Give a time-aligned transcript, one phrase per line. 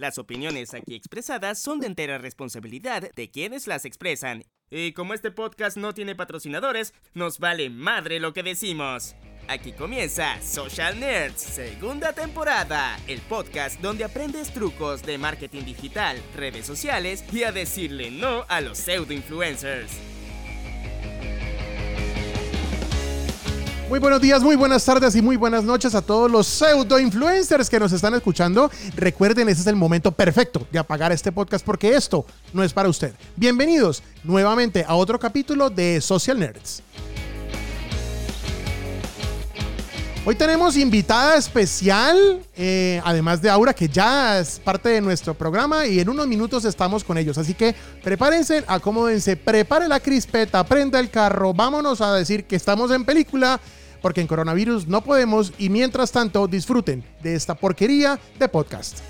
[0.00, 4.46] Las opiniones aquí expresadas son de entera responsabilidad de quienes las expresan.
[4.70, 9.14] Y como este podcast no tiene patrocinadores, nos vale madre lo que decimos.
[9.46, 16.64] Aquí comienza Social Nerds, segunda temporada, el podcast donde aprendes trucos de marketing digital, redes
[16.64, 19.92] sociales y a decirle no a los pseudo influencers.
[23.90, 27.68] Muy buenos días, muy buenas tardes y muy buenas noches a todos los pseudo influencers
[27.68, 28.70] que nos están escuchando.
[28.94, 32.88] Recuerden, este es el momento perfecto de apagar este podcast porque esto no es para
[32.88, 33.12] usted.
[33.34, 36.84] Bienvenidos nuevamente a otro capítulo de Social Nerds.
[40.24, 45.86] Hoy tenemos invitada especial, eh, además de Aura, que ya es parte de nuestro programa
[45.86, 47.38] y en unos minutos estamos con ellos.
[47.38, 52.92] Así que prepárense, acomódense, prepare la crispeta, prenda el carro, vámonos a decir que estamos
[52.92, 53.58] en película
[54.00, 59.00] porque en coronavirus no podemos y mientras tanto disfruten de esta porquería de podcast.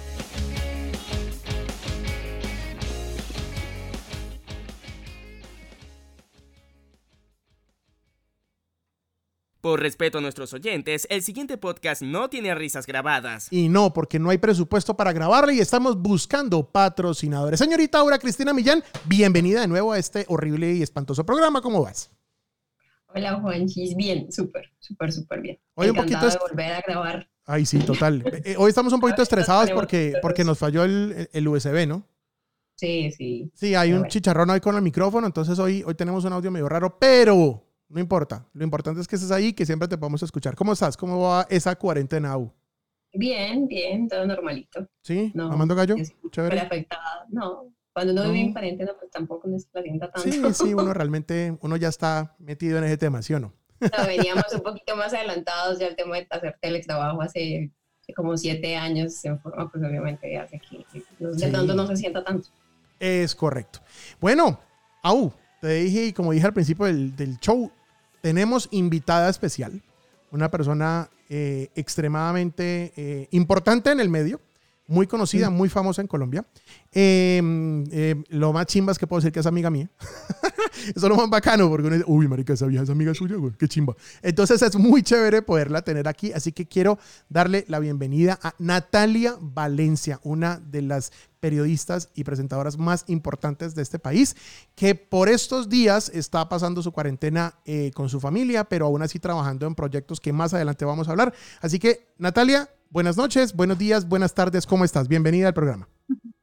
[9.60, 13.48] Por respeto a nuestros oyentes, el siguiente podcast no tiene risas grabadas.
[13.50, 17.60] Y no, porque no hay presupuesto para grabarle y estamos buscando patrocinadores.
[17.60, 21.60] Señorita Aura Cristina Millán, bienvenida de nuevo a este horrible y espantoso programa.
[21.60, 22.10] ¿Cómo vas?
[23.14, 25.58] Hola Juanchis, bien, súper, súper, súper bien.
[25.74, 27.28] Hoy un poquito de volver a grabar.
[27.44, 28.22] Ay, sí, total.
[28.32, 32.06] Eh, eh, hoy estamos un poquito estresados porque, porque nos falló el, el USB, ¿no?
[32.76, 33.50] Sí, sí.
[33.54, 36.68] Sí, hay un chicharrón ahí con el micrófono, entonces hoy, hoy tenemos un audio medio
[36.68, 38.46] raro, pero no importa.
[38.54, 40.54] Lo importante es que estés ahí, que siempre te podamos escuchar.
[40.54, 40.96] ¿Cómo estás?
[40.96, 42.52] ¿Cómo va esa cuarentena, U?
[43.12, 44.88] Bien, bien, todo normalito.
[45.02, 45.32] ¿Sí?
[45.34, 45.96] No, ¿Amando gallo?
[46.30, 46.60] Chévere.
[46.60, 47.74] afectada, no.
[47.92, 50.30] Cuando uno vive en cuarentena, pues tampoco nos calienta tanto.
[50.30, 53.52] Sí, sí, uno realmente, uno ya está metido en ese tema, ¿sí o no?
[54.06, 57.70] veníamos un poquito más adelantados ya el tema de hacer teletrabajo hace,
[58.14, 60.84] como siete años en forma, pues obviamente hace que
[61.18, 62.48] de tanto no se sienta tanto.
[62.98, 63.80] Es correcto.
[64.20, 64.60] Bueno,
[65.02, 67.70] Au, te dije, y como dije al principio del, del show,
[68.20, 69.80] tenemos invitada especial,
[70.30, 74.40] una persona eh, extremadamente eh, importante en el medio
[74.90, 76.44] muy conocida, muy famosa en Colombia.
[76.92, 79.88] Em, em, lo más chimba es que puedo decir que es amiga mía.
[80.94, 83.36] Eso es lo más bacano, porque uno dice, uy, marica, esa vieja es amiga suya,
[83.36, 83.94] güey, qué chimba.
[84.22, 89.36] Entonces es muy chévere poderla tener aquí, así que quiero darle la bienvenida a Natalia
[89.40, 94.36] Valencia, una de las periodistas y presentadoras más importantes de este país,
[94.74, 99.18] que por estos días está pasando su cuarentena eh, con su familia, pero aún así
[99.18, 101.32] trabajando en proyectos que más adelante vamos a hablar.
[101.60, 105.08] Así que, Natalia, buenas noches, buenos días, buenas tardes, ¿cómo estás?
[105.08, 105.88] Bienvenida al programa.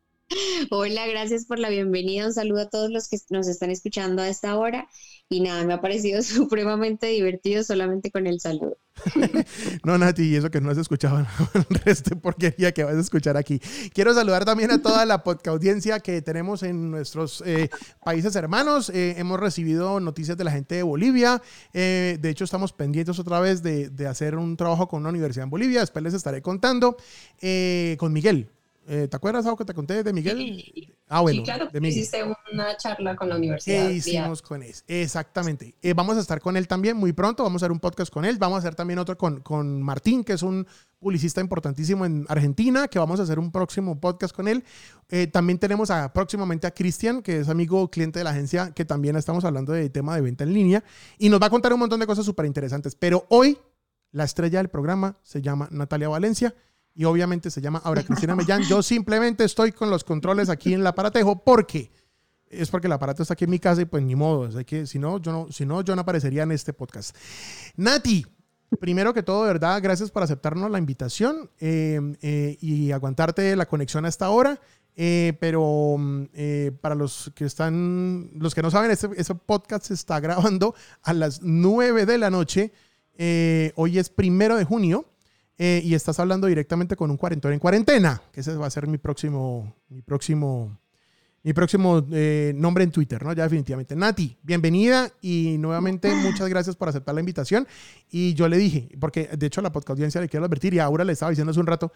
[0.69, 2.25] Hola, gracias por la bienvenida.
[2.25, 4.87] Un saludo a todos los que nos están escuchando a esta hora.
[5.29, 8.77] Y nada, me ha parecido supremamente divertido solamente con el saludo.
[9.83, 11.19] no, Nati, y eso que no has escuchado
[11.53, 13.59] el resto de porquería que vas a escuchar aquí.
[13.93, 17.69] Quiero saludar también a toda la podcast audiencia que tenemos en nuestros eh,
[18.03, 18.89] países hermanos.
[18.89, 21.41] Eh, hemos recibido noticias de la gente de Bolivia.
[21.73, 25.43] Eh, de hecho, estamos pendientes otra vez de, de, hacer un trabajo con una universidad
[25.43, 25.81] en Bolivia.
[25.81, 26.97] Después les estaré contando.
[27.97, 28.49] con Miguel,
[28.89, 30.95] eh, ¿Te acuerdas algo que te conté de Miguel?
[31.09, 31.39] ah, bueno.
[31.39, 33.89] Sí, claro, de hiciste una charla con la universidad.
[33.89, 34.73] ¿Qué hicimos con él?
[34.87, 35.75] Exactamente.
[35.81, 37.43] Eh, vamos a estar con él también muy pronto.
[37.43, 38.37] Vamos a hacer un podcast con él.
[38.37, 40.65] Vamos a hacer también otro con, con Martín, que es un
[40.99, 44.63] publicista importantísimo en Argentina, que vamos a hacer un próximo podcast con él.
[45.09, 48.85] Eh, también tenemos a, próximamente a Cristian, que es amigo cliente de la agencia, que
[48.85, 50.83] también estamos hablando de tema de venta en línea.
[51.17, 52.95] Y nos va a contar un montón de cosas súper interesantes.
[52.95, 53.57] Pero hoy,
[54.11, 56.55] la estrella del programa se llama Natalia Valencia
[56.97, 58.63] y obviamente se llama ahora Cristina Mellán.
[58.63, 61.91] Yo simplemente estoy con los controles aquí en el aparatejo porque
[62.49, 64.97] es porque el aparato está aquí en mi casa y pues ni modo, que si
[64.97, 67.15] no, yo no, si no, yo no aparecería en este podcast.
[67.75, 68.25] Nati,
[68.79, 73.67] primero que todo, de verdad, gracias por aceptarnos la invitación eh, eh, y aguantarte la
[73.67, 74.59] conexión hasta ahora.
[74.99, 75.97] Eh, pero
[76.81, 81.13] para los que están, los que no saben, ese, ese, podcast se está grabando a
[81.13, 82.73] las 9 de la noche.
[83.75, 85.05] hoy es primero de junio.
[85.59, 88.87] Eh, y estás hablando directamente con un cuarentón en cuarentena, que ese va a ser
[88.87, 90.77] mi próximo, mi próximo,
[91.41, 93.33] mi próximo eh, nombre en Twitter, ¿no?
[93.33, 93.95] Ya definitivamente.
[93.95, 97.67] Nati, bienvenida y nuevamente muchas gracias por aceptar la invitación.
[98.11, 100.79] Y yo le dije, porque de hecho a la podcast audiencia le quiero advertir y
[100.79, 101.91] ahora le estaba diciendo hace un rato,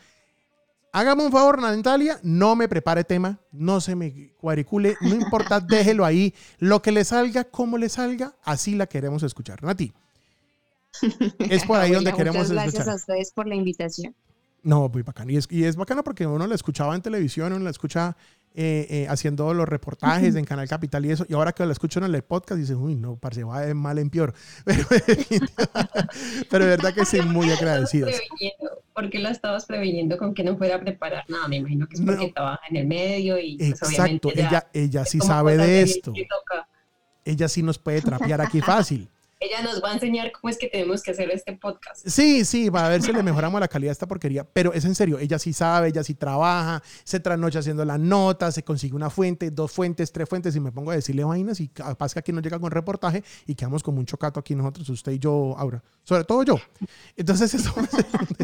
[0.91, 6.03] hágame un favor, Natalia, no me prepare tema, no se me cuadricule, no importa, déjelo
[6.03, 9.61] ahí, lo que le salga, como le salga, así la queremos escuchar.
[9.61, 9.93] Nati.
[11.39, 14.15] Es por ahí donde queremos muchas gracias a ustedes por la invitación.
[14.63, 15.31] No, muy bacano.
[15.31, 18.15] Y es, y es bacano porque uno la escuchaba en televisión, uno la escucha
[18.53, 21.25] eh, eh, haciendo los reportajes en Canal Capital y eso.
[21.27, 23.97] Y ahora que la escucho en el podcast, dice, uy, no, parce, va de mal
[23.97, 24.33] en peor.
[24.65, 24.85] Pero,
[26.49, 28.13] pero de verdad que sí, muy agradecidos.
[28.93, 31.47] ¿por qué la estabas previniendo con que no fuera a preparar nada?
[31.47, 32.33] Me imagino que es porque No.
[32.33, 36.13] trabaja en el medio y pues, Exacto, obviamente ella, ella sí sabe de esto.
[37.23, 39.09] Ella sí nos puede trapear aquí fácil.
[39.43, 42.07] Ella nos va a enseñar cómo es que tenemos que hacer este podcast.
[42.07, 44.43] Sí, sí, va a ver si le mejoramos la calidad a esta porquería.
[44.43, 48.53] Pero es en serio, ella sí sabe, ella sí trabaja, se trasnocha haciendo las notas,
[48.53, 51.69] se consigue una fuente, dos fuentes, tres fuentes, y me pongo a decirle vainas y
[51.69, 55.13] capaz que aquí nos llega con reportaje y quedamos como un chocato aquí nosotros, usted
[55.13, 55.83] y yo, Aura.
[56.03, 56.59] Sobre todo yo.
[57.15, 57.87] Entonces es un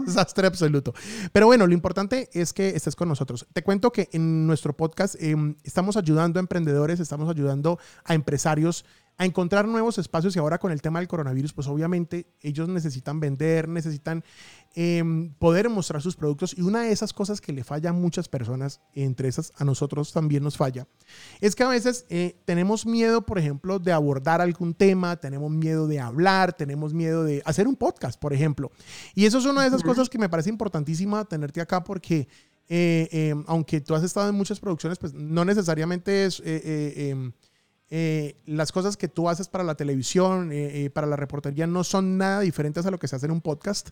[0.03, 0.95] desastre absoluto.
[1.31, 3.45] Pero bueno, lo importante es que estés con nosotros.
[3.53, 8.83] Te cuento que en nuestro podcast eh, estamos ayudando a emprendedores, estamos ayudando a empresarios
[9.19, 13.19] a encontrar nuevos espacios y ahora con el tema del coronavirus, pues obviamente ellos necesitan
[13.19, 14.23] vender, necesitan
[14.75, 15.03] eh,
[15.39, 18.79] poder mostrar sus productos y una de esas cosas que le falla a muchas personas,
[18.93, 20.87] entre esas a nosotros también nos falla,
[21.41, 25.87] es que a veces eh, tenemos miedo, por ejemplo, de abordar algún tema, tenemos miedo
[25.87, 28.71] de hablar, tenemos miedo de hacer un podcast, por ejemplo.
[29.15, 32.27] Y eso es una de esas cosas que me parece importantísima tenerte acá porque...
[32.69, 36.43] eh, eh, aunque tú has estado en muchas producciones, pues no necesariamente es
[37.89, 41.83] eh, las cosas que tú haces para la televisión, eh, eh, para la reportería, no
[41.83, 43.89] son nada diferentes a lo que se hace en un podcast.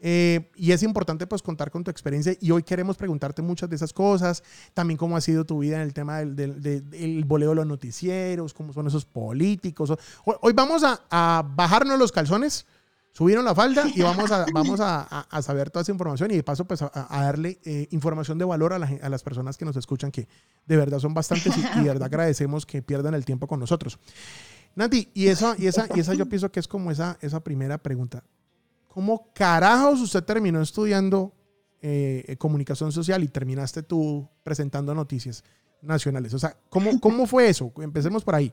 [0.00, 3.74] Eh, y es importante pues contar con tu experiencia y hoy queremos preguntarte muchas de
[3.74, 7.24] esas cosas, también cómo ha sido tu vida en el tema del, del, del- del
[7.24, 9.92] boleo de los noticieros, cómo son esos políticos.
[10.24, 12.64] Hoy, vamos a bajarnos los calzones,
[13.18, 16.36] subieron la falda y vamos a, vamos a, a- a saber toda esa información y
[16.36, 19.56] de paso pues a, a darle eh, información de valor a, la a las personas
[19.58, 20.28] que nos escuchan que
[20.66, 23.98] de verdad son bastantes y, y de verdad agradecemos que pierdan el tiempo con nosotros.
[24.76, 27.78] Nati, y esa, y esa, y esa yo pienso que es como esa, esa primera
[27.78, 28.22] pregunta.
[28.86, 31.32] ¿Cómo carajos usted terminó estudiando
[31.82, 35.42] eh, comunicación social y terminaste tú presentando noticias
[35.82, 36.32] nacionales?
[36.34, 37.72] O sea, ¿cómo, cómo fue eso?
[37.78, 38.52] Empecemos por ahí.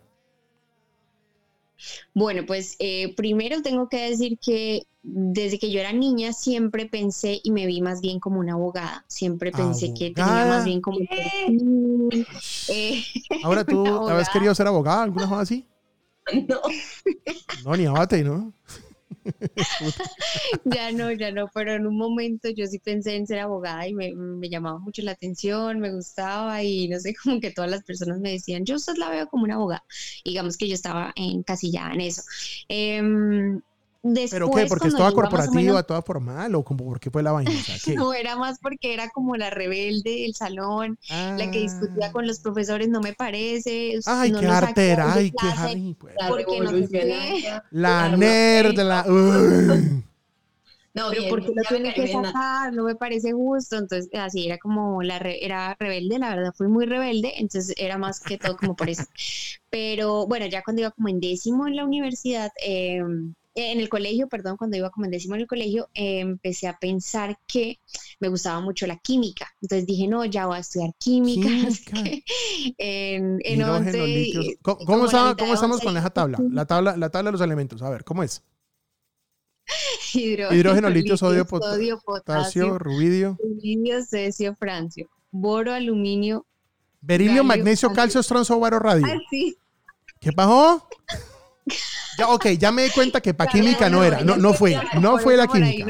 [2.14, 7.40] Bueno, pues eh, primero tengo que decir que desde que yo era niña siempre pensé
[7.44, 9.06] y me vi más bien como una abogada.
[9.08, 10.56] Siempre pensé que tenía Abogada.
[10.58, 11.00] más bien como...
[12.70, 13.04] eh,
[13.44, 14.30] Ahora tú habías abogada.
[14.34, 15.66] querido ser abogada, alguna cosa así.
[16.50, 16.60] No,
[17.64, 18.52] No, ni abate, ¿no?
[20.66, 23.94] ya no, ya no, pero en un momento yo sí pensé en ser abogada y
[23.94, 24.14] me,
[24.50, 28.32] llamaba mucho la atención, me gustaba y no sé, como que todas las personas me
[28.32, 29.84] decían, yo usted la veo como una abogada.
[30.24, 32.24] Digamos que yo estaba encasillada en eso.
[34.30, 34.66] ¿Pero qué?
[34.68, 37.52] ¿Porque es toda corporativa, menos- toda formal o como por qué fue la vaina?
[37.52, 37.96] O sea, ¿qué?
[37.96, 42.12] No, era más porque era como la rebelde del salón, la que discutía Ah.
[42.12, 44.00] con los profesores, no me parece.
[44.06, 46.14] Ay, no qué artera, ay, qué ay, pues.
[46.20, 46.72] la Porque no.
[47.72, 49.06] La Arma nerd, la.
[50.94, 53.76] No, Pero bien, porque lo tienen que sacar, no me parece justo.
[53.76, 57.98] Entonces, así era como la re- era rebelde, la verdad, fui muy rebelde, entonces era
[57.98, 59.04] más que todo como por eso.
[59.70, 63.02] Pero bueno, ya cuando iba como en décimo en la universidad, eh,
[63.56, 66.78] en el colegio, perdón, cuando iba como en décimo en el colegio, eh, empecé a
[66.78, 67.80] pensar que
[68.20, 69.48] me gustaba mucho la química.
[69.62, 71.48] Entonces dije, no, ya voy a estudiar química.
[72.78, 76.38] en, once, ¿Cómo, estamos once, con esa tabla?
[76.52, 77.82] La tabla, la tabla de los elementos.
[77.82, 78.44] A ver, ¿cómo es?
[80.14, 86.46] hidrógeno, Hidrógeno, litio, sodio, sodio, Potasio, potasio, rubidio, rubidio, cesio, francio, boro, aluminio.
[87.02, 88.20] berilio, Galio, magnesio, calcio.
[88.20, 89.08] estronzo, baro, radio.
[89.08, 89.58] Ah, sí.
[90.20, 90.88] ¿Qué pasó?
[92.18, 94.22] Ya, ok, ya me di cuenta que para química no era.
[94.22, 94.76] No, no fue.
[95.02, 95.86] No fue la química.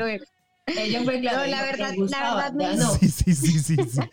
[1.04, 1.40] fue claro.
[1.42, 2.90] No, la verdad- la verdad me no.
[3.00, 4.00] Sí, sí, sí, sí, sí.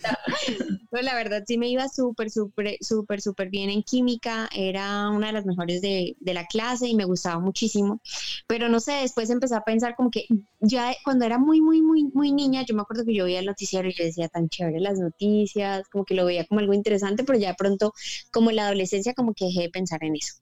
[0.93, 4.51] No, la verdad sí me iba súper, súper, súper, súper bien en química.
[4.55, 8.03] Era una de las mejores de, de la clase y me gustaba muchísimo.
[8.46, 10.27] Pero no sé, después empecé a pensar como que
[10.60, 13.46] ya cuando era muy, muy, muy, muy niña, yo me acuerdo que yo veía el
[13.46, 17.25] noticiero y yo decía tan chévere las noticias, como que lo veía como algo interesante,
[17.25, 17.94] pero ya de pronto,
[18.31, 20.34] como en la adolescencia, como que dejé de pensar en eso.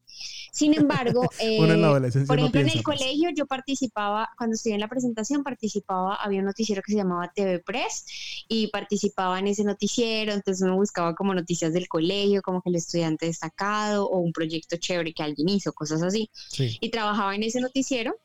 [0.52, 1.22] Sin embargo,
[1.58, 2.98] Uno en eh, adolescencia por no ejemplo, en piensa, el pues.
[2.98, 7.30] colegio yo participaba, cuando estudié en la presentación, participaba, había un noticiero que se llamaba
[7.34, 8.04] TV Press
[8.48, 12.76] y participaba en ese noticiero, entonces me buscaba como noticias del colegio, como que el
[12.76, 16.30] estudiante destacado o un proyecto chévere que alguien hizo, cosas así.
[16.48, 16.78] Sí.
[16.80, 18.16] Y trabajaba en ese noticiero.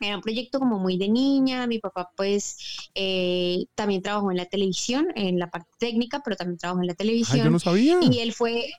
[0.00, 4.46] Era un proyecto como muy de niña, mi papá pues eh, también trabajó en la
[4.46, 7.44] televisión, en la parte técnica, pero también trabajó en la televisión.
[7.44, 7.98] yo no sabía.
[8.02, 8.72] Y él fue,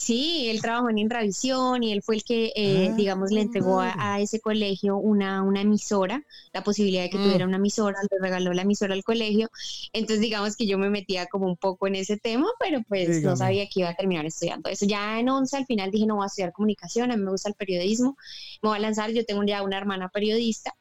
[0.00, 3.80] sí, él trabajó en Intravisión y él fue el que, eh, Ah, digamos, le entregó
[3.80, 7.22] a, ese colegio una, una emisora, la posibilidad de que Mm.
[7.22, 9.50] tuviera una emisora, le regaló la emisora al colegio.
[9.92, 13.26] Entonces, digamos que yo me metía como un poco en ese tema, pero pues Dígame.
[13.26, 14.86] no sabía que iba a terminar estudiando eso.
[14.86, 17.50] Ya en 11 al final dije, no voy a estudiar comunicación, a mí me gusta
[17.50, 18.16] el periodismo,
[18.62, 20.74] me voy a lanzar, yo tengo ya una hermana periodista.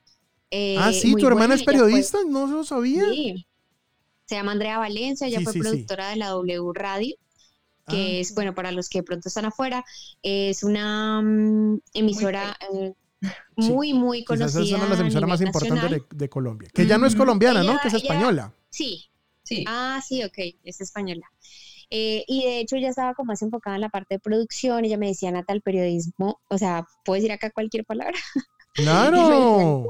[0.52, 3.04] eh, ah, sí, tu hermana buena, es ella fue- periodista, no lo sabía.
[3.12, 3.46] Sí.
[4.26, 5.60] Se llama Andrea Valencia, ella Sí, fue sí.
[5.60, 7.16] productora de la W Radio,
[7.90, 8.22] que Ah.
[8.22, 9.84] es, bueno, para los que de pronto están afuera,
[10.24, 12.94] es una mm, emisora, eh,
[13.58, 14.62] muy, muy conocida.
[14.62, 16.70] Quizás es una de las emisoras más importantes de, de Colombia.
[16.74, 17.78] Que ya no es colombiana, ¿no?
[17.82, 18.54] Que es ella- española.
[18.70, 19.06] Sí,
[19.44, 19.66] Sí.
[19.68, 21.26] Ah, sí, ok, es española.
[21.90, 24.98] Eh, y de hecho ella estaba como más enfocada en la parte de producción, ella
[24.98, 28.14] me decía, Nata, el periodismo, o sea, puedo decir acá cualquier palabra,
[28.76, 29.86] Claro.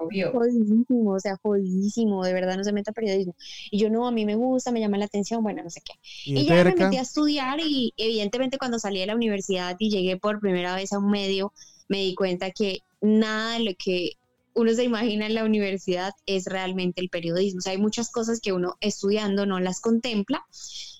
[0.00, 0.32] Obvio.
[0.32, 3.34] jodidísimo, o sea, jodidísimo, de verdad no se meta a periodismo.
[3.70, 5.92] Y yo no, a mí me gusta, me llama la atención, bueno, no sé qué.
[6.24, 10.16] Y ya me metí a estudiar y evidentemente cuando salí de la universidad y llegué
[10.16, 11.52] por primera vez a un medio,
[11.88, 14.12] me di cuenta que nada de lo que
[14.54, 17.58] uno se imagina en la universidad es realmente el periodismo.
[17.58, 20.44] O sea, hay muchas cosas que uno estudiando no las contempla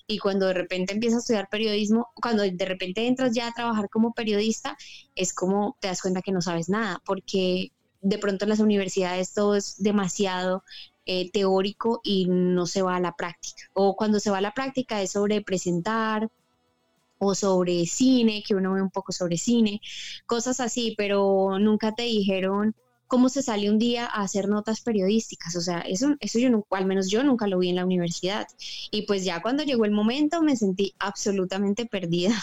[0.07, 3.89] y cuando de repente empiezas a estudiar periodismo, cuando de repente entras ya a trabajar
[3.89, 4.77] como periodista,
[5.15, 9.33] es como te das cuenta que no sabes nada, porque de pronto en las universidades
[9.33, 10.63] todo es demasiado
[11.05, 13.63] eh, teórico y no se va a la práctica.
[13.73, 16.29] O cuando se va a la práctica es sobre presentar
[17.19, 19.79] o sobre cine, que uno ve un poco sobre cine,
[20.25, 22.75] cosas así, pero nunca te dijeron
[23.07, 25.55] cómo se sale un día a hacer notas periodísticas.
[25.55, 28.47] O sea, eso, eso yo, nu- al menos yo nunca lo vi en la universidad.
[28.89, 32.33] Y pues ya cuando llegó el momento me sentí absolutamente perdida.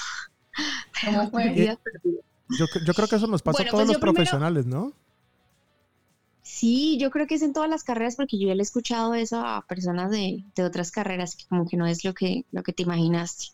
[1.05, 1.45] ¿Cómo fue?
[1.55, 2.21] Perdida, perdida.
[2.59, 4.93] Yo, yo creo que eso nos pasa Bueno, a todos pues los primero- profesionales, ¿no?
[6.59, 9.15] Sí, yo creo que es en todas las carreras porque yo ya le he escuchado
[9.15, 12.65] eso a personas de, de otras carreras que como que no es lo que, lo
[12.65, 13.47] que te imaginaste.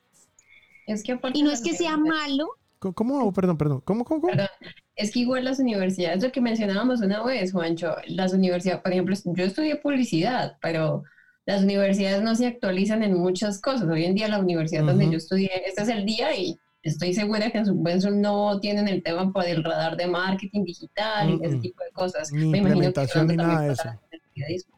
[0.86, 3.32] Es que aparte Y no es que sea malo, ¿Cómo-.
[3.32, 3.82] Perdón, perdón.
[3.84, 4.32] ¿Cómo, cómo, cómo?
[4.32, 4.48] Perdón,
[4.96, 9.14] es que igual las universidades, lo que mencionábamos una vez, Juancho, las universidades, por ejemplo,
[9.24, 11.02] yo estudié publicidad, pero
[11.44, 13.86] las universidades no se actualizan en muchas cosas.
[13.86, 17.50] Hoy en día la universidad donde yo estudié, este es el día y estoy segura
[17.50, 21.44] que en su pensum no tienen el tema por el radar de marketing digital y
[21.44, 22.30] ese tipo de cosas.
[22.32, 23.70] Ni Me imagino que implementación ni nada de
[24.10, 24.74] el periodismo.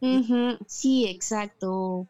[0.00, 2.08] Ujú, Sí, exacto.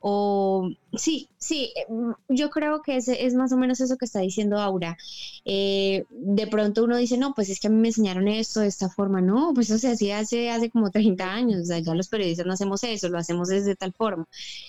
[0.00, 1.86] O sí, sí, eh,
[2.28, 4.96] yo creo que ese es más o menos eso que está diciendo Aura.
[5.44, 8.68] Eh, de pronto uno dice, no, pues es que a mí me enseñaron esto de
[8.68, 9.20] esta forma.
[9.20, 11.70] No, pues eso se hacía hace, hace como 30 años.
[11.70, 14.26] O ya los periodistas no hacemos eso, lo hacemos desde tal forma.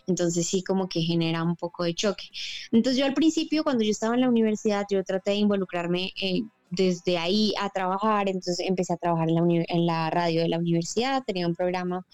[0.07, 2.25] Entonces sí, como que genera un poco de choque.
[2.71, 6.41] Entonces yo al principio, cuando yo estaba en la universidad, yo traté de involucrarme eh,
[6.71, 8.27] desde ahí a trabajar.
[8.27, 11.53] Entonces empecé a trabajar en la, uni- en la radio de la universidad, tenía un
[11.55, 12.05] programa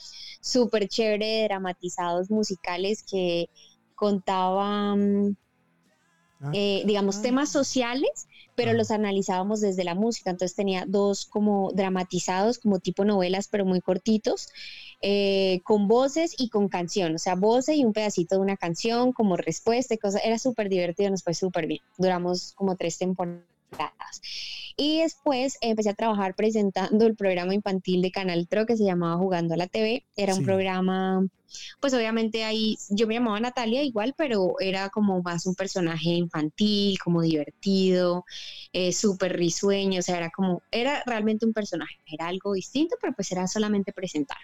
[0.41, 3.47] súper chévere de dramatizados musicales que
[3.95, 5.37] contaban,
[6.39, 6.51] Ah.
[6.53, 7.21] eh, digamos, Ah.
[7.23, 8.73] temas sociales, pero Ah.
[8.75, 10.29] los analizábamos desde la música.
[10.29, 14.49] Entonces tenía dos como dramatizados, como tipo novelas, pero muy cortitos,
[15.01, 17.15] eh, con voces y con canción.
[17.15, 20.21] O sea, voces y un pedacito de una canción como respuesta y cosas.
[20.23, 21.81] Era súper divertido, nos fue súper bien.
[21.97, 23.43] Duramos como tres temporadas.
[24.75, 29.17] Y después empecé a trabajar presentando el programa infantil de Canal Tro que se llamaba
[29.17, 30.05] Jugando a la TV.
[30.15, 30.39] Era Sí.
[30.39, 31.27] un programa,
[31.81, 37.00] pues obviamente ahí yo me llamaba Natalia igual, pero era como más un personaje infantil,
[37.00, 38.24] como divertido,
[38.71, 43.13] eh, súper risueño, o sea, era como, era realmente un personaje, era algo distinto, pero
[43.13, 44.38] pues era solamente presentar.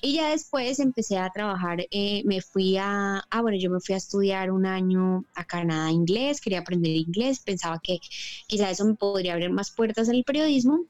[0.00, 3.94] Y ya después empecé a trabajar, eh, me fui a, ah, bueno, yo me fui
[3.94, 7.98] a estudiar un año a Canadá inglés, quería aprender inglés, pensaba que
[8.46, 10.84] quizá eso me podría abrir más puertas en el periodismo.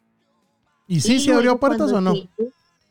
[0.86, 2.14] ¿Y sí, Y se abrió puertas o no?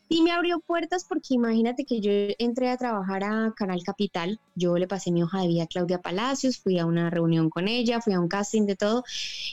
[0.09, 4.77] Sí me abrió puertas porque imagínate que yo entré a trabajar a Canal Capital, yo
[4.77, 7.99] le pasé mi hoja de vida a Claudia Palacios, fui a una reunión con ella,
[7.99, 9.03] fui a un casting de todo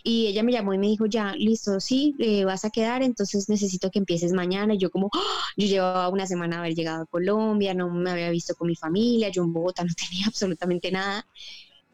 [0.05, 3.49] y ella me llamó y me dijo, ya, listo, sí, eh, vas a quedar, entonces
[3.49, 4.75] necesito que empieces mañana.
[4.75, 5.45] Y yo como, ¡ah!
[5.57, 8.77] yo llevaba una semana de haber llegado a Colombia, no me había visto con mi
[8.77, 11.27] familia, yo en Bogotá no tenía absolutamente nada.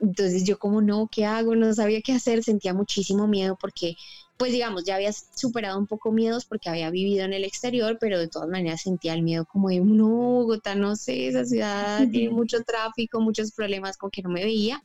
[0.00, 1.54] Entonces yo como, no, ¿qué hago?
[1.56, 3.96] No sabía qué hacer, sentía muchísimo miedo porque
[4.40, 8.18] pues digamos, ya había superado un poco miedos porque había vivido en el exterior, pero
[8.18, 12.30] de todas maneras sentía el miedo como de, no, Bogotá, no sé, esa ciudad tiene
[12.30, 14.82] mucho tráfico, muchos problemas, con que no me veía.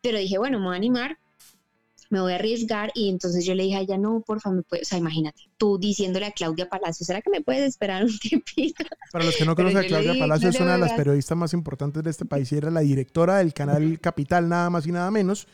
[0.00, 1.18] Pero dije, bueno, me voy a animar,
[2.08, 2.92] me voy a arriesgar.
[2.94, 5.42] Y entonces yo le dije a ella, no, por favor, me puedes, o sea, imagínate,
[5.58, 8.84] tú diciéndole a Claudia Palacio, ¿será que me puedes esperar un tiempito?
[9.10, 11.04] Para los que no conocen a Claudia dije, Palacio, es "Claudia, una de las verás".
[11.04, 14.86] periodistas más importantes de este país y era la directora del canal Capital, nada más
[14.86, 15.48] y nada menos.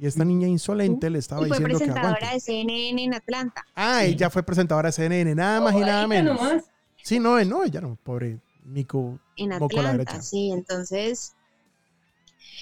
[0.00, 2.34] Y esta niña insolente le estaba Y fue diciendo que presentadora aguante.
[2.34, 3.64] de CNN en Atlanta.
[3.74, 6.40] Ah, ella fue presentadora de CNN, nada más y nada menos.
[6.40, 6.64] nomás.
[7.02, 9.18] Sí, no, eh, no, ella no, pobre Nico.
[9.36, 11.34] en Atlanta, sí, entonces,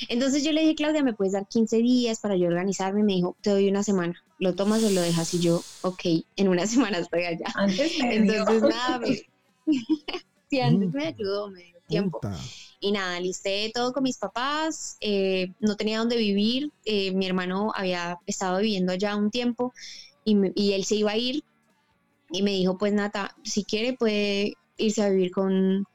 [0.09, 3.00] entonces yo le dije, Claudia, ¿me puedes dar 15 días para yo organizarme?
[3.00, 6.00] Y me dijo, te doy una semana, lo tomas o lo dejas, y yo, ok,
[6.37, 7.47] en una semana estoy allá.
[7.54, 8.33] Antes me dio.
[8.35, 9.09] Entonces, nada, me...
[10.50, 10.97] sí, antes Mm.
[10.97, 12.21] me ayudó, me dio tiempo.
[12.21, 12.37] Puta.
[12.80, 17.73] Y nada, listé todo con mis papás, eh, no tenía dónde vivir, eh, mi hermano
[17.75, 19.73] había estado viviendo allá un tiempo
[20.25, 21.42] y, y él se iba a ir
[22.30, 25.87] y me dijo, pues Nata, si quiere puede irse a vivir con,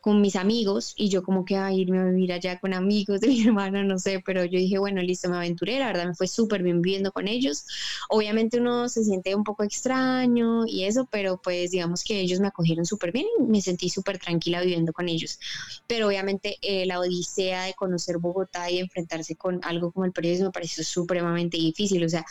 [0.00, 3.28] con mis amigos y yo como que a irme a vivir allá con amigos de
[3.28, 6.26] mi hermana, no sé, pero yo dije, bueno, listo, me aventuré, la verdad me fue
[6.28, 7.66] súper bien viviendo con ellos.
[8.08, 12.48] Obviamente uno se siente un poco extraño y eso, pero pues digamos que ellos me
[12.48, 15.38] acogieron súper bien y me sentí súper tranquila viviendo con ellos.
[15.86, 20.46] Pero obviamente eh, la odisea de conocer Bogotá y enfrentarse con algo como el periodismo
[20.46, 22.04] me pareció supremamente difícil.
[22.04, 22.24] O sea,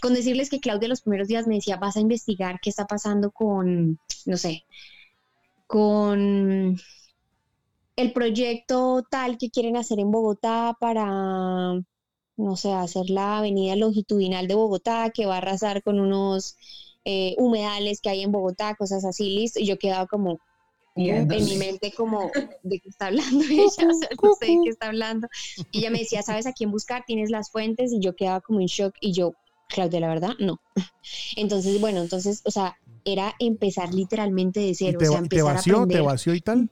[0.00, 3.30] con decirles que Claudia los primeros días me decía, vas a investigar qué está pasando
[3.30, 4.64] con, no sé,
[5.66, 6.76] con
[7.96, 11.06] el proyecto tal que quieren hacer en Bogotá para,
[12.36, 16.56] no sé, hacer la avenida longitudinal de Bogotá que va a arrasar con unos
[17.04, 19.60] eh, humedales que hay en Bogotá, cosas así, listo.
[19.60, 20.40] Y yo quedaba como,
[20.94, 22.30] en mi mente como
[22.62, 25.28] de qué está hablando ella, o sea, no sé de qué está hablando.
[25.70, 27.04] Y ella me decía, ¿sabes a quién buscar?
[27.06, 29.32] Tienes las fuentes y yo quedaba como en shock y yo,
[29.68, 30.60] Claudia, la verdad, no.
[31.36, 34.98] Entonces, bueno, entonces, o sea, era empezar literalmente de cero.
[34.98, 35.98] te, o sea, empezar te vació, a aprender.
[35.98, 36.70] te vació y tal?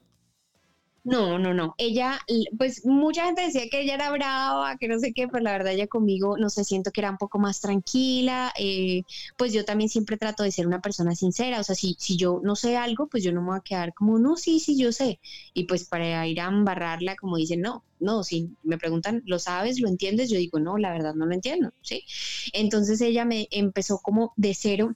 [1.03, 1.73] No, no, no.
[1.79, 2.19] Ella,
[2.59, 5.73] pues mucha gente decía que ella era brava, que no sé qué, pero la verdad
[5.73, 8.53] ella conmigo, no sé, siento que era un poco más tranquila.
[8.57, 9.01] eh,
[9.35, 11.59] pues yo también siempre trato de ser una persona sincera.
[11.59, 13.93] O sea, si, si yo no sé algo, pues yo no me voy a quedar
[13.95, 15.19] como, no, sí, sí, yo sé.
[15.55, 19.79] Y pues para ir a embarrarla, como dicen, no, no, si me preguntan, ¿lo sabes?
[19.81, 20.29] ¿Lo entiendes?
[20.29, 22.03] Yo digo, no, la verdad no lo entiendo, ¿sí?
[22.53, 24.95] Entonces ella me empezó como de cero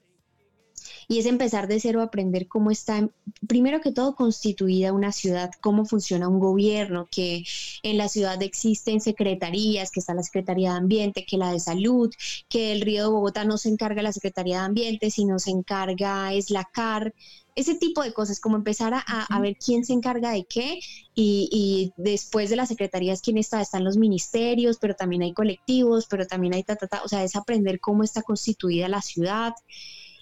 [1.08, 3.10] y es empezar de cero a aprender cómo está,
[3.48, 7.44] primero que todo, constituida una ciudad, cómo funciona un gobierno, que
[7.84, 12.14] en la ciudad existen secretarías, que está la Secretaría de Ambiente, que la de Salud,
[12.50, 16.34] que el Río de Bogotá no se encarga la Secretaría de Ambiente, sino se encarga
[16.34, 17.14] es la CAR,
[17.56, 20.80] ese tipo de cosas, como empezar a, a ver quién se encarga de qué
[21.16, 26.06] y, y, después de las secretarías quién está, están los ministerios, pero también hay colectivos,
[26.10, 29.54] pero también hay ta, ta, ta, o sea, es aprender cómo está constituida la ciudad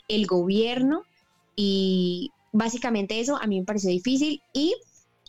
[0.08, 1.04] el gobierno
[1.56, 4.76] y básicamente eso a mí me pareció difícil y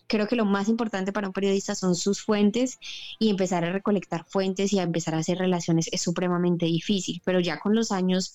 [0.06, 2.78] creo que lo más importante para un periodista son sus fuentes
[3.18, 7.40] y empezar a recolectar fuentes y a empezar a hacer relaciones es supremamente difícil, pero
[7.40, 8.34] ya con los años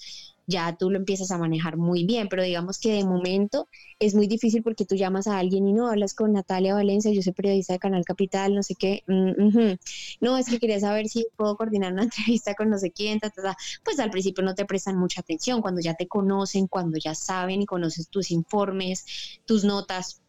[0.50, 3.68] ya tú lo empiezas a manejar muy bien, pero digamos que de momento
[4.00, 7.22] es muy difícil porque tú llamas a alguien y no hablas con Natalia Valencia, yo
[7.22, 9.76] soy periodista de Canal Capital, no sé qué, mm,
[10.22, 13.30] no, es que quería saber si puedo coordinar una entrevista con no sé quién, ta,
[13.30, 13.58] ta, ta.
[13.84, 17.62] pues al principio no te prestan mucha atención, cuando ya te conocen, cuando ya saben
[17.62, 19.06] y conoces tus informes,
[19.46, 20.22] tus notas,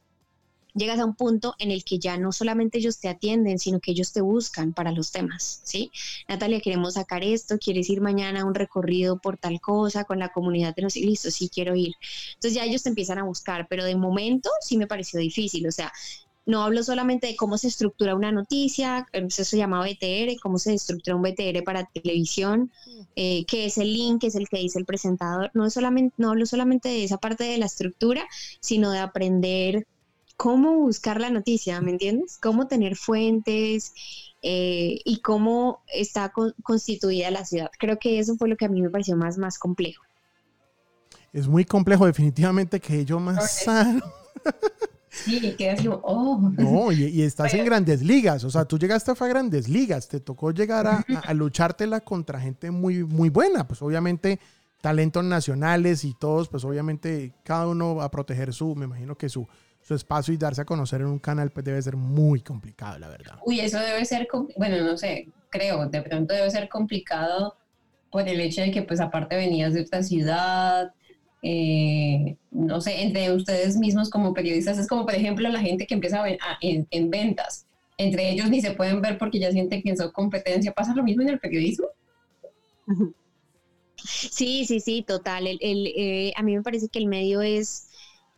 [0.74, 3.92] llegas a un punto en el que ya no solamente ellos te atienden, sino que
[3.92, 5.90] ellos te buscan para los temas, ¿sí?
[6.28, 10.30] Natalia, queremos sacar esto, quieres ir mañana a un recorrido por tal cosa con la
[10.30, 11.94] comunidad de los listo, sí quiero ir.
[12.35, 15.72] Entonces ya ellos te empiezan a buscar, pero de momento sí me pareció difícil, o
[15.72, 15.92] sea,
[16.46, 20.74] no hablo solamente de cómo se estructura una noticia, eso se llama BTR, cómo se
[20.74, 22.72] estructura un BTR para televisión,
[23.14, 25.50] eh, qué es el link, qué es el que dice el presentador.
[25.54, 28.26] No, es solamente, no hablo solamente de esa parte de la estructura,
[28.61, 29.87] sino de aprender
[30.40, 32.38] cómo buscar la noticia, ¿me entiendes?
[32.40, 33.92] Cómo tener fuentes
[34.40, 37.70] eh, y cómo está co constituida la ciudad.
[37.79, 40.03] Creo que eso fue lo que a mí me pareció más, más complejo.
[41.35, 44.03] Es muy complejo, definitivamente que yo más sano.
[45.11, 46.50] Sí, que así, oh.
[46.57, 50.20] No, y, y estás en grandes ligas, o sea, tú llegaste a grandes ligas, te
[50.20, 54.40] tocó llegar a, a, a luchártela contra gente muy, muy buena, pues obviamente
[54.81, 59.29] talentos nacionales y todos, pues obviamente cada uno va a proteger su, me imagino que
[59.29, 59.46] su,
[59.90, 63.09] su espacio y darse a conocer en un canal pues debe ser muy complicado, la
[63.09, 63.40] verdad.
[63.44, 67.57] Uy, eso debe ser, bueno, no sé, creo, de pronto debe ser complicado
[68.09, 70.92] por el hecho de que pues aparte venías de otra ciudad,
[71.42, 75.94] eh, no sé, entre ustedes mismos como periodistas, es como por ejemplo la gente que
[75.94, 77.66] empieza a, a en, en, ventas,
[77.98, 81.22] entre ellos ni se pueden ver porque ya sienten que son competencia, ¿pasa lo mismo
[81.22, 81.88] en el periodismo?
[84.03, 85.46] Sí, sí, sí, total.
[85.46, 87.89] El, el, eh, a mí me parece que el medio es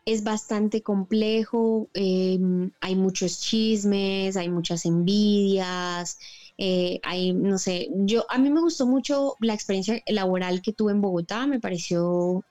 [0.04, 2.38] es bastante complejo, eh,
[2.80, 6.18] hay muchos chismes, hay muchas envidias,
[6.58, 10.92] eh, hay, no sé, yo, a mí me gustó mucho la experiencia laboral que tuve
[10.92, 12.44] en Bogotá, me pareció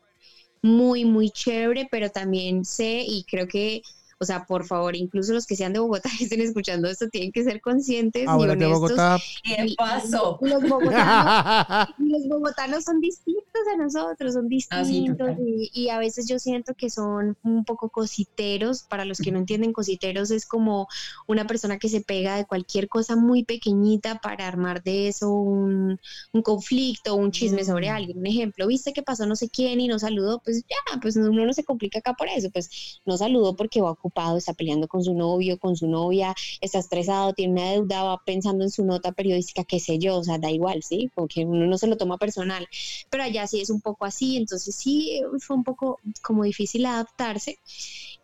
[0.61, 3.81] muy, muy chévere, pero también sé y creo que
[4.21, 7.31] o sea, por favor, incluso los que sean de Bogotá y estén escuchando esto tienen
[7.31, 8.81] que ser conscientes Ahora y de honestos.
[8.81, 9.17] Bogotá.
[9.43, 10.37] ¿Qué pasó?
[10.41, 13.41] Los bogotanos, los bogotanos son distintos
[13.73, 15.05] a nosotros, son distintos Ah, sí,
[15.39, 18.83] y, y, a veces yo siento que son un poco cositeros.
[18.83, 20.87] Para los que no entienden, cositeros es como
[21.27, 25.99] una persona que se pega de cualquier cosa muy pequeñita para armar de eso un,
[26.31, 27.65] un conflicto, un chisme mm.
[27.65, 28.19] sobre alguien.
[28.19, 31.45] Un ejemplo, viste que pasó no sé quién y no saludó, pues ya, pues uno
[31.45, 34.87] no se complica acá por eso, pues no saludó porque va a ocupado, está peleando
[34.87, 38.85] con su novio, con su novia, está estresado, tiene una deuda, va pensando en su
[38.85, 41.09] nota periodística, qué sé yo, o sea, da igual, ¿sí?
[41.15, 42.67] Porque uno no se lo toma personal,
[43.09, 47.59] pero allá sí es un poco así, entonces sí fue un poco como difícil adaptarse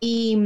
[0.00, 0.36] y,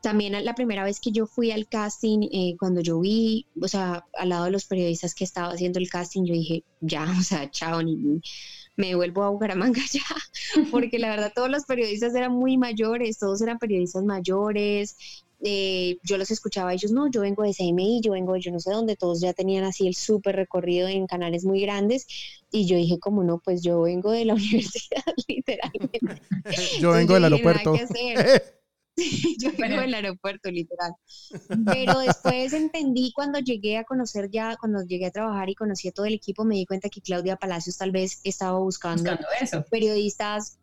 [0.00, 4.06] también la primera vez que yo fui al casting, eh, cuando yo vi, o sea,
[4.16, 7.50] al lado de los periodistas que estaba haciendo el casting, yo dije, ya, o sea,
[7.50, 8.20] chao, ni,
[8.78, 13.42] me vuelvo a Bucaramanga ya, porque la verdad todos los periodistas eran muy mayores, todos
[13.42, 14.96] eran periodistas mayores,
[15.40, 18.52] eh, yo los escuchaba a ellos, no, yo vengo de CMI, yo vengo de yo
[18.52, 22.06] no sé dónde, todos ya tenían así el súper recorrido en canales muy grandes
[22.52, 26.22] y yo dije como no, pues yo vengo de la universidad literalmente.
[26.80, 27.74] yo vengo del aeropuerto.
[29.38, 30.92] yo vengo del aeropuerto, literal.
[31.64, 35.92] Pero después entendí cuando llegué a conocer ya, cuando llegué a trabajar y conocí a
[35.92, 39.16] todo el equipo, me di cuenta que Claudia Palacios tal vez estaba buscando,
[39.70, 40.58] periodistas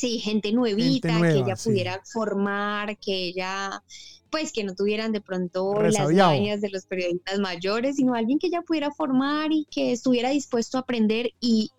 [0.00, 3.82] Sí, gente nuevita, que ella pudiera formar, que ella,
[4.30, 8.46] pues que no tuvieran de pronto las mañas de los periodistas mayores, sino alguien que
[8.46, 11.70] ella pudiera formar y que estuviera dispuesto a aprender y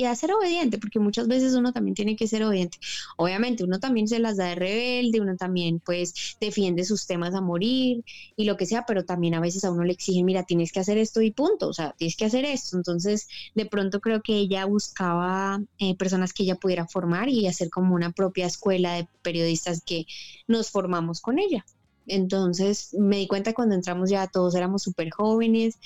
[0.00, 2.78] y a ser obediente, porque muchas veces uno también tiene que ser obediente.
[3.18, 7.42] Obviamente uno también se las da de rebelde, uno también pues defiende sus temas a
[7.42, 8.02] morir
[8.34, 10.80] y lo que sea, pero también a veces a uno le exigen, mira, tienes que
[10.80, 12.78] hacer esto y punto, o sea, tienes que hacer esto.
[12.78, 17.68] Entonces, de pronto creo que ella buscaba eh, personas que ella pudiera formar y hacer
[17.68, 20.06] como una propia escuela de periodistas que
[20.48, 21.66] nos formamos con ella.
[22.06, 25.78] Entonces me di cuenta cuando entramos ya todos éramos súper jóvenes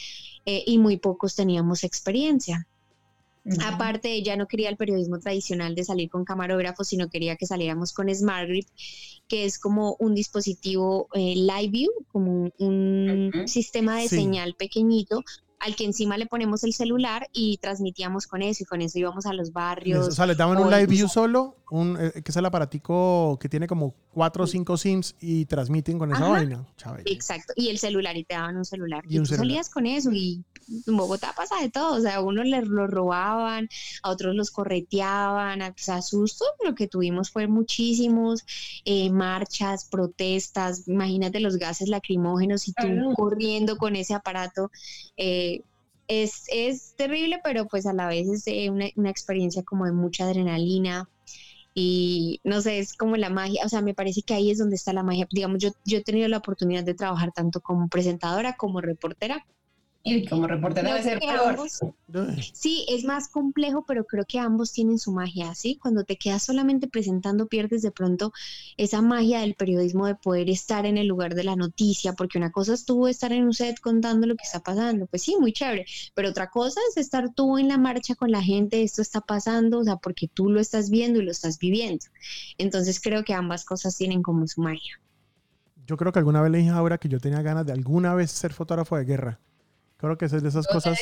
[0.46, 2.68] eh, y muy pocos teníamos experiencia.
[3.62, 7.92] Aparte, ella no quería el periodismo tradicional de salir con camarógrafo, sino quería que saliéramos
[7.92, 8.66] con Smart Grip,
[9.28, 15.22] que es como un dispositivo eh, live view, como un, sistema de señal pequeñito
[15.64, 19.24] al que encima le ponemos el celular y transmitíamos con eso y con eso íbamos
[19.24, 20.08] a los barrios.
[20.08, 23.48] O sea, le daban un live view solo, un, eh, que es el aparatico que
[23.48, 26.66] tiene como cuatro o cinco sims y transmiten con esa vaina.
[27.06, 29.04] Exacto, y el celular y te daban un celular.
[29.08, 30.44] Y, tú salías con eso y
[30.86, 33.68] en Bogotá pasa de todo, o sea, a unos les lo robaban,
[34.02, 38.44] a otros los correteaban, a, pues, susto, lo que tuvimos fue muchísimos
[38.84, 44.70] eh, marchas, protestas, imagínate los gases lacrimógenos y tú corriendo con ese aparato.
[45.16, 45.53] Eh,
[46.08, 49.92] es, es, terrible, pero pues a la vez es eh, una, una, experiencia como de
[49.92, 51.08] mucha adrenalina
[51.74, 54.76] y no sé, es como la magia, o sea, me parece que ahí es donde
[54.76, 55.26] está la magia.
[55.30, 59.44] Digamos, yo, yo he tenido la oportunidad de trabajar tanto como presentadora como reportera
[60.06, 61.58] y como reportero debe ser peor.
[62.52, 65.78] sí, es más complejo, pero creo que ambos tienen su magia, ¿sí?
[65.80, 68.30] Cuando te quedas solamente presentando, pierdes de pronto
[68.76, 72.52] esa magia del periodismo de poder estar en el lugar de la noticia, porque una
[72.52, 75.54] cosa es tú estar en un set contando lo que está pasando, pues sí, muy
[75.54, 79.22] chévere, pero otra cosa es estar tú en la marcha con la gente, esto está
[79.22, 82.04] pasando, o sea, porque tú lo estás viendo y lo estás viviendo.
[82.58, 85.00] Entonces creo que ambas cosas tienen como su magia.
[85.86, 88.30] Yo creo que alguna vez le dije ahora que yo tenía ganas de alguna vez
[88.30, 89.40] ser fotógrafo de guerra.
[90.04, 90.98] Creo que es de esas cosas.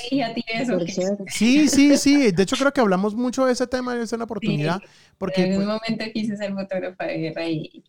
[1.29, 2.31] Sí, sí, sí.
[2.31, 4.81] De hecho, creo que hablamos mucho de ese tema y es una oportunidad.
[5.19, 7.85] porque, en un pues momento quise ser fotógrafa de guerra y,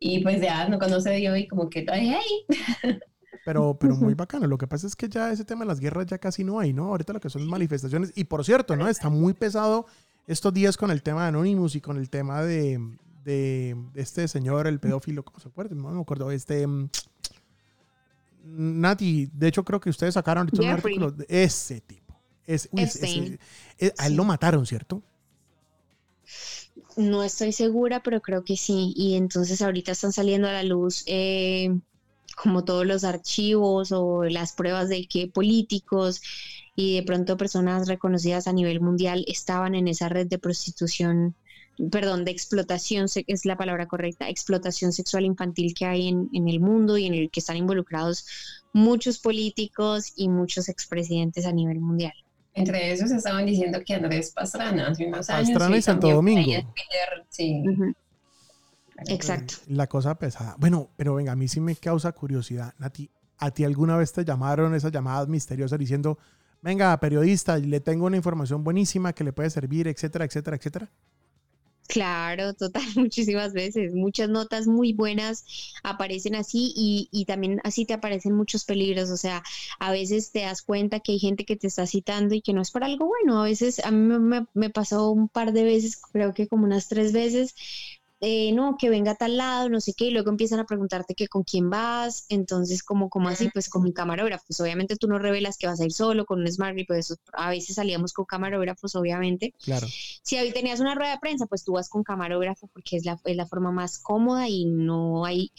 [0.00, 2.46] y pues ya no conoce dio y como que, hey.
[3.44, 4.48] Pero, pero muy bacano.
[4.48, 6.72] Lo que pasa es que ya ese tema de las guerras ya casi no hay,
[6.72, 6.86] ¿no?
[6.86, 8.12] Ahorita lo que son manifestaciones.
[8.16, 8.88] Y por cierto, ¿no?
[8.88, 9.86] Está muy pesado
[10.26, 12.80] estos días con el tema de Anonymous y con el tema de,
[13.22, 15.76] de, este señor, el pedófilo, ¿cómo se acuerda?
[15.76, 16.32] No me acuerdo.
[16.32, 16.66] Este.
[18.46, 22.14] Nati, de hecho creo que ustedes sacaron un artículo de ese tipo.
[22.46, 23.38] Es, eh,
[23.98, 25.02] a él lo mataron, ¿cierto?
[26.96, 28.92] No estoy segura, pero creo que sí.
[28.96, 31.76] Y entonces ahorita están saliendo a la luz eh,
[32.36, 36.22] como todos los archivos o las pruebas de que políticos
[36.76, 41.34] y de pronto personas reconocidas a nivel mundial estaban en esa red de prostitución
[41.90, 46.60] perdón, de explotación, es la palabra correcta, explotación sexual infantil que hay en, en, el
[46.60, 48.26] mundo y en el que están involucrados
[48.72, 52.14] muchos políticos y muchos expresidentes a nivel mundial.
[52.54, 55.50] Entre esos estaban diciendo que Andrés Pastrana hace unos años.
[55.50, 56.72] Pastrana y Santo Domingo.
[57.28, 57.62] sí.
[59.08, 59.54] Exacto.
[59.68, 60.56] La cosa pesada.
[60.58, 62.72] Bueno, pero venga, a mí sí me causa curiosidad.
[62.78, 66.18] Nati, ¿a ti alguna vez te llamaron esas llamadas misteriosas diciendo,
[66.62, 70.90] venga, periodista, le tengo una información buenísima que le puede servir, etcétera, etcétera, etcétera?
[71.88, 73.94] Claro, total, muchísimas veces.
[73.94, 75.44] Muchas notas muy buenas
[75.82, 79.10] aparecen así y, y, también así te aparecen muchos peligros.
[79.10, 79.42] O sea,
[79.78, 82.62] a veces te das cuenta que hay gente que te está citando y que no
[82.62, 83.40] es para algo bueno.
[83.40, 86.88] A veces a mí me, me pasó un par de veces, creo que como unas
[86.88, 87.54] tres veces,
[88.28, 91.14] eh, no, que venga a tal lado, no sé qué, y luego empiezan a preguntarte
[91.14, 95.06] que con quién vas, entonces como, como así, pues con un camarógrafo, pues obviamente tú
[95.06, 98.24] no revelas que vas a ir solo con un smart pues a veces salíamos con
[98.24, 99.54] camarógrafos, obviamente.
[99.62, 99.86] Claro.
[100.22, 103.16] Si hoy tenías una rueda de prensa, pues tú vas con camarógrafo porque es la,
[103.24, 105.52] es la forma más cómoda y no hay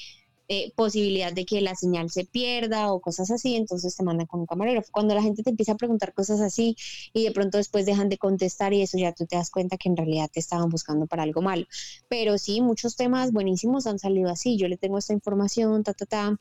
[0.49, 4.39] eh, posibilidad de que la señal se pierda o cosas así, entonces te mandan con
[4.41, 4.89] un camarógrafo.
[4.91, 6.75] Cuando la gente te empieza a preguntar cosas así
[7.13, 9.89] y de pronto después dejan de contestar y eso ya tú te das cuenta que
[9.89, 11.65] en realidad te estaban buscando para algo malo.
[12.07, 14.57] Pero sí, muchos temas buenísimos han salido así.
[14.57, 16.39] Yo le tengo esta información, ta, ta, ta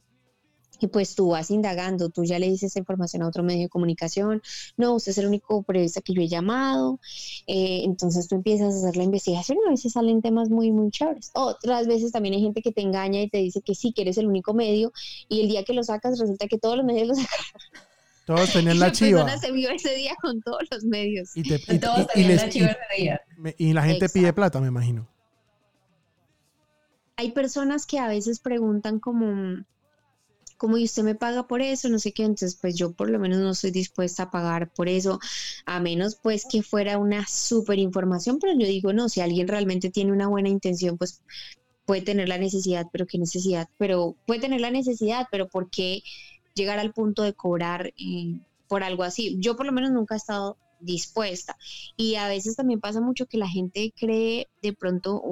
[0.80, 3.68] y pues tú vas indagando, tú ya le dices esa información a otro medio de
[3.68, 4.42] comunicación,
[4.76, 7.00] no, usted es el único periodista que yo he llamado,
[7.46, 10.90] eh, entonces tú empiezas a hacer la investigación y a veces salen temas muy, muy
[10.90, 11.30] chéveres.
[11.34, 14.18] Otras veces también hay gente que te engaña y te dice que sí, que eres
[14.18, 14.92] el único medio
[15.28, 17.38] y el día que lo sacas resulta que todos los medios lo sacan.
[18.26, 19.24] Todos tenían la, chiva.
[19.24, 21.30] La se vio ese día con todos los medios.
[21.34, 21.42] Y,
[21.78, 23.20] todos tenían la chiva ese día.
[23.56, 25.08] Y la gente pide plata, me imagino.
[27.18, 29.64] Hay personas que a veces preguntan como
[30.56, 33.18] como y usted me paga por eso, no sé qué, entonces pues yo por lo
[33.18, 35.20] menos no estoy dispuesta a pagar por eso,
[35.66, 39.90] a menos pues que fuera una súper información, pero yo digo, no, si alguien realmente
[39.90, 41.22] tiene una buena intención, pues
[41.84, 46.02] puede tener la necesidad, pero qué necesidad, pero puede tener la necesidad, pero ¿por qué
[46.54, 49.36] llegar al punto de cobrar eh, por algo así?
[49.38, 51.56] Yo por lo menos nunca he estado dispuesta
[51.96, 55.22] y a veces también pasa mucho que la gente cree de pronto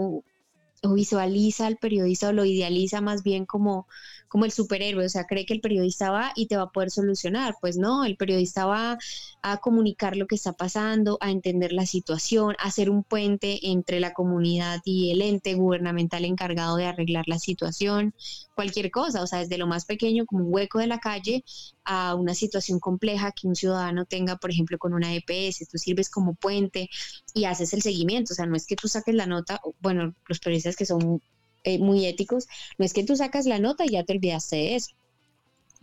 [0.84, 3.86] o visualiza al periodista o lo idealiza más bien como
[4.34, 6.90] como el superhéroe, o sea, cree que el periodista va y te va a poder
[6.90, 7.54] solucionar.
[7.60, 8.98] Pues no, el periodista va
[9.42, 14.00] a comunicar lo que está pasando, a entender la situación, a hacer un puente entre
[14.00, 18.12] la comunidad y el ente gubernamental encargado de arreglar la situación,
[18.56, 21.44] cualquier cosa, o sea, desde lo más pequeño como un hueco de la calle
[21.84, 26.10] a una situación compleja que un ciudadano tenga, por ejemplo, con una EPS, tú sirves
[26.10, 26.88] como puente
[27.34, 30.40] y haces el seguimiento, o sea, no es que tú saques la nota, bueno, los
[30.40, 31.22] periodistas que son
[31.64, 32.46] eh, muy éticos,
[32.78, 34.94] no es que tú sacas la nota y ya te olvidaste de eso.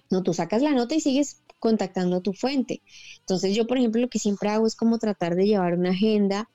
[0.09, 2.81] No, tú sacas la nota y sigues contactando a tu fuente.
[3.19, 6.49] Entonces yo, por ejemplo, lo que siempre hago es como tratar de llevar una agenda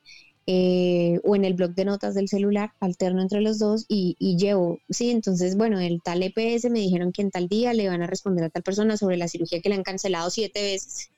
[0.47, 4.37] eh, o en el blog de notas del celular, alterno entre los dos y, y,
[4.37, 8.03] llevo, sí, entonces, bueno, el tal EPS me dijeron que en tal día le van
[8.03, 11.11] a responder a tal persona sobre la cirugía que le han cancelado siete veces.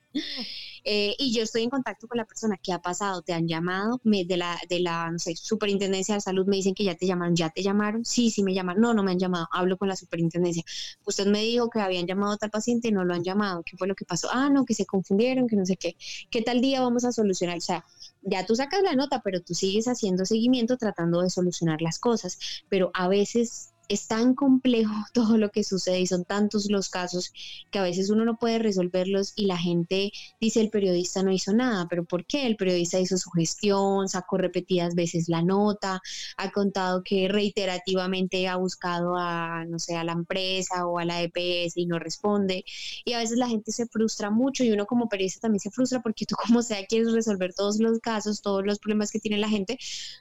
[0.83, 3.99] Eh, y yo estoy en contacto con la persona que ha pasado, te han llamado,
[4.03, 7.05] me, de la, de la no sé, superintendencia de salud me dicen que ya te
[7.05, 9.87] llamaron, ya te llamaron, sí, sí me llamaron, no, no me han llamado, hablo con
[9.89, 10.63] la superintendencia.
[11.05, 13.87] Usted me dijo que habían llamado a tal paciente, no lo han llamado, ¿qué fue
[13.87, 14.29] lo que pasó?
[14.31, 15.95] Ah, no, que se confundieron, que no sé qué,
[16.29, 17.57] ¿qué tal día vamos a solucionar?
[17.57, 17.85] O sea,
[18.21, 22.37] ya tú sacas la nota, pero tú sigues haciendo seguimiento tratando de solucionar las cosas,
[22.69, 27.33] pero a veces es tan complejo todo lo que sucede y son tantos los casos
[27.71, 31.53] que a veces uno no puede resolverlos y la gente dice el periodista no hizo
[31.53, 32.45] nada, pero ¿por qué?
[32.45, 36.01] El periodista hizo su gestión, sacó repetidas veces la nota,
[36.37, 41.21] ha contado que reiterativamente ha buscado a, no sé, a la empresa o a la
[41.21, 42.63] EPS y no responde
[43.05, 46.01] y a veces la gente se frustra mucho y uno como periodista también se frustra
[46.01, 49.49] porque tú como sea quieres resolver todos los casos, todos los problemas que tiene la
[49.49, 49.77] gente,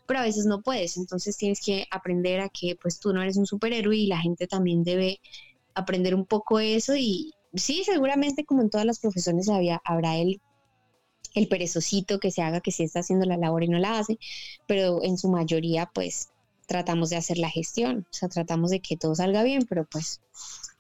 [0.07, 3.37] pero a veces no puedes, entonces tienes que aprender a que pues tú no eres
[3.37, 5.21] un superhéroe y la gente también debe
[5.75, 10.41] aprender un poco eso y sí, seguramente como en todas las profesiones había, habrá el,
[11.35, 14.19] el perezosito que se haga que sí está haciendo la labor y no la hace,
[14.67, 16.29] pero en su mayoría pues
[16.67, 20.21] tratamos de hacer la gestión, o sea, tratamos de que todo salga bien, pero pues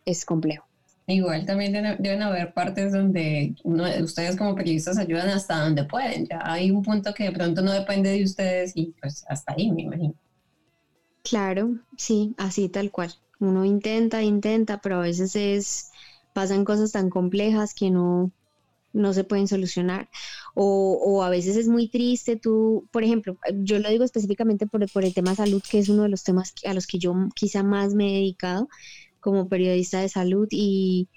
[0.04, 0.66] es complejo.
[1.06, 6.26] Igual también deben haber partes donde ustedes como periodistas ayudan hasta donde pueden.
[6.26, 9.72] Ya hay un punto que de pronto no depende de ustedes y pues hasta ahí
[9.72, 10.14] me imagino.
[11.22, 13.12] Claro, sí, así tal cual.
[13.38, 15.90] Uno intenta, intenta, pero a veces es
[16.32, 18.32] pasan cosas tan complejas que no,
[18.92, 20.08] no se pueden solucionar.
[20.54, 22.36] O, o, a veces es muy triste.
[22.36, 26.04] Tú, por ejemplo, yo lo digo específicamente por, por el tema salud, que es uno
[26.04, 28.68] de los temas a los que yo quizá más me he dedicado
[29.20, 31.08] como periodista de salud y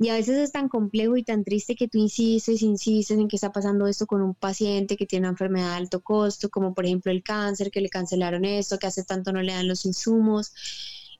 [0.00, 3.36] y a veces es tan complejo y tan triste que tú insistes, insistes en que
[3.36, 6.86] está pasando esto con un paciente que tiene una enfermedad de alto costo, como por
[6.86, 10.52] ejemplo el cáncer, que le cancelaron esto, que hace tanto no le dan los insumos.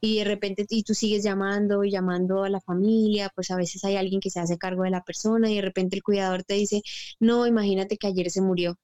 [0.01, 3.85] Y de repente y tú sigues llamando y llamando a la familia, pues a veces
[3.85, 6.55] hay alguien que se hace cargo de la persona y de repente el cuidador te
[6.55, 6.83] dice,
[7.21, 8.77] no, imagínate que ayer se murió.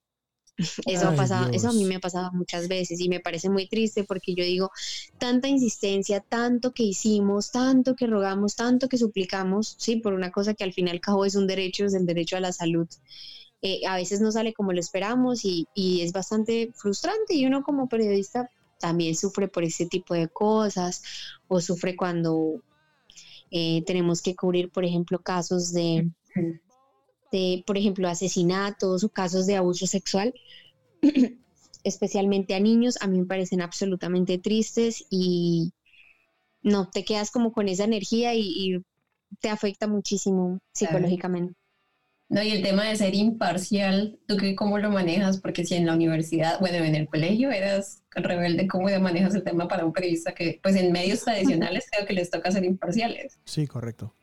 [0.87, 3.67] Eso, ha pasado, eso a mí me ha pasado muchas veces y me parece muy
[3.67, 4.71] triste porque yo digo,
[5.19, 10.55] tanta insistencia, tanto que hicimos, tanto que rogamos, tanto que suplicamos, sí, por una cosa
[10.55, 12.87] que al final y al cabo es un derecho, es el derecho a la salud.
[13.61, 17.63] Eh, a veces no sale como lo esperamos y, y es bastante frustrante y uno
[17.63, 21.01] como periodista también sufre por ese tipo de cosas
[21.47, 22.61] o sufre cuando
[23.51, 26.09] eh, tenemos que cubrir, por ejemplo, casos de
[27.31, 30.33] de, por ejemplo, asesinatos o casos de abuso sexual,
[31.83, 35.73] especialmente a niños, a mí me parecen absolutamente tristes y
[36.61, 38.83] no, te quedas como con esa energía y,
[39.41, 41.53] te afecta muchísimo psicológicamente.
[42.29, 45.39] No, y el tema de ser imparcial, ¿tú qué, cómo lo manejas?
[45.39, 49.67] Porque si en la universidad, bueno, en el colegio eras rebelde, ¿cómo manejas el tema
[49.67, 53.39] para un periodista que, pues en medios tradicionales creo que les toca ser imparciales?
[53.45, 54.13] Sí, correcto.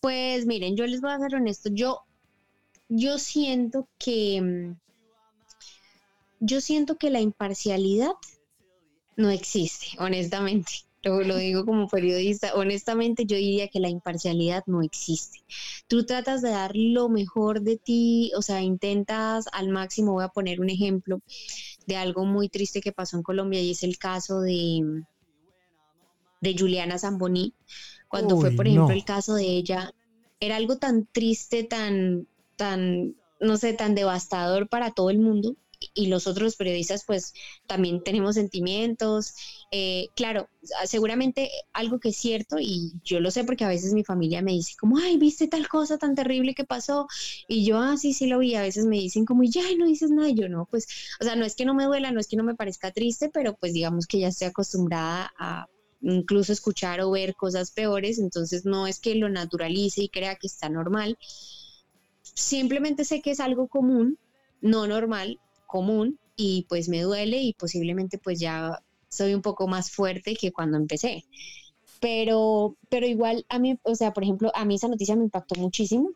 [0.00, 2.02] Pues miren, yo les voy a ser honesto, yo,
[2.88, 4.74] yo siento que,
[6.40, 8.12] yo siento que la imparcialidad
[9.16, 10.88] no existe, honestamente.
[11.02, 15.38] Lo, digo como periodista, honestamente yo diría que la imparcialidad no existe.
[15.86, 20.28] Tú tratas de dar lo mejor de ti, o sea, intentas al máximo, voy a
[20.28, 21.20] poner un ejemplo
[21.86, 25.04] de algo muy triste que pasó en Colombia y es el caso de,
[26.40, 27.54] de Juliana Zamboni,
[28.08, 29.92] cuando fue, por ejemplo, el caso de ella,
[30.40, 35.56] era algo tan triste, tan, tan, no sé, tan devastador para todo el mundo,
[35.94, 37.34] y los otros periodistas pues
[37.66, 39.34] también tenemos sentimientos.
[39.70, 40.48] Eh, claro,
[40.84, 44.52] seguramente algo que es cierto y yo lo sé porque a veces mi familia me
[44.52, 47.06] dice como, ay, viste tal cosa tan terrible que pasó
[47.46, 48.54] y yo, ah, sí, sí lo vi.
[48.54, 50.28] A veces me dicen como, ya, no dices nada.
[50.28, 50.86] Y yo no, pues,
[51.20, 53.30] o sea, no es que no me duela, no es que no me parezca triste,
[53.32, 55.66] pero pues digamos que ya estoy acostumbrada a
[56.00, 60.46] incluso escuchar o ver cosas peores, entonces no es que lo naturalice y crea que
[60.46, 61.18] está normal.
[62.22, 64.18] Simplemente sé que es algo común,
[64.60, 69.90] no normal, común y pues me duele y posiblemente pues ya soy un poco más
[69.90, 71.24] fuerte que cuando empecé.
[72.00, 75.56] Pero, pero igual a mí, o sea, por ejemplo, a mí esa noticia me impactó
[75.56, 76.10] muchísimo.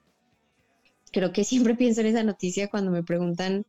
[1.11, 3.67] Creo que siempre pienso en esa noticia cuando me preguntan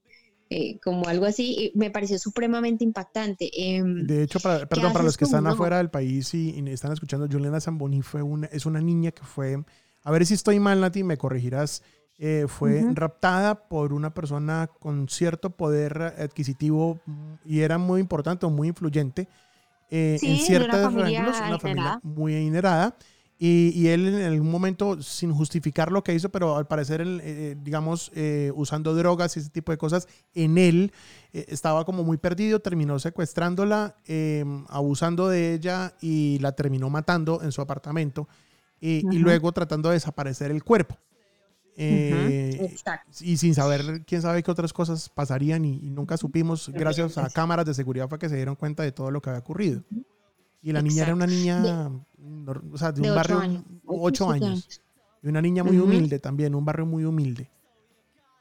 [0.55, 3.49] eh, como algo así, me pareció supremamente impactante.
[3.53, 7.27] Em, de hecho, para, perdón, para los que están afuera del país y, están escuchando,
[7.27, 9.63] Juliana Zamboni fue una, es una niña que fue,
[10.03, 11.81] a ver si estoy mal, Nati, me corregirás,
[12.19, 16.99] eh, fue raptada por una persona con cierto poder adquisitivo
[17.43, 19.27] y era muy importante o muy influyente
[19.89, 22.95] eh, en ciertas reglas, una familia muy adinerada.
[23.45, 28.10] Y, él en algún momento, sin justificar lo que hizo, pero al parecer, eh, digamos,
[28.56, 30.93] usando drogas y ese tipo de cosas, en él
[31.34, 37.51] estaba como muy perdido, terminó secuestrándola, em, abusando de ella y la terminó matando en
[37.51, 38.29] su apartamento
[38.79, 40.97] y luego tratando de desaparecer el cuerpo.
[41.75, 42.75] Eh,
[43.21, 47.65] y sin saber quién sabe qué otras cosas pasarían y, nunca supimos, gracias a cámaras
[47.65, 49.84] de seguridad fue que se dieron cuenta de todo lo que había ocurrido.
[50.62, 51.91] Y la niña era una niña,
[52.47, 53.63] o sea, de, un barrio, años.
[53.86, 54.82] ocho años.
[55.21, 57.49] Y una niña muy humilde también, un barrio muy humilde.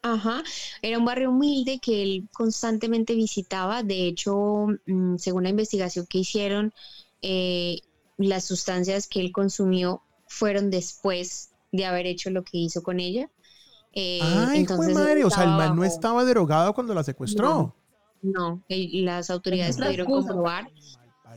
[0.02, 0.42] Ajá,
[0.82, 3.84] era un barrio humilde que él constantemente visitaba.
[3.84, 6.72] De hecho, mm, según la investigación que hicieron,
[7.22, 7.78] eh,
[8.16, 13.30] las sustancias que él consumió fueron después de haber hecho lo que hizo con ella.
[13.92, 17.76] Eh, Ay, entonces madre, o sea, el man no estaba derogado cuando la secuestró.
[18.22, 20.70] No, las autoridades pudieron comprobar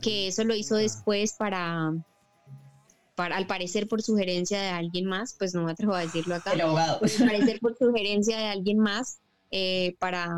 [0.00, 1.92] que eso lo hizo después para,
[3.16, 6.52] para, al parecer por sugerencia de alguien más, pues no me atrevo a decirlo acá,
[6.52, 9.18] al parecer por sugerencia de alguien más,
[9.50, 10.28] eh, para...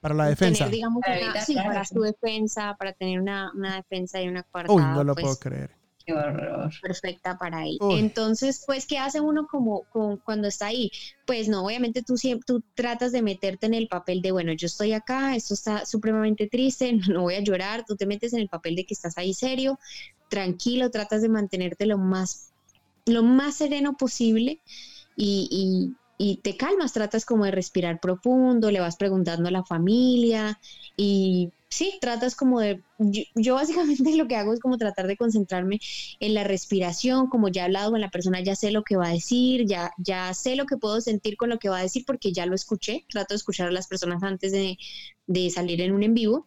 [0.00, 0.68] Para la defensa.
[0.68, 4.72] digamos, para, sí, para su defensa, para tener una, una defensa y una cuarta.
[4.72, 5.76] Uy, no lo puedo pues, creer
[6.82, 7.78] perfecta para él.
[7.90, 9.84] Entonces, pues, ¿qué hace uno como,
[10.24, 10.90] cuando está ahí?
[11.26, 14.66] Pues no, obviamente tú, siempre, tú tratas de meterte en el papel de, bueno, yo
[14.66, 18.48] estoy acá, esto está supremamente triste, no voy a llorar, tú te metes en el
[18.48, 19.78] papel de que estás ahí serio,
[20.28, 22.52] tranquilo, tratas de mantenerte lo más,
[23.06, 24.60] lo más sereno posible
[25.16, 25.94] y,
[26.42, 30.58] te calmas, tratas como de respirar profundo, le vas preguntando a la familia
[30.96, 32.82] y sí, tratas como de,
[33.34, 35.78] yo, básicamente lo que hago es como tratar de concentrarme
[36.20, 39.08] en la respiración, como ya he hablado con la persona, ya sé lo que va
[39.08, 42.04] a decir, ya, ya sé lo que puedo sentir con lo que va a decir
[42.06, 44.78] porque ya lo escuché, trato de escuchar a las personas antes de,
[45.26, 46.46] de salir en un en vivo.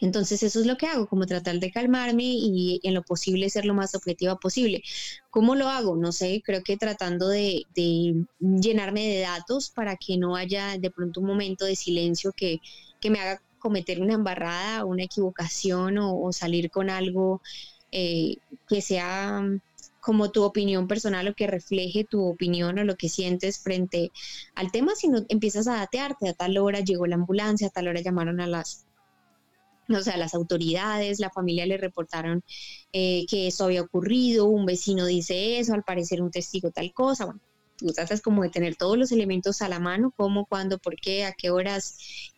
[0.00, 3.64] Entonces eso es lo que hago, como tratar de calmarme y en lo posible ser
[3.64, 4.82] lo más objetiva posible.
[5.30, 5.96] ¿Cómo lo hago?
[5.96, 10.90] No sé, creo que tratando de, de llenarme de datos para que no haya de
[10.90, 12.60] pronto un momento de silencio que,
[13.00, 17.42] que me haga cometer una embarrada, una equivocación o, salir con algo
[17.92, 18.36] eh,
[18.68, 19.42] que sea
[20.00, 24.10] como tu opinión personal o que refleje tu opinión o lo que sientes frente
[24.54, 28.00] al tema, sino empiezas a datearte, a tal hora llegó la ambulancia, a tal hora
[28.00, 28.86] llamaron a las
[29.88, 32.42] o sea, las autoridades, la familia le reportaron
[32.92, 37.26] eh, que eso había ocurrido, un vecino dice eso, al parecer un testigo tal cosa,
[37.26, 37.40] bueno,
[37.78, 41.24] tú tratas como de tener todos los elementos a la mano, cómo, cuándo, por qué,
[41.24, 41.96] a qué horas,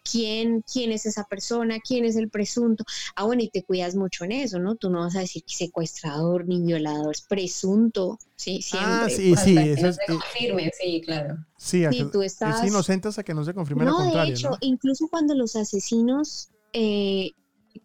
[0.08, 2.84] quién, quién es esa persona, quién es el presunto.
[3.16, 4.76] Ah, bueno, y te cuidas mucho en eso, ¿no?
[4.76, 8.90] Tú no vas a decir que secuestrador ni violador, es presunto, sí, siempre.
[8.90, 11.38] Ah, sí, sí, eso es, confirme, sí, claro.
[11.56, 12.62] Sí, tú estás...
[12.62, 14.34] es inocente hasta que no se confirme lo contrario.
[14.34, 16.50] De hecho, incluso cuando los asesinos...
[16.72, 17.32] Eh,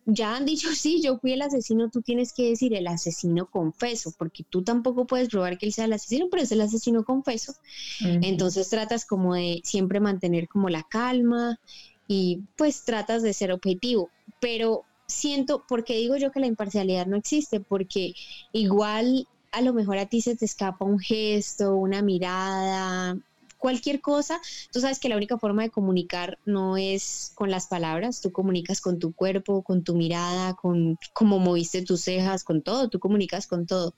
[0.06, 4.14] ya han dicho, sí, yo fui el asesino, tú tienes que decir el asesino confeso,
[4.18, 7.54] porque tú tampoco puedes probar que él sea el asesino, pero es el asesino confeso.
[8.00, 11.60] Entonces tratas como de siempre mantener como la calma
[12.08, 17.18] y pues tratas de ser objetivo, pero siento, porque digo yo que la imparcialidad no
[17.18, 18.14] existe, porque
[18.52, 23.18] igual a lo mejor a ti se te escapa un gesto, una mirada,
[23.58, 24.40] cualquier cosa,
[24.72, 28.82] tú sabes que la única forma de comunicar no es con las palabras, tú comunicas
[28.82, 33.48] con tu cuerpo, con tu mirada, con cómo moviste tus cejas, con todo, tú comunicas
[33.48, 33.96] con todo.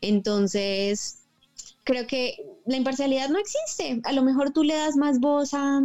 [0.00, 1.18] Entonces,
[1.84, 2.36] creo que
[2.66, 4.00] la imparcialidad no existe.
[4.04, 5.80] A lo mejor tú le das más voz a,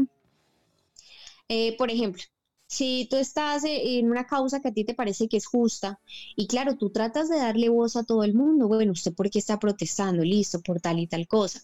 [1.49, 2.23] eh, por ejemplo,
[2.67, 5.99] si tú estás en una causa que a ti te parece que es justa
[6.35, 9.39] y claro, tú tratas de darle voz a todo el mundo, bueno, usted por qué
[9.39, 11.61] está protestando, listo, por tal y tal cosa.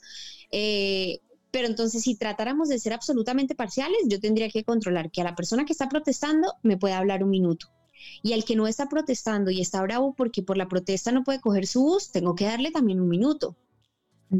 [0.51, 1.19] Eh,
[1.51, 5.35] pero entonces, si tratáramos de ser absolutamente parciales, yo tendría que controlar que a la
[5.35, 7.67] persona que está protestando me pueda hablar un minuto.
[8.21, 11.41] Y al que no está protestando y está bravo porque por la protesta no puede
[11.41, 13.55] coger su bus, tengo que darle también un minuto.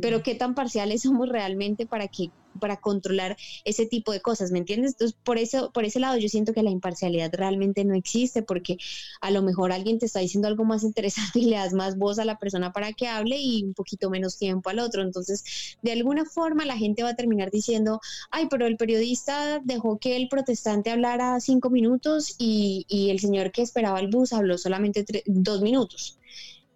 [0.01, 4.59] Pero qué tan parciales somos realmente para que para controlar ese tipo de cosas, ¿me
[4.59, 4.91] entiendes?
[4.93, 8.77] Entonces, por eso, por ese lado yo siento que la imparcialidad realmente no existe, porque
[9.21, 12.19] a lo mejor alguien te está diciendo algo más interesante y le das más voz
[12.19, 15.01] a la persona para que hable y un poquito menos tiempo al otro.
[15.01, 17.99] Entonces, de alguna forma la gente va a terminar diciendo,
[18.31, 23.51] ay, pero el periodista dejó que el protestante hablara cinco minutos y, y el señor
[23.51, 26.19] que esperaba el bus habló solamente dos minutos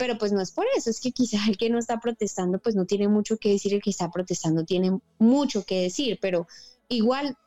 [0.03, 2.75] pero pues no es por eso, es que quizá el que no está protestando pues
[2.75, 6.45] no tiene mucho que decir, el que está protestando tiene mucho que decir, pero
[6.89, 7.37] igual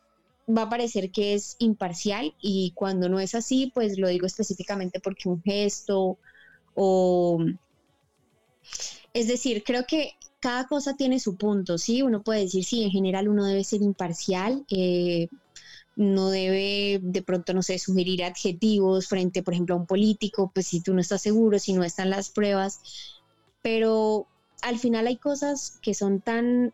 [0.49, 5.01] va a parecer que es imparcial y cuando no es así pues lo digo específicamente
[5.01, 6.17] porque un gesto
[6.75, 7.45] o...
[9.13, 12.01] Es decir, creo que cada cosa tiene su punto, ¿sí?
[12.01, 15.29] Uno puede decir, sí, en general uno debe ser imparcial, eh,
[15.97, 20.67] no debe de pronto, no sé, sugerir adjetivos frente, por ejemplo, a un político, pues
[20.67, 22.81] si tú no estás seguro, si no están las pruebas,
[23.63, 24.27] pero
[24.63, 26.73] al final hay cosas que son tan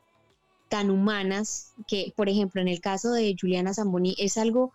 [0.69, 4.73] tan humanas que, por ejemplo, en el caso de Juliana Zamboni es algo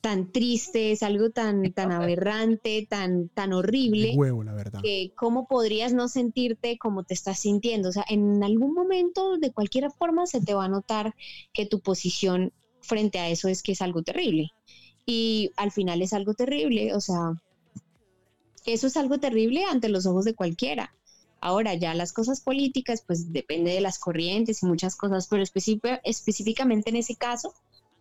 [0.00, 4.14] tan triste, es algo tan, tan aberrante, tan, tan horrible.
[4.14, 4.80] Huevo, la verdad.
[4.80, 7.88] Que cómo podrías no sentirte como te estás sintiendo.
[7.88, 11.16] O sea, en algún momento, de cualquier forma, se te va a notar
[11.52, 12.52] que tu posición
[12.88, 14.50] frente a eso es que es algo terrible.
[15.06, 17.32] Y al final es algo terrible, o sea,
[18.66, 20.94] eso es algo terrible ante los ojos de cualquiera.
[21.40, 26.90] Ahora ya las cosas políticas, pues depende de las corrientes y muchas cosas, pero específicamente
[26.90, 27.54] en ese caso,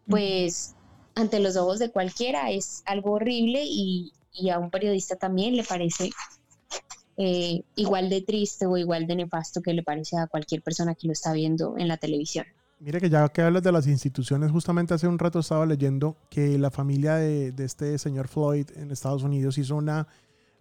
[0.07, 0.75] pues
[1.15, 4.11] ante los ojos de cualquiera es algo horrible y,
[4.51, 6.11] a un periodista también le parece
[7.17, 11.07] eh, igual de triste o igual de nefasto que le parece a cualquier persona que
[11.07, 12.45] lo está viendo en la televisión.
[12.79, 16.59] Mire que ya que hablas de las instituciones, justamente hace un rato estaba leyendo que
[16.59, 20.07] la familia de, este señor Floyd en Estados Unidos hizo una,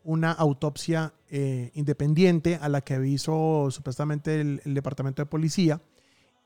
[0.02, 5.82] una autopsia eh, independiente a la que avisó supuestamente el, Departamento de Policía.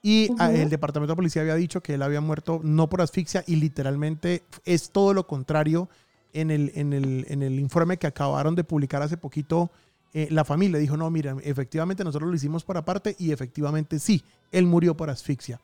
[0.03, 3.45] Y ah, el Departamento de Policía había dicho que él había muerto no por asfixia
[3.47, 5.89] y literalmente es todo lo contrario
[6.33, 9.71] en el, en el, en el informe que acabaron de publicar hace poquito
[10.13, 14.23] eh, la familia dijo, no, mira, efectivamente nosotros lo hicimos por aparte y efectivamente sí,
[14.51, 15.61] él murió por asfixia.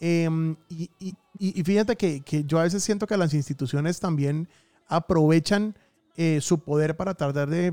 [0.00, 4.48] Em, y, fíjate que, que, yo a veces siento que las instituciones también
[4.86, 5.74] aprovechan
[6.20, 7.72] eh, su poder para tratar de,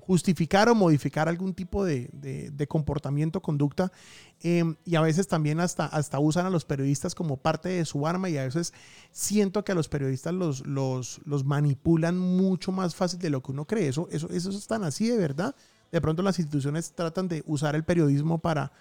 [0.00, 3.92] justificar o modificar algún tipo de, comportamiento, conducta.
[4.40, 5.88] Em, y a veces también hasta,
[6.18, 8.74] usan a los periodistas como parte de su arma y a veces
[9.12, 13.52] siento que a los periodistas los, los, los manipulan mucho más fácil de lo que
[13.52, 13.86] uno cree.
[13.86, 15.54] Eso, eso, eso es tan así de verdad.
[15.92, 18.72] De pronto las instituciones tratan de usar el periodismo para,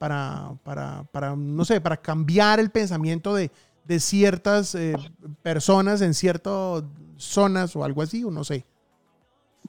[0.00, 3.52] para, para, para no sé, para cambiar el pensamiento de,
[3.84, 4.94] de ciertas eh,
[5.42, 6.84] personas en ciertas
[7.16, 8.64] zonas o algo así, o no sé.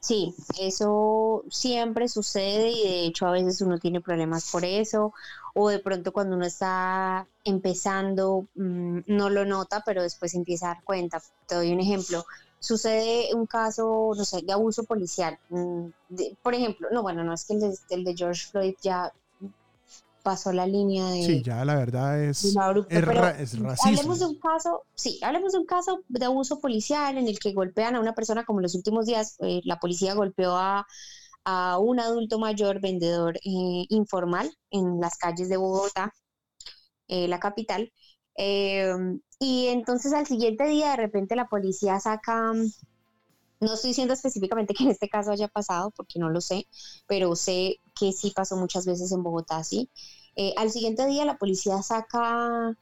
[0.02, 5.14] Sí, eso siempre sucede y de hecho a veces uno tiene problemas por eso
[5.54, 10.74] o de pronto cuando uno está empezando mm, no lo nota pero después empieza a
[10.76, 11.22] dar cuenta.
[11.48, 12.26] Te doy un ejemplo.
[12.60, 15.40] Sucede un caso, no sé, de abuso policial.
[15.50, 15.88] Mm,
[16.44, 17.56] por ejemplo, no, bueno, no es que
[17.90, 19.12] el de George Floyd ya
[20.26, 21.24] pasó la línea de...
[21.24, 23.70] Sí, ya la verdad es, es, racismo.
[23.84, 27.54] Hablemos de un caso, sí, hablemos de un caso de abuso policial en el que
[27.54, 30.88] golpean a una persona como en los últimos días, eh, la policía golpeó a,
[31.44, 36.12] a un adulto mayor vendedor eh, informal en las calles de Bogotá,
[37.08, 37.94] eh, la capital.
[38.36, 42.52] y entonces al siguiente día de repente la policía saca
[43.60, 46.68] no estoy diciendo específicamente que en este caso haya pasado, porque no lo sé,
[47.08, 49.90] pero sé que sí pasó muchas veces en Bogotá, sí.
[50.36, 52.76] Eh, al siguiente día la policía saca,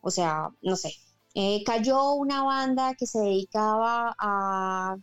[0.00, 0.92] o sea, no sé,
[1.34, 4.96] Eh, cayó una banda que se dedicaba a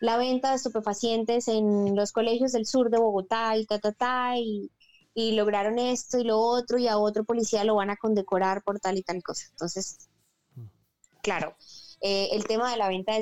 [0.00, 4.36] la venta de estupefacientes en los colegios del sur de Bogotá y ta, ta, ta,
[4.38, 4.70] y,
[5.14, 8.80] y lograron esto y lo otro, y a otro policía lo van a condecorar por
[8.80, 9.46] tal y tal cosa.
[9.50, 10.10] Entonces,
[11.22, 11.56] claro,
[12.02, 13.12] eh, el tema de la venta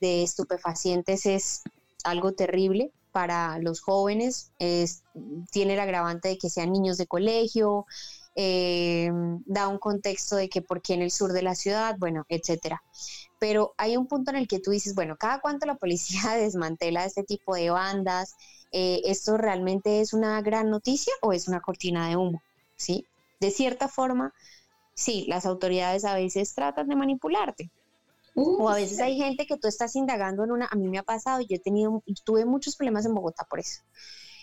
[0.00, 1.62] de, estupefacientes es
[2.02, 5.04] algo terrible para los jóvenes, es,
[5.52, 7.86] tiene el agravante de que sean niños de colegio,
[8.34, 9.08] eh,
[9.46, 12.82] da un contexto de que por qué en el sur de la ciudad, bueno, etcétera.
[13.38, 17.04] Pero hay un punto en el que tú dices, bueno, cada cuánto la policía desmantela
[17.04, 18.34] este tipo de bandas,
[18.72, 22.42] eh, ¿esto realmente es una gran noticia o es una cortina de humo?
[22.74, 23.06] ¿Sí?
[23.38, 24.34] De cierta forma,
[24.94, 27.70] sí, las autoridades a veces tratan de manipularte.
[28.34, 31.02] O a veces hay gente que tú estás indagando en una, a mí me ha
[31.02, 33.82] pasado, yo he tenido, tuve muchos problemas en Bogotá por eso.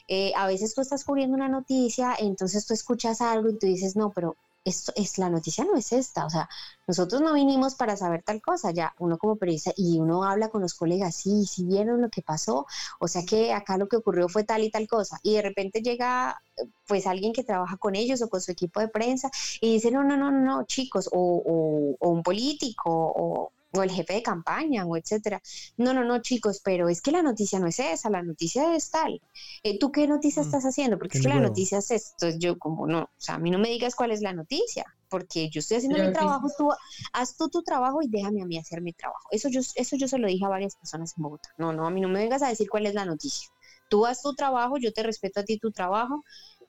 [0.08, 3.96] Eh, a veces tú estás cubriendo una noticia, entonces tú escuchas algo y tú dices,
[3.96, 6.48] no, pero esto es la noticia no es esta, o sea,
[6.88, 10.62] nosotros no vinimos para saber tal cosa, ya uno como periodista y uno habla con
[10.62, 12.68] los colegas, sí, sí vieron lo que pasó,
[13.00, 15.82] o sea que acá lo que ocurrió fue tal y tal cosa, y de repente
[15.82, 16.40] llega
[16.88, 19.32] pues alguien que trabaja con ellos o con su equipo de prensa
[19.62, 24.14] y dice, no, no, no, no, chicos, o, o un político, o o el jefe
[24.14, 25.42] de campaña o etcétera.
[25.78, 28.90] No, no, no, chicos, pero es que la noticia no es esa, la noticia es
[28.90, 29.22] tal.
[29.64, 30.98] Eh, ¿Tú qué noticia mm, estás haciendo?
[30.98, 32.30] Porque es que la noticia es esto.
[32.38, 35.50] Yo como no, o sea, a mí no me digas cuál es la noticia, porque
[35.50, 36.70] yo estoy haciendo mi trabajo, tú
[37.14, 39.28] haz tú tu trabajo y déjame a mí hacer mi trabajo.
[39.32, 41.50] Eso yo, eso yo se lo dije a varias personas en Bogotá.
[41.58, 43.50] No, no, a mí no me vengas a decir cuál es la noticia.
[43.90, 46.24] Tú haz tu trabajo, yo te respeto a ti tu trabajo,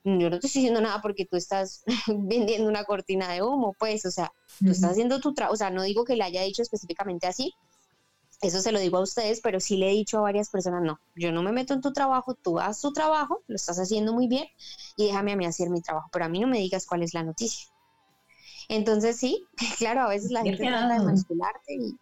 [0.05, 4.05] yo no te estoy diciendo nada porque tú estás vendiendo una cortina de humo, pues,
[4.07, 6.63] o sea, tú estás haciendo tu trabajo, o sea, no digo que le haya dicho
[6.63, 7.55] específicamente así,
[8.43, 10.99] eso se lo digo a ustedes, pero sí le he dicho a varias personas, no,
[11.15, 14.27] yo no me meto en tu trabajo, tú haz tu trabajo, lo estás haciendo muy
[14.27, 14.47] bien
[14.97, 17.15] y déjame a mí hacer mi trabajo, pero a mí no me digas cuál es
[17.15, 17.69] la noticia.
[18.69, 19.45] Entonces sí,
[19.79, 21.97] claro, a veces la gente trata de manipularte y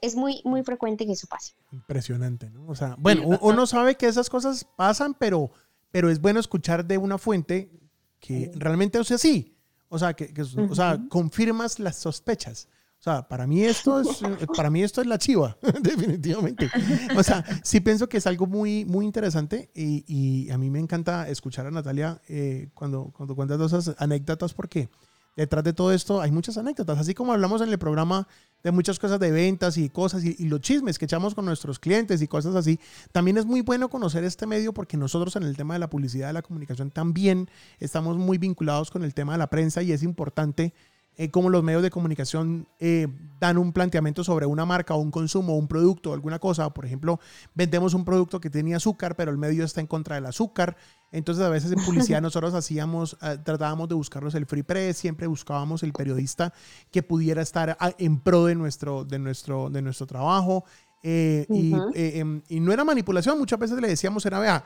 [0.00, 1.54] es muy, muy frecuente que eso pase.
[1.70, 2.66] Impresionante, ¿no?
[2.66, 5.52] O sea, bueno, uno sabe que esas cosas pasan, pero
[5.92, 7.70] pero es bueno escuchar de una fuente
[8.18, 9.56] que realmente o sea sí.
[9.88, 12.66] O sea, que, o sea, confirmas las sospechas.
[12.98, 16.70] O sea, para mí esto es, eh, para mí esto es la chiva, definitivamente.
[17.14, 20.78] O sea, sí pienso que es algo muy, muy interesante y, y a mí me
[20.78, 24.88] encanta escuchar a Natalia eh, cuando, cuando cuentas esas anécdotas porque
[25.36, 28.28] detrás de todo esto hay muchas anécdotas, así como hablamos en el programa
[28.62, 32.22] de muchas cosas de ventas y cosas y, los chismes que echamos con nuestros clientes
[32.22, 32.78] y cosas así.
[33.10, 36.28] También es muy bueno conocer este medio porque nosotros en el tema de la publicidad,
[36.28, 37.48] de la comunicación, también
[37.80, 40.74] estamos muy vinculados con el tema de la prensa y es importante
[41.16, 43.06] eh, cómo los medios de comunicación eh,
[43.38, 46.70] dan un planteamiento sobre una marca o un consumo o un producto o alguna cosa.
[46.72, 47.20] Por ejemplo,
[47.54, 50.76] vendemos un producto que tenía azúcar, pero el medio está en contra del azúcar.
[51.12, 55.26] Entonces, a veces en publicidad nosotros hacíamos, eh, tratábamos de buscarnos el free press, siempre
[55.26, 56.52] buscábamos el periodista
[56.90, 60.64] que pudiera estar ah, en pro de nuestro, de nuestro, de nuestro trabajo.
[61.04, 64.64] y, em, y, no era manipulación, muchas veces le decíamos, era, vea,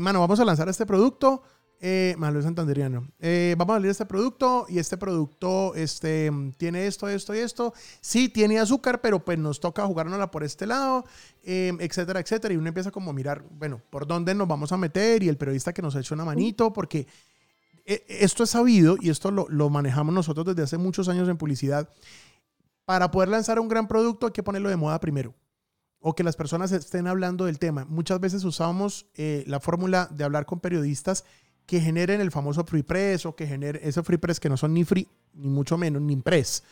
[0.00, 1.42] mano, vamos a lanzar este producto
[1.80, 3.06] eh, Manuel Santanderiano.
[3.18, 7.74] Eh, vamos a leer este producto y este producto este, tiene esto, esto y esto.
[8.00, 11.04] Sí, tiene azúcar, pero pues nos toca jugárnosla por este lado,
[11.42, 12.54] eh, etcétera, etcétera.
[12.54, 15.36] Y uno empieza como a mirar, bueno, por dónde nos vamos a meter y el
[15.36, 17.06] periodista que nos ha hecho una manito, porque
[17.84, 21.36] eh, esto es sabido y esto lo, lo manejamos nosotros desde hace muchos años en
[21.36, 21.88] publicidad.
[22.84, 25.34] Para poder lanzar un gran producto hay que ponerlo de moda primero
[25.98, 27.84] o que las personas estén hablando del tema.
[27.84, 31.24] Muchas veces usamos la fórmula de hablar con periodistas
[31.66, 34.72] que generen el famoso free press o que generen esos free press que no son
[34.72, 36.62] ni free, ni mucho menos, ni impress.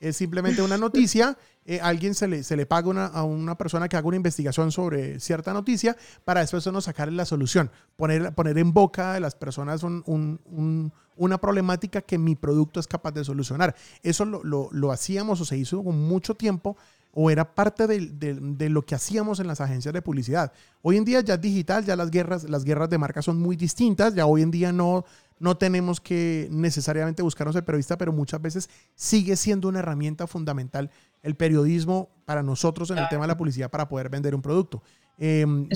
[0.00, 3.96] Es simplemente una noticia, eh, alguien se le, se le paga a una persona que
[3.96, 8.72] haga una investigación sobre cierta noticia para después uno sacarle la solución, poner, poner en
[8.72, 13.76] boca de las personas una problemática que mi producto es capaz de solucionar.
[14.02, 16.76] Eso lo, lo hacíamos o se hizo con mucho tiempo
[17.12, 20.52] o era parte de, lo que hacíamos en las agencias de publicidad.
[20.82, 23.56] Hoy en día ya es digital, ya las guerras, las guerras de marca son muy
[23.56, 25.04] distintas, ya hoy en día no,
[25.38, 30.90] no tenemos que necesariamente buscarnos el periodista, pero muchas veces sigue siendo una herramienta fundamental
[31.22, 34.82] el periodismo para nosotros en el tema de la publicidad para poder vender un producto.
[35.18, 35.68] Em,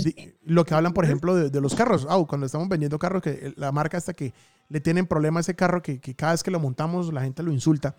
[0.45, 2.07] lo que hablan, por ejemplo, de, los carros.
[2.29, 4.33] cuando estamos vendiendo carros, que la marca hasta que
[4.71, 7.53] le tienen problema a ese carro, que, cada vez que lo montamos la gente lo
[7.53, 7.97] insulta.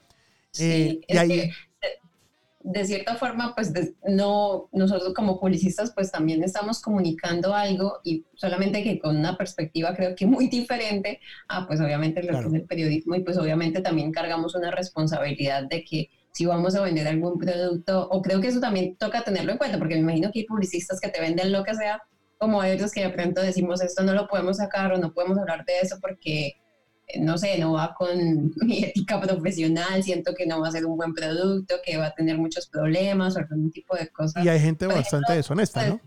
[0.50, 1.52] Sí, eh, y ahí,
[2.68, 3.72] de cierta forma, pues
[4.07, 9.95] no, nosotros como publicistas, pues también estamos comunicando algo y solamente que con una perspectiva
[9.95, 13.82] creo que muy diferente a, pues obviamente lo que es el periodismo y pues obviamente
[13.82, 18.47] también cargamos una responsabilidad de que si vamos a vender algún producto, o creo que
[18.47, 21.51] eso también toca tenerlo en cuenta, porque me imagino que hay publicistas que te venden
[21.51, 22.01] lo que sea,
[22.39, 25.38] como hay otros que de pronto decimos esto no lo podemos sacar o no podemos
[25.38, 26.55] hablar de eso porque
[27.20, 30.97] no sé, no va con mi ética profesional, siento que no va a ser un
[30.97, 34.43] buen producto, que va a tener muchos problemas o algún tipo de cosas.
[34.43, 36.01] Y hay gente bastante deshonesta, ¿no?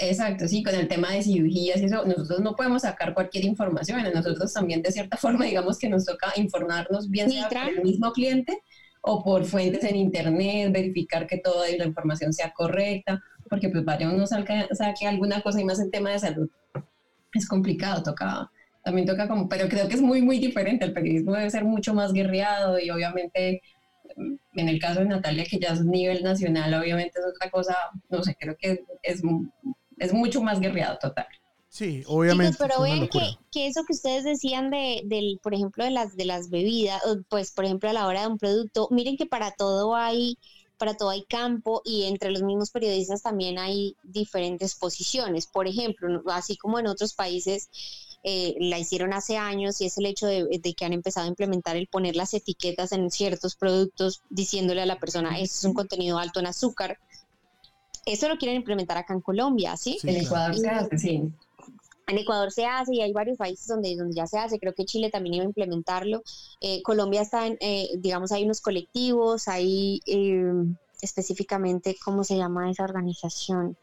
[0.00, 3.98] Exacto, sí, con el tema de cirugías y eso, nosotros no podemos sacar cualquier información,
[3.98, 7.82] a nosotros también de cierta forma digamos que nos toca informarnos bien sea por el
[7.82, 8.62] mismo cliente
[9.00, 14.08] o por fuentes en internet, verificar que toda la información sea correcta, porque pues vaya
[14.08, 16.48] uno saque, saque alguna cosa y más en tema de salud.
[17.32, 18.50] Es complicado, toca,
[18.88, 21.92] también toca como, pero creo que es muy, muy diferente, el periodismo debe ser mucho
[21.92, 23.60] más guerreado y obviamente
[24.16, 27.76] en el caso de Natalia, que ya es nivel nacional, obviamente es otra cosa,
[28.08, 29.22] no sé, creo que es
[29.98, 31.26] es mucho más guerreado total.
[31.68, 32.56] Sí, obviamente.
[32.58, 36.24] pero ven que, que, eso que ustedes decían de, del, por ejemplo, de las, de
[36.24, 39.94] las bebidas, pues, por ejemplo, a la hora de un producto, miren que para todo
[39.94, 40.38] hay,
[40.78, 45.46] para todo hay campo y entre los mismos periodistas también hay diferentes posiciones.
[45.46, 47.68] Por ejemplo, así como en otros países
[48.24, 51.28] eh, la hicieron hace años y es el hecho de, de, que han empezado a
[51.28, 55.74] implementar el poner las etiquetas en ciertos productos diciéndole a la persona, esto es un
[55.74, 56.98] contenido alto en azúcar,
[58.12, 59.98] eso lo quieren implementar acá en Colombia, ¿sí?
[60.02, 61.32] en Ecuador se hace, sí.
[62.06, 64.58] En Ecuador se hace y hay varios países donde, donde ya se hace.
[64.58, 66.22] Creo que Chile también iba a implementarlo.
[66.62, 70.50] Eh, Colombia está en, eh, digamos, hay unos colectivos, hay eh,
[71.02, 73.76] específicamente, ¿cómo se llama esa organización?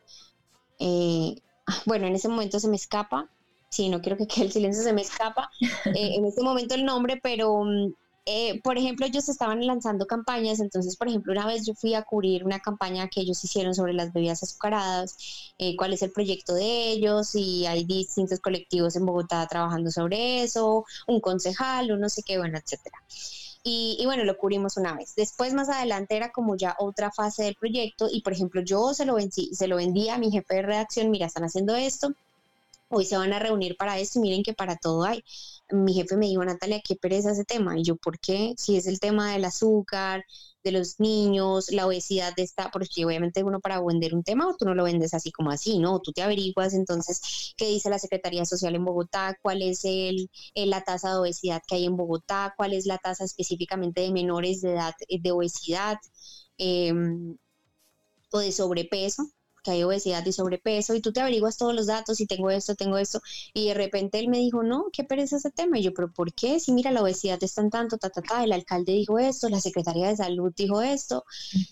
[1.85, 3.29] bueno, en ese momento se me escapa.
[3.75, 5.49] Sí, no quiero que quede el silencio, se me escapa
[5.85, 7.93] en este momento el nombre, pero mm,
[8.25, 12.03] eh, por ejemplo, ellos estaban lanzando campañas, entonces, por ejemplo, una vez yo fui a
[12.03, 15.17] cubrir una campaña que ellos hicieron sobre las bebidas azucaradas,
[15.57, 20.41] eh, cuál es el proyecto de ellos, y hay distintos colectivos en Bogotá trabajando sobre
[20.41, 22.97] eso, un concejal, o no sé qué, bueno, etcétera.
[23.61, 25.15] Y, y, bueno, lo cubrimos una vez.
[25.15, 29.05] Después, más adelante, era como ya otra fase del proyecto, y por ejemplo, yo se
[29.05, 32.13] lo, vendí, se lo vendí a mi jefe de redacción, mira, están haciendo esto,
[32.89, 35.23] hoy se van a reunir para esto y miren que para todo hay.
[35.71, 37.77] Mi jefe me dijo, Natalia, qué pereza ese tema.
[37.79, 38.53] Y yo, ¿por qué?
[38.57, 40.23] Si es el tema del azúcar,
[40.65, 44.55] de los niños, la obesidad de esta, porque obviamente uno para vender un tema o
[44.57, 45.99] tú no lo vendes así como así, ¿no?
[46.01, 50.81] Tú te averiguas entonces qué dice la Secretaría Social en Bogotá, cuál es el, la
[50.83, 54.71] tasa de obesidad que hay en Bogotá, cuál es la tasa específicamente de menores de
[54.73, 55.97] edad eh, de obesidad
[56.57, 57.37] em,
[58.31, 59.23] o de sobrepeso
[59.65, 62.75] que hay obesidad y sobrepeso, y tú te averiguas todos los datos y tengo esto,
[62.75, 63.21] tengo esto,
[63.53, 66.33] y de repente él me dijo, no, qué pereza ese tema, y yo, pero ¿por
[66.33, 66.59] qué?
[66.59, 69.59] Si mira, la obesidad está en tanto, ta, ta, ta, el alcalde dijo esto, la
[69.59, 71.25] Secretaría de Salud dijo esto,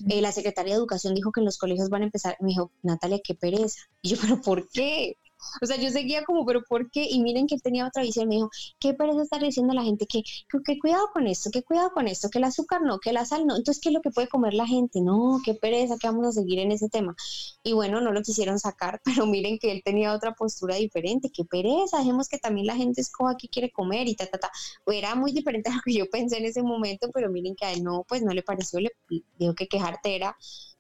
[0.09, 2.71] eh, la Secretaría de Educación dijo que en los colegios van a empezar, me dijo,
[2.81, 5.17] Natalia, qué pereza, y yo, pero ¿por qué?
[5.61, 7.07] O sea, yo seguía como, pero ¿por qué?
[7.09, 8.27] Y miren que él tenía otra visión.
[8.27, 10.23] Me dijo, ¿qué parece estar diciendo a la gente que,
[10.65, 13.45] que, cuidado con esto, que cuidado con esto, que el azúcar no, que la sal
[13.45, 13.55] no?
[13.55, 15.01] Entonces, ¿qué es lo que puede comer la gente?
[15.01, 17.15] No, qué pereza, que vamos a seguir en ese tema.
[17.63, 21.29] Y bueno, no lo quisieron sacar, pero miren que él tenía otra postura diferente.
[21.33, 24.51] Qué pereza, dejemos que también la gente escoja qué quiere comer y ta, ta, ta.
[24.87, 27.71] Era muy diferente a lo que yo pensé en ese momento, pero miren que a
[27.73, 28.91] él no, pues no le pareció, le
[29.37, 30.35] dijo que quejarte era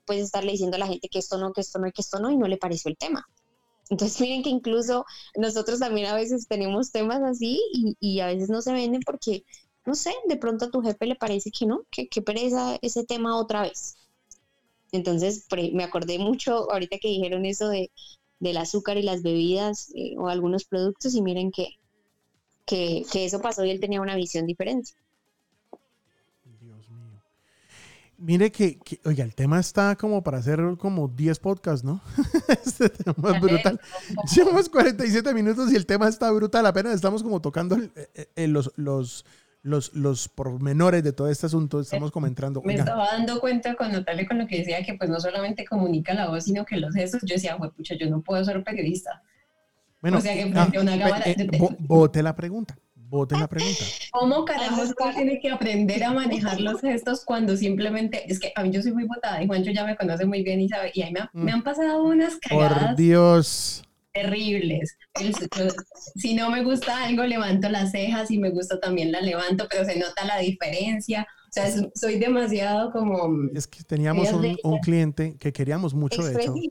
[0.05, 2.19] pues estarle diciendo a la gente que esto no, que esto no y que esto
[2.19, 3.27] no, y no le pareció el tema.
[3.89, 5.05] Entonces miren que incluso
[5.35, 7.61] nosotros también a veces tenemos temas así
[7.99, 9.43] y, a veces no se venden porque,
[9.85, 13.03] no sé, de pronto a tu jefe le parece que no, que, que pereza ese
[13.03, 13.95] tema otra vez.
[14.91, 17.91] Entonces me acordé mucho ahorita que dijeron eso de,
[18.39, 21.69] del azúcar y las bebidas eh, o algunos productos y miren que,
[22.65, 24.91] que, que eso pasó y él tenía una visión diferente.
[28.23, 31.99] Mire que, oiga, el tema está como para hacer como 10 podcasts, ¿no?
[32.47, 33.81] este tema es brutal.
[34.33, 36.65] Llevamos 47 minutos y el tema está brutal.
[36.65, 39.25] Apenas estamos como tocando eh, eh, los, los,
[39.61, 41.81] los, los pormenores de todo este asunto.
[41.81, 42.61] Estamos comentando.
[42.63, 46.13] Me estaba dando cuenta con Natalia con lo que decía que pues no solamente comunica
[46.13, 47.23] la voz, sino que los gestos.
[47.25, 49.21] Yo decía, pucha, yo no puedo ser periodista.
[50.01, 51.23] Bueno, o sea que frente a una ah, cámara...
[51.25, 51.49] Eh,
[51.79, 52.77] vote la pregunta
[53.13, 53.83] bote la pregunta.
[54.11, 58.63] ¿Cómo carajos uno tiene que aprender a manejar los gestos cuando simplemente, es que a
[58.63, 61.03] mí yo soy muy botada y Juancho ya me conoce muy bien y sabe, y
[61.03, 62.87] ahí me, me han pasado unas cagadas.
[62.89, 63.83] Por Dios.
[64.13, 64.97] Terribles.
[66.15, 69.85] Si no me gusta algo, levanto las cejas y me gusta también la levanto, pero
[69.85, 71.27] se nota la diferencia.
[71.53, 73.47] Sea, soy demasiado como...
[73.53, 76.55] Es que teníamos un, un cliente que queríamos mucho, de hecho.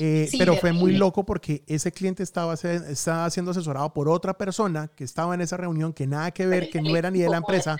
[0.00, 4.88] Eh, pero fue muy loco porque ese cliente estaba, estaba siendo asesorado por otra persona
[4.88, 7.36] que estaba en esa reunión que nada que ver, que no era ni de la
[7.36, 7.76] empresa.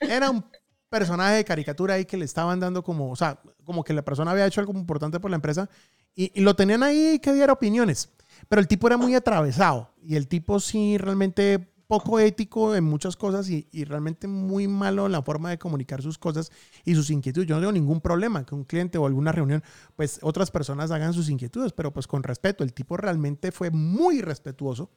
[0.00, 0.42] Era un
[0.88, 4.30] personaje de caricatura ahí que le estaban dando como, o sea, como que la persona
[4.30, 5.68] había hecho algo importante por la empresa
[6.14, 8.08] y, y lo tenían ahí que diera opiniones.
[8.48, 13.16] Pero el tipo era muy atravesado y el tipo sí realmente poco ético en muchas
[13.16, 16.50] cosas y, realmente muy malo en la forma de comunicar sus cosas
[16.86, 17.46] y sus inquietudes.
[17.46, 19.62] Yo no tengo ningún problema que un cliente o alguna reunión,
[19.94, 22.64] pues otras personas hagan sus inquietudes, pero pues con respeto.
[22.64, 24.88] El tipo realmente fue muy respetuoso.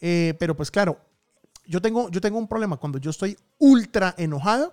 [0.00, 0.98] Eh, pero pues claro,
[1.66, 2.78] yo tengo, yo tengo un problema.
[2.78, 4.72] Cuando yo estoy ultra enojado,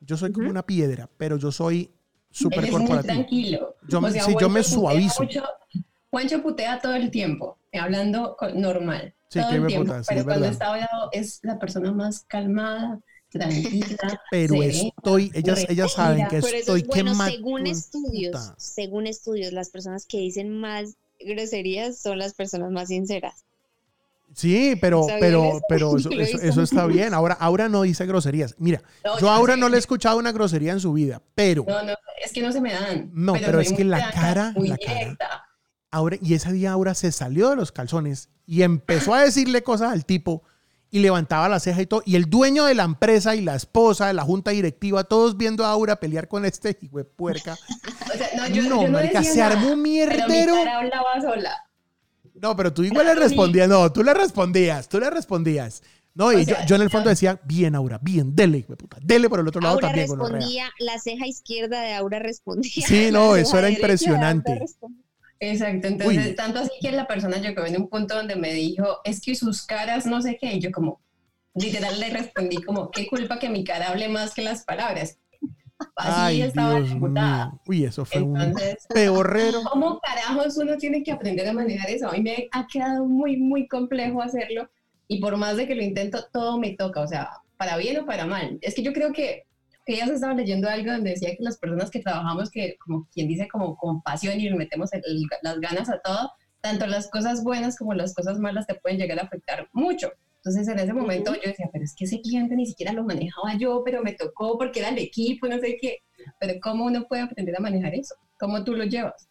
[0.00, 1.90] yo soy como una piedra, pero yo soy
[2.30, 3.14] súper corporativo.
[3.14, 3.76] tranquilo.
[3.88, 5.22] Yo, O sea, sí, yo me suavizo.
[5.22, 5.42] mucho-
[6.10, 9.14] Juancho putea todo el tiempo, hablando normal.
[9.30, 9.84] Sí, todo el tiempo.
[9.90, 10.50] pero es cuando verdad.
[10.50, 12.98] está bravo es la persona más calmada,
[13.30, 14.22] tranquila.
[14.30, 18.54] Pero serena, estoy, ellas, ellas saben que estoy es bueno, según estudios, puta.
[18.56, 23.44] según estudios, las personas que dicen más groserías son las personas más sinceras.
[24.34, 25.60] Sí, pero, ¿Sabían pero, eso?
[25.68, 25.96] pero
[26.42, 27.12] eso, está bien.
[27.14, 28.54] Ahora, Aura no dice groserías.
[28.58, 29.60] Mira, No, yo a Aura sé.
[29.60, 32.52] no le he escuchado una grosería en su vida, pero No, no, es que no
[32.52, 33.10] se me dan.
[33.12, 35.44] No, pero es que la cara- muy la cara.
[35.90, 39.92] Aura, y ese día Aura se salió de los calzones y empezó a decirle cosas
[39.92, 40.42] al tipo
[40.90, 42.02] y levantaba la ceja y todo.
[42.06, 45.64] Y el dueño de la empresa y la esposa de la junta directiva, todos viendo
[45.64, 47.56] a Aura pelear con este hijo de puerca.
[48.08, 50.54] O sea, no, yo, No, yo marica, se nada, armó un Pero mierdero.
[51.20, 51.54] sola.
[52.40, 53.68] No, pero tú igual le respondías.
[53.68, 55.82] No, tú le respondías, tú le respondías.
[56.14, 59.28] No, y yo, sea, yo en el fondo decía, bien, Aura, bien, dele, puta, dele
[59.28, 60.08] por el otro lado Aura también.
[60.08, 60.38] gonorrea".
[60.38, 62.86] respondía, la ceja izquierda de Aura respondía.
[62.86, 64.58] Sí, no, eso era impresionante.
[65.40, 66.34] Exacto, entonces, Uy.
[66.34, 69.64] tanto así que la persona llegó en un punto donde me dijo, es que sus
[69.64, 71.00] caras no sé qué, y yo como,
[71.54, 75.18] literal le respondí como, qué culpa que mi cara hable más que las palabras.
[75.94, 77.60] Así Ay, estaba mío.
[77.66, 79.60] Uy, eso fue un Entonces, peorrero.
[79.70, 82.08] ¿cómo carajos uno tiene que aprender a manejar eso?
[82.08, 84.68] A mí me ha quedado muy, muy complejo hacerlo
[85.06, 88.06] y por más de que lo intento, todo me toca, o sea, para bien o
[88.06, 88.58] para mal.
[88.60, 89.44] Es que yo creo que
[89.88, 93.08] que ya se estaba leyendo algo donde decía que las personas que trabajamos, que como
[93.10, 96.30] quien dice, como con pasión y metemos el- el- las ganas a todo,
[96.60, 100.10] tanto las cosas buenas como las cosas malas te pueden llegar a afectar mucho.
[100.36, 103.56] Entonces en ese momento yo decía, pero es que ese cliente ni siquiera lo manejaba
[103.58, 106.00] yo, pero me tocó porque era el equipo, no sé qué.
[106.38, 108.14] Pero ¿cómo uno puede aprender a manejar eso?
[108.38, 109.26] ¿Cómo tú lo llevas?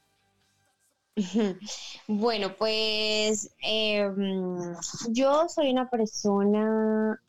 [2.08, 4.74] Bueno, pues eh, mm,
[5.12, 7.22] yo soy una persona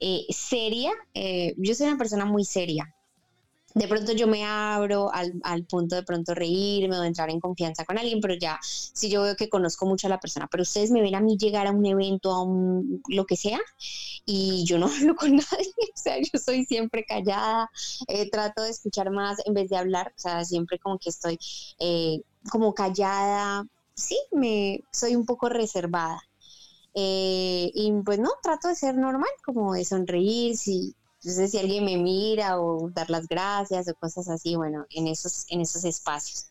[0.00, 2.94] eh, seria, eh, yo soy una persona muy seria.
[3.74, 7.84] De pronto yo me abro al, al punto de pronto reírme o entrar en confianza
[7.84, 10.90] con alguien, pero ya si yo veo que conozco mucho a la persona, pero ustedes
[10.90, 13.60] me ven a mí llegar a un evento, a un lo que sea,
[14.24, 17.70] y yo no hablo con nadie, o sea, yo soy siempre callada,
[18.08, 21.38] eh, trato de escuchar más en vez de hablar, o sea, siempre como que estoy
[21.78, 26.27] eh, como callada, sí, me soy un poco reservada.
[26.94, 31.84] Eh, y pues no, trato de ser normal, como de sonreír, si, entonces, si alguien
[31.84, 36.48] me mira o dar las gracias o cosas así, bueno, en esos, en esos espacios.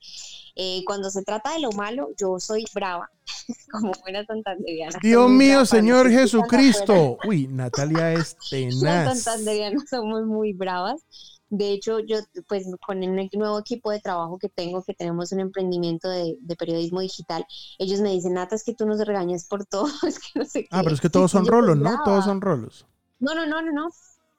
[0.55, 3.09] Eh, cuando se trata de lo malo, yo soy brava,
[3.71, 4.99] como buena santanderiana.
[5.01, 7.17] Dios mío, Señor Jesucristo.
[7.25, 9.23] Uy, Natalia es las tenaz.
[9.23, 11.05] santanderianas somos muy bravas.
[11.49, 12.17] De hecho, yo,
[12.47, 16.55] pues, con el nuevo equipo de trabajo que tengo, que tenemos un emprendimiento de, de
[16.55, 17.45] periodismo digital,
[17.77, 20.63] ellos me dicen, Nata, es que tú nos regañas por todo, es que no sé
[20.63, 20.67] qué.
[20.71, 22.03] Ah, pero es que todos son yo rolos, ¿no?
[22.03, 22.85] Todos son rolos.
[23.19, 23.89] No, no, no, no, no.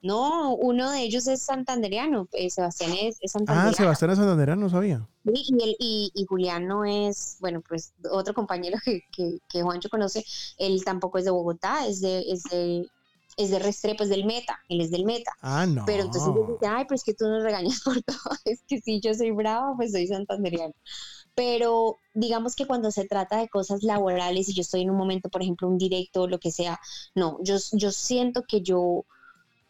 [0.01, 3.71] No, uno de ellos es santanderiano, eh, Sebastián es, es santanderiano.
[3.73, 5.09] Ah, Sebastián Santanderán no sabía.
[5.25, 9.63] Sí, y, él- y, y Julián no es, bueno, pues otro compañero que, que, que
[9.63, 10.25] Juancho conoce,
[10.57, 12.87] él tampoco es de Bogotá, es de, es de,
[13.39, 15.31] es de Restrepo, es del Meta, él es del Meta.
[15.41, 15.85] Ah, no.
[15.87, 19.01] Pero entonces yo dije, ay, pues que tú nos regañas por todo, es que si
[19.01, 20.75] yo soy brava, pues soy santanderiano.
[21.37, 25.29] Pero digamos que cuando se trata de cosas laborales y yo estoy en un momento,
[25.31, 26.81] por ejemplo, un directo o lo que sea,
[27.15, 29.05] no, yo, yo siento que yo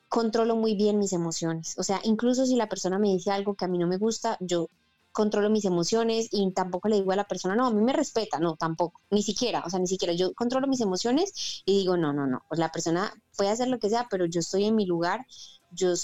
[0.08, 1.74] controlo muy bien mis emociones.
[1.78, 4.38] O sea, incluso si la persona me dice algo que a mí no me gusta,
[4.40, 4.70] yo
[5.12, 8.38] controlo mis emociones y tampoco le digo a la persona, no, a mí me respeta,
[8.38, 12.12] no, tampoco, ni siquiera, o sea, ni siquiera, yo controlo mis emociones y digo, no,
[12.12, 14.86] no, no, pues la persona puede hacer lo que sea, pero yo estoy en mi
[14.86, 15.26] lugar,
[15.70, 15.94] yo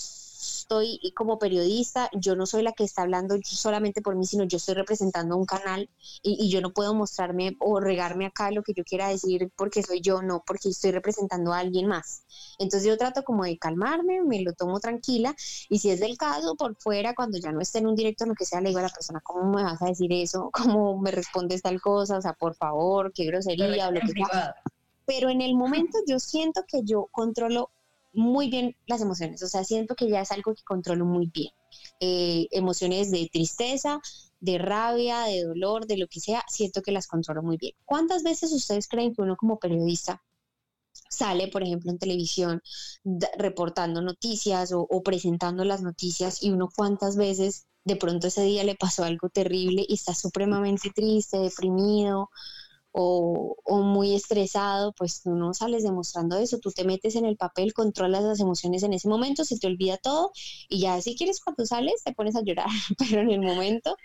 [1.15, 4.75] como periodista, yo no soy la que está hablando solamente por mí, sino yo estoy
[4.75, 5.89] representando un canal
[6.23, 9.83] y, y yo no puedo mostrarme o regarme acá lo que yo quiera decir porque
[9.83, 12.25] soy yo, no, porque estoy representando a alguien más.
[12.59, 15.35] Entonces yo trato como de calmarme, me lo tomo tranquila
[15.69, 18.35] y si es del caso, por fuera, cuando ya no esté en un directo, lo
[18.35, 20.51] que sea, le digo a la persona, ¿cómo me vas a decir eso?
[20.53, 22.19] ¿Cómo me respondes tal cosa?
[22.19, 24.55] O sea, por favor, qué grosería o lo que sea
[25.07, 27.71] pero en el momento yo siento que yo controlo
[28.15, 31.53] muy bien las emociones, o sea, siento que ya es algo que controlo muy bien.
[32.01, 34.01] Eh, emociones de tristeza,
[34.41, 37.75] de rabia, de dolor, de lo que sea, siento que las controlo muy bien.
[37.85, 40.23] ¿Cuántas veces ustedes creen que uno como periodista
[41.09, 42.63] sale, por ejemplo, en televisión
[43.39, 48.65] reportando noticias o, o presentando las noticias y uno cuántas veces de pronto ese día
[48.65, 52.31] le pasó algo terrible y está supremamente triste, deprimido,
[52.97, 57.37] o, o muy estresado, pues tú no sales demostrando eso, tú te metes en el
[57.37, 60.31] papel, controlas las emociones en ese momento, se te olvida todo
[60.69, 62.69] y ya si quieres cuando sales te pones a llorar,
[62.99, 63.97] pero en el momento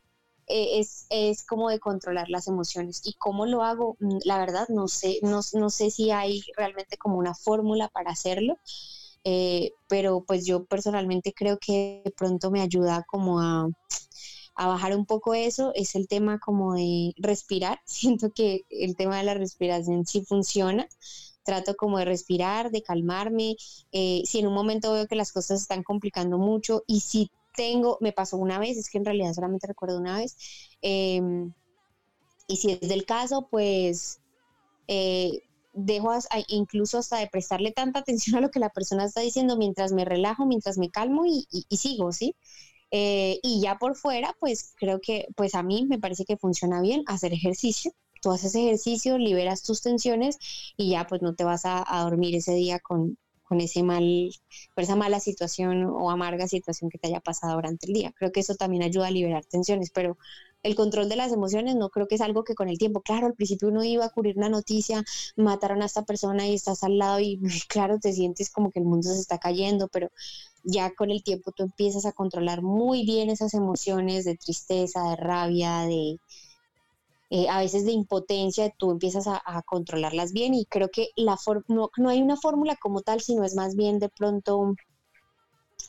[0.47, 3.01] eh, es, es como de controlar las emociones.
[3.05, 3.95] ¿Y cómo lo hago?
[3.99, 8.11] Mm, la verdad, no sé, no, no sé si hay realmente como una fórmula para
[8.11, 8.57] hacerlo.
[9.25, 13.67] Eh, pero pues yo personalmente creo que de pronto me ayuda como a,
[14.59, 17.79] a bajar un poco eso, es el tema como de respirar.
[17.85, 20.87] Siento que el tema de la respiración sí funciona
[21.43, 23.55] trato como de respirar, de calmarme.
[23.91, 27.97] Eh, si en un momento veo que las cosas están complicando mucho y si tengo,
[28.01, 30.37] me pasó una vez, es que en realidad solamente recuerdo una vez,
[30.81, 31.53] em,
[32.47, 34.19] y si es del caso, pues
[34.87, 35.41] eh,
[35.73, 36.11] dejo
[36.47, 40.05] incluso hasta de prestarle tanta atención a lo que la persona está diciendo mientras me
[40.05, 41.47] relajo, mientras me calmo y,
[41.77, 42.35] sigo, ¿sí?
[42.91, 46.81] Eh, y ya por fuera, pues creo que, pues a mí me parece que funciona
[46.81, 50.37] bien hacer ejercicio tú haces ejercicio, liberas tus tensiones
[50.77, 54.29] y ya pues no te vas a, dormir ese día con, con ese mal,
[54.75, 58.13] con esa mala situación o amarga situación que te haya pasado durante el día.
[58.17, 60.17] Creo que eso también ayuda a liberar tensiones, pero
[60.61, 63.27] el control de las emociones no creo que es algo que con el tiempo, claro,
[63.27, 65.03] al principio uno iba a cubrir una noticia,
[65.37, 68.85] mataron a esta persona y estás al lado y claro, te sientes como que el
[68.85, 70.11] mundo se está cayendo, pero
[70.63, 75.15] ya con el tiempo tú empiezas a controlar muy bien esas emociones de tristeza, de
[75.15, 76.19] rabia, de,
[77.31, 81.37] eh, a veces de impotencia, tú empiezas a, controlarlas bien y creo que la
[81.67, 84.75] no, no hay una fórmula como tal, sino es más bien de pronto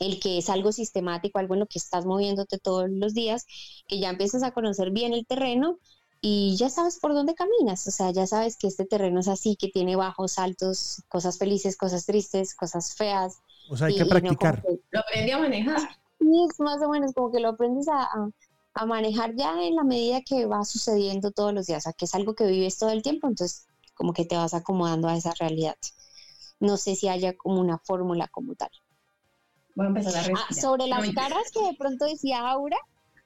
[0.01, 3.47] el que es algo sistemático, algo en lo que estás moviéndote todos los días,
[3.87, 5.79] que ya empiezas a conocer bien el terreno
[6.21, 9.57] y ya sabes por dónde caminas, o sea, ya sabes que este terreno es así,
[9.57, 13.39] que tiene bajos, altos, cosas felices, cosas tristes, cosas feas.
[13.71, 14.63] O sea, hay que practicar.
[14.91, 15.79] lo aprendí a manejar.
[16.19, 18.09] Y es más o menos como que lo aprendes a,
[18.75, 22.05] a manejar ya en la medida que va sucediendo todos los días, o sea, que
[22.05, 25.33] es algo que vives todo el tiempo, entonces como que te vas acomodando a esa
[25.39, 25.77] realidad.
[26.59, 28.71] No sé si haya como una fórmula como tal.
[29.77, 32.77] Voy a empezar a ah, sobre las caras que de pronto decía Aura,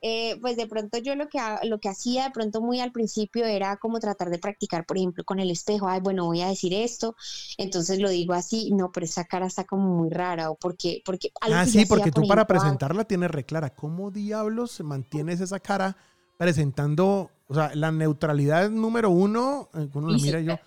[0.07, 3.46] eh, pues de pronto yo lo que, lo que hacía de pronto muy al principio
[3.46, 6.74] era como tratar de practicar, por ejemplo, con el espejo, ay, bueno, voy a decir
[6.74, 7.16] esto,
[7.57, 11.00] entonces lo digo así, no, pero esa cara está como muy rara, o porque...
[11.07, 15.96] porque ah, sí, porque tú para presentarla tienes reclara, ¿cómo diablos mantienes esa cara
[16.36, 20.59] presentando, o sea, la neutralidad número uno, eh, uno lo mira yo...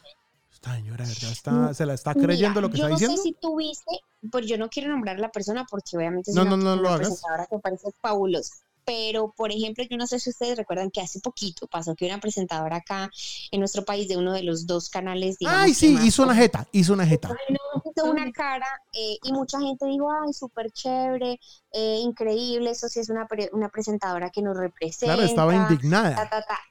[0.51, 1.31] Esta señora, ¿verdad?
[1.31, 3.13] Está, mm, se la está creyendo lo que está diciendo.
[3.13, 3.99] Yo no sé si tú viste,
[4.31, 6.75] pues yo no quiero nombrar a la persona porque obviamente es no, una, no, no
[6.77, 7.09] lo hagas.
[7.09, 8.55] presentadora que parece fabulosa
[8.87, 12.21] pero por ejemplo, yo no sé si ustedes recuerdan que hace poquito pasó que una
[12.21, 13.11] presentadora acá
[13.51, 15.37] en nuestro país de uno de los dos canales.
[15.39, 17.35] Digamos, ay, sí, hizo una jeta, hizo una jeta.
[17.83, 21.37] hizo una cara eh, y mucha gente dijo, ay, súper chévere,
[21.73, 25.15] eh, increíble, eso sí es una, una presentadora que nos representa.
[25.15, 26.29] Claro, estaba indignada.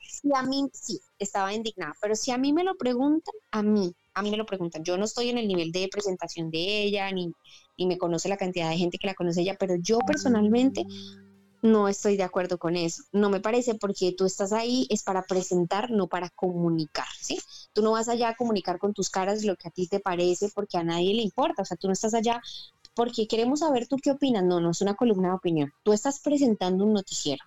[0.09, 3.95] Sí, a mí sí, estaba indignada, pero si a mí me lo preguntan, a mí,
[4.15, 4.83] a mí me lo preguntan.
[4.85, 7.31] Yo no estoy en el nivel de presentación de ella, ni,
[7.77, 10.87] ni me conoce la cantidad de gente que la conoce ella, pero yo personalmente
[11.73, 13.03] no estoy de acuerdo con eso.
[13.13, 17.39] No me parece porque tú estás ahí es para presentar, no para comunicar, ¿sí?
[17.73, 20.51] Tú no vas allá a comunicar con tus caras lo que a ti te parece
[20.55, 21.63] porque a nadie le importa.
[21.63, 22.41] O sea, tú no estás allá
[22.95, 24.45] porque queremos saber tú qué opinas.
[24.45, 25.73] No, no es una columna de opinión.
[25.83, 27.45] Tú estás presentando un noticiero.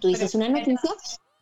[0.00, 0.90] Tú dices una noticia,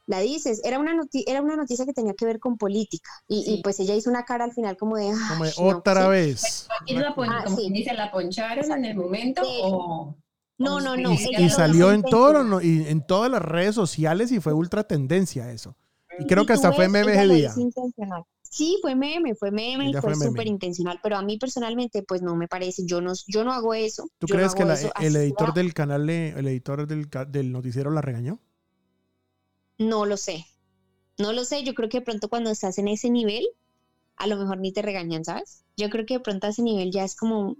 [0.06, 0.60] la dices.
[0.64, 0.94] Era una,
[1.26, 3.10] era una noticia que tenía que ver con política.
[3.28, 5.12] Y, pues ella hizo una cara al final como de...
[5.58, 6.68] otra vez.
[6.86, 10.16] la, ah, dice, ¿la poncharon en el momento o...?
[10.58, 11.12] No, no, no.
[11.12, 15.76] Y, salió en, todo, y en todas las redes sociales y fue ultra tendencia eso.
[16.18, 17.54] Y creo que hasta fue meme ese día.
[18.42, 22.36] Sí, fue meme, fue meme y fue súper intencional, pero a mí personalmente pues no
[22.36, 24.08] me parece, yo no, yo no hago eso.
[24.18, 28.40] ¿Tú crees que el editor del canal, el editor del, del noticiero la regañó?
[29.78, 30.46] No lo sé,
[31.18, 33.46] no lo sé, yo creo que de pronto cuando estás en ese nivel,
[34.16, 35.64] a lo mejor ni te regañan, ¿sabes?
[35.76, 37.56] Yo creo que de pronto a ese nivel ya es como,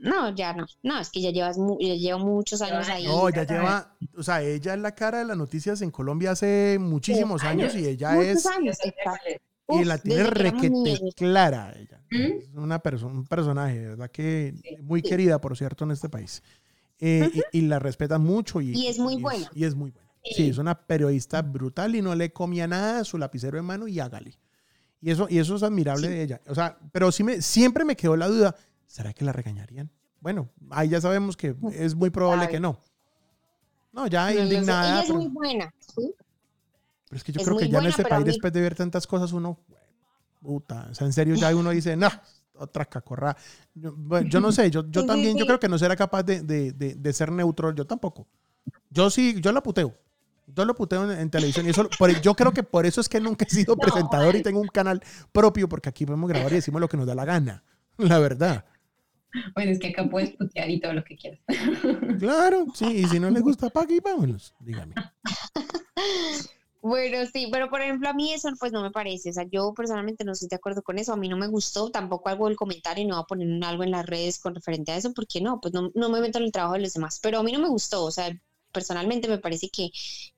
[0.00, 0.66] no, ya no.
[0.82, 3.06] No, es que ya llevas ya lleva muchos años ahí.
[3.06, 6.78] No, ya lleva, o sea, ella es la cara de las noticias en Colombia hace
[6.80, 8.78] muchísimos años, y ella es años,
[9.68, 12.00] y la tiene requete clara ella.
[12.10, 12.38] ¿Mm?
[12.38, 14.10] Es una persona, un personaje, ¿verdad?
[14.10, 16.42] Que muy querida, por cierto, en este país.
[16.98, 19.50] Eh, y, la respeta mucho y, y es muy buena.
[19.54, 20.06] y es muy buena.
[20.24, 24.00] Sí, es una periodista brutal y no le comía nada su lapicero de mano y
[24.00, 24.38] hágale.
[25.00, 26.40] Y eso, y eso es admirable de ella.
[26.48, 28.56] O sea, pero sí me, siempre me quedó la duda
[28.86, 29.90] ¿será que la regañarían?
[30.20, 32.80] Bueno, ahí ya sabemos que es muy probable que no.
[33.92, 35.00] No, ya indignada.
[35.00, 36.14] Ella es muy buena, ¿sí?
[37.08, 39.32] Pero es que yo creo que ya en este país, después de ver tantas cosas,
[39.32, 39.58] uno,
[40.42, 42.08] puta, o sea, en serio ya uno dice, no,
[42.58, 43.36] otra cacorra.
[43.74, 46.72] Yo, yo no sé, yo, yo también, yo creo que no será capaz de, de,
[46.72, 48.26] de, ser neutro, yo tampoco.
[48.90, 49.94] Yo sí, yo la puteo.
[50.48, 51.88] Yo lo puteo en, televisión y eso,
[52.22, 55.02] yo creo que por eso es que nunca he sido presentador y tengo un canal
[55.32, 57.64] propio, porque aquí podemos grabar y decimos lo que nos da la gana,
[57.98, 58.64] la verdad.
[59.54, 61.40] Bueno, es que acá puedes putear y todo lo que quieras.
[62.18, 64.94] Claro, sí, y si no le gusta, pa' aquí, vámonos, dígame.
[66.82, 69.74] Bueno, sí, pero por ejemplo a mí eso pues no me parece, o sea, yo
[69.74, 72.54] personalmente no estoy de acuerdo con eso, a mí no me gustó, tampoco hago el
[72.54, 75.40] comentario y no voy a poner algo en las redes con referente a eso, porque
[75.40, 77.50] no, pues no, no me meto en el trabajo de los demás, pero a mí
[77.50, 78.30] no me gustó, o sea,
[78.76, 79.88] personalmente me parece que,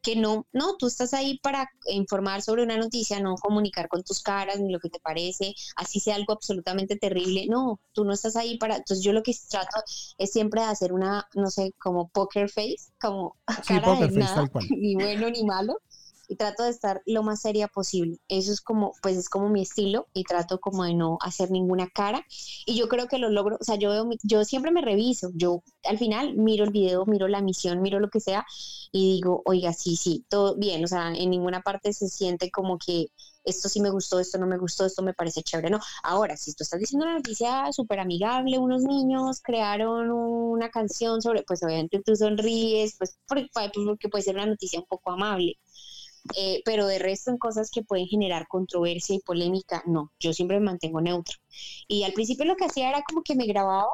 [0.00, 4.22] que no, no, tú estás ahí para informar sobre una noticia, no comunicar con tus
[4.22, 8.36] caras ni lo que te parece, así sea algo absolutamente terrible, no, tú no estás
[8.36, 9.82] ahí para, entonces yo lo que trato
[10.18, 13.36] es siempre de hacer una, no sé, como poker face, como
[13.66, 15.80] cara de nada, ni bueno ni malo,
[16.28, 18.18] y trato de estar lo más seria posible.
[18.28, 21.88] Eso es como, pues es como mi estilo y trato como de no hacer ninguna
[21.88, 22.24] cara.
[22.66, 25.62] Y yo creo que lo logro, o sea, yo, veo, yo siempre me reviso, yo
[25.84, 28.44] al final miro el video, miro la misión, miro lo que sea
[28.92, 32.78] y digo, oiga, sí, sí, todo bien, o sea, en ninguna parte se siente como
[32.78, 33.06] que
[33.44, 35.80] esto sí me gustó, esto no me gustó, esto me parece chévere, no.
[36.02, 41.42] Ahora, si tú estás diciendo una noticia súper amigable, unos niños crearon una canción sobre,
[41.44, 43.48] pues obviamente tú sonríes, pues porque,
[43.86, 45.54] porque puede ser una noticia un poco amable.
[46.36, 50.58] Eh, pero de resto en cosas que pueden generar controversia y polémica, no, yo siempre
[50.58, 51.36] me mantengo neutro.
[51.86, 53.88] Y al principio lo que hacía era como que me grababa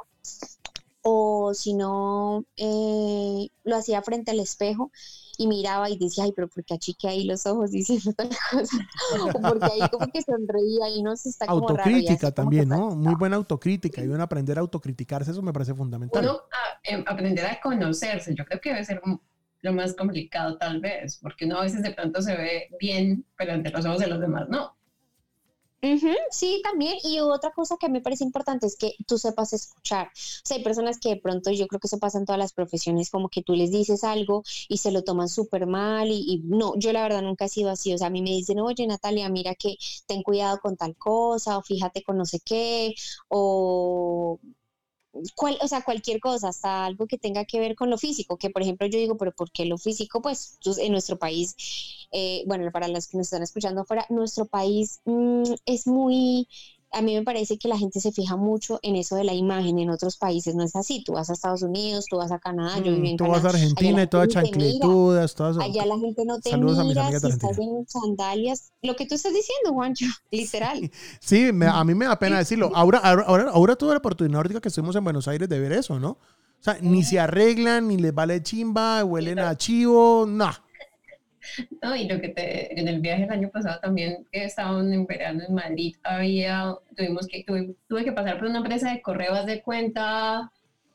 [1.06, 4.90] o si no, eh, lo hacía frente al espejo
[5.36, 8.78] y miraba y decía, ay, pero ¿por qué achique ahí los ojos diciendo tal cosa?
[9.20, 12.96] o porque ahí como que sonreía y no se está como Autocrítica también, ¿no?
[12.96, 16.24] Muy buena autocrítica y uno aprender a autocriticarse, eso me parece fundamental.
[16.24, 16.40] Uno
[16.82, 19.02] em, aprender a conocerse, yo creo que debe ser
[19.64, 23.52] lo más complicado tal vez, porque uno a veces de pronto se ve bien, pero
[23.54, 24.76] ante los ojos de los demás no.
[26.30, 26.96] sí, también.
[27.02, 30.08] Y otra cosa que me parece importante es que tú sepas escuchar.
[30.08, 32.52] O sea, hay personas que de pronto, yo creo que eso pasa en todas las
[32.52, 36.08] profesiones, como que tú les dices algo y se lo toman súper mal.
[36.10, 37.94] Y, y, no, yo la verdad nunca he sido así.
[37.94, 41.56] O sea, a mí me dicen, oye, Natalia, mira que ten cuidado con tal cosa,
[41.58, 42.94] o fíjate con no sé qué,
[43.28, 44.38] o
[45.34, 48.50] cual, o sea, cualquier cosa, hasta algo que tenga que ver con lo físico, que
[48.50, 50.22] por ejemplo yo digo, pero ¿por qué lo físico?
[50.22, 51.54] Pues en nuestro país,
[52.12, 56.48] eh, bueno, para las que nos están escuchando afuera, nuestro país mm, es muy
[56.94, 59.78] a mí me parece que la gente se fija mucho en eso de la imagen.
[59.78, 61.02] En otros países no es así.
[61.04, 63.44] Tú vas a Estados Unidos, tú vas a Canadá, yo viví en mm, Tú vas
[63.44, 65.58] a Argentina y todas chancletudas, todas.
[65.58, 68.72] Allá la gente no te Saludos mira si estás en sandalias.
[68.82, 70.90] Lo que tú estás diciendo, Juancho, literal.
[71.20, 72.70] Sí, a mí me da pena decirlo.
[72.74, 75.98] Ahora, ahora, ahora tuve la oportunidad ahorita que estuvimos en Buenos Aires de ver eso,
[75.98, 76.10] ¿no?
[76.10, 80.50] O sea, ni se arreglan, ni les vale chimba, huelen a chivo, no.
[81.82, 85.06] No, y lo que te, en el viaje el año pasado también, que estaban en
[85.06, 89.46] verano en Madrid, había, tuvimos que, tuve, tuve que pasar por una empresa de correos
[89.46, 90.50] de cuenta,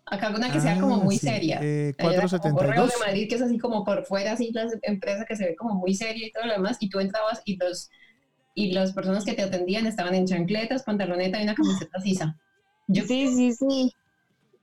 [0.05, 1.59] acá una que sea como ah, muy seria.
[1.61, 2.53] Eh, 472.
[2.53, 5.55] Correo de Madrid, que es así como por fuera, así la empresa que se ve
[5.55, 7.89] como muy seria y todo lo demás, y tú entrabas y los
[8.55, 12.37] y las personas que te atendían estaban en chancletas, pantaloneta y una camiseta sisa.
[12.87, 13.93] Yo, sí, sí, sí.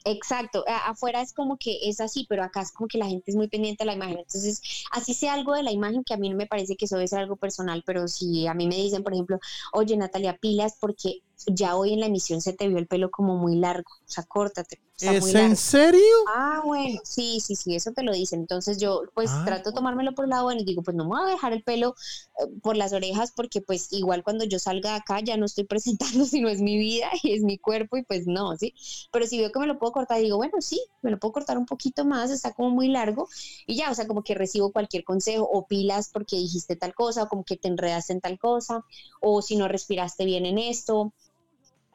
[0.09, 3.36] Exacto, afuera es como que es así, pero acá es como que la gente es
[3.36, 4.18] muy pendiente de la imagen.
[4.18, 6.94] Entonces, así sea algo de la imagen que a mí no me parece que eso
[6.94, 9.40] debe ser algo personal, pero si a mí me dicen, por ejemplo,
[9.72, 13.36] oye Natalia, pilas porque ya hoy en la emisión se te vio el pelo como
[13.36, 14.80] muy largo, o sea, córtate.
[14.99, 16.01] ¿Es en serio?
[16.34, 18.40] Ah, bueno, sí, sí, sí, eso te lo dicen.
[18.40, 19.42] Entonces yo pues ah.
[19.44, 21.53] trato de tomármelo por el lado bueno y digo, pues no me voy a dejar
[21.53, 21.94] el pelo
[22.40, 25.64] eh, por las orejas porque pues igual cuando yo salga de acá ya no estoy
[25.76, 28.74] presentando si no es mi vida y es mi cuerpo y pues no, ¿sí?
[29.12, 31.59] Pero si veo que me lo puedo cortar, digo, bueno, sí, me lo puedo cortar
[31.59, 33.28] un poquito más, está como muy largo
[33.66, 37.24] y ya, o sea, como que recibo cualquier consejo o pilas porque dijiste tal cosa
[37.24, 38.84] o como que te enredaste en tal cosa
[39.20, 41.12] o si no respiraste bien en esto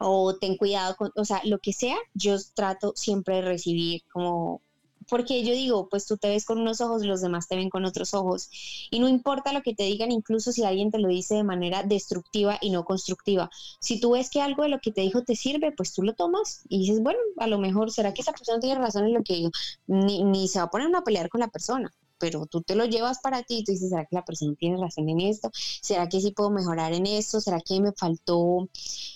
[0.01, 4.61] o ten cuidado con, o sea, lo que sea, yo trato siempre de recibir como,
[5.09, 7.85] porque yo digo, pues tú te ves con unos ojos, los demás te ven con
[7.85, 8.49] otros ojos.
[8.91, 11.83] Y no importa lo que te digan, incluso si alguien te lo dice de manera
[11.83, 13.49] destructiva y no constructiva.
[13.79, 16.13] Si tú ves que algo de lo que te dijo te sirve, pues tú lo
[16.13, 19.23] tomas y dices, bueno, a lo mejor, ¿será que esa persona tiene razón en lo
[19.23, 19.51] que digo?
[19.87, 22.85] Ni, ni se va a poner a pelear con la persona pero tú te lo
[22.85, 25.49] llevas para ti y tú dices, ¿será que la persona tiene razón en esto?
[25.53, 27.41] ¿Será que sí puedo mejorar en esto?
[27.41, 28.69] ¿Será que me faltó,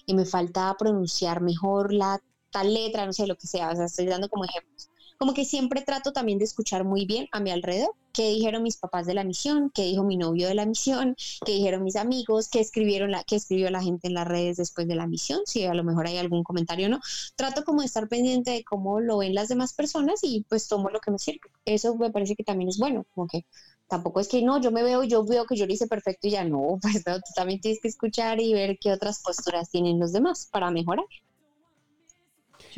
[0.06, 2.20] y me falta pronunciar mejor la
[2.52, 3.06] tal letra?
[3.06, 6.12] No sé, lo que sea, o sea, estoy dando como ejemplos como que siempre trato
[6.14, 9.72] también de escuchar muy bien a mi alrededor, qué dijeron mis papás de la misión,
[9.74, 13.36] qué dijo mi novio de la misión, qué dijeron mis amigos, qué escribieron la, qué
[13.36, 16.18] escribió la gente en las redes después de la misión, si a lo mejor hay
[16.18, 17.00] algún comentario o no.
[17.36, 20.90] Trato como de estar pendiente de cómo lo ven las demás personas y pues tomo
[20.90, 21.42] lo que me sirve.
[21.66, 23.46] Eso me parece que también es bueno, como que
[23.88, 26.32] tampoco es que no, yo me veo, yo veo que yo lo hice perfecto y
[26.32, 30.12] ya no, pues tú también tienes que escuchar y ver qué otras posturas tienen los
[30.12, 31.06] demás para mejorar.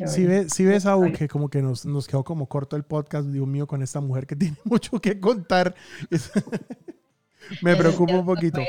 [0.06, 0.84] Si ves, si ves
[1.16, 4.26] que como que nos, nos, quedó como corto el podcast, Dios mío, con esta mujer
[4.26, 5.74] que tiene mucho que contar.
[7.62, 8.60] Me preocupa un poquito.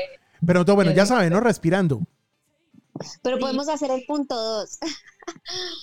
[0.44, 1.40] Pero todo bueno, ya saben, ¿no?
[1.40, 2.00] Respirando.
[3.22, 4.78] Pero podemos hacer el punto dos.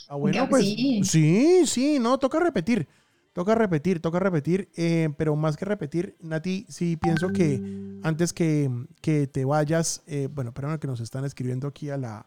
[0.09, 0.65] Ah, bueno, pues
[1.03, 1.65] sí.
[1.65, 2.87] sí, no, toca repetir.
[3.33, 7.61] Toca repetir, toca repetir, eh, pero más que repetir, Nati, sí pienso que
[8.01, 8.67] antes que,
[8.99, 12.25] que te vayas, eh, bueno, perdón que nos están escribiendo aquí a la,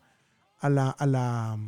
[0.60, 1.58] a la, a la,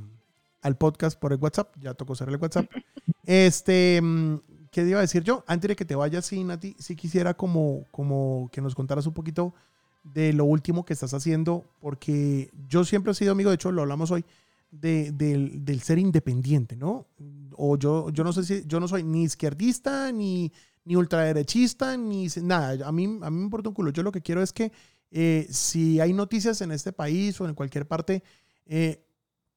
[0.63, 2.67] al podcast por el WhatsApp, ya tocó cerrar el WhatsApp.
[3.25, 4.41] Este, mm,
[4.73, 5.45] ¿qué iba a decir yo?
[5.47, 9.15] Antes de que te vayas, sí, Nati, sí quisiera como, como que nos contaras un
[9.15, 9.55] poquito
[10.03, 13.83] de lo último que estás haciendo, porque yo siempre he sido amigo, de hecho lo
[13.83, 14.25] hablamos hoy,
[14.73, 17.07] de, del, ser independiente, ¿no?
[17.53, 20.51] O yo, yo no sé si, yo no soy ni izquierdista, ni,
[20.85, 22.89] ni ultraderechista, ni nada.
[22.89, 23.91] A mí, a mí me importa un culo.
[23.91, 24.73] Yo lo que quiero es que
[25.11, 28.23] eh, si hay noticias en este país o en cualquier parte,
[28.67, 29.05] eh,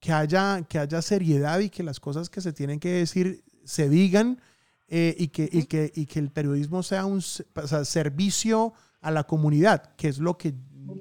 [0.06, 3.90] que, haya, que haya seriedad y que las cosas que se tienen que decir se
[3.90, 4.40] digan
[4.88, 9.10] eh, y, que, y, que, y que el periodismo sea un o sea, servicio a
[9.10, 10.54] la comunidad, que es lo que,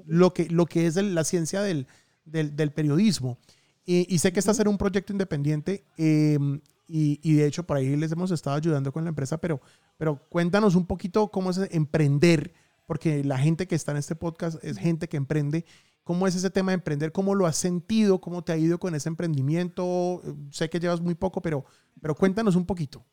[0.07, 1.85] lo que, lo que es la ciencia del,
[2.25, 3.37] del, del periodismo.
[3.85, 6.39] Y, y, sé que está hacer un proyecto independiente eh,
[6.87, 9.61] y, y, de hecho por ahí les hemos estado ayudando con la empresa, pero,
[9.97, 12.55] pero cuéntanos un poquito cómo es emprender,
[12.87, 15.63] porque la gente que está en este podcast es gente que emprende.
[16.05, 17.11] ¿Cómo es ese tema de emprender?
[17.11, 18.21] ¿Cómo lo has sentido?
[18.21, 20.21] ¿Cómo te ha ido con ese emprendimiento?
[20.51, 21.65] Sé que llevas muy poco, pero,
[21.99, 23.03] pero cuéntanos un poquito.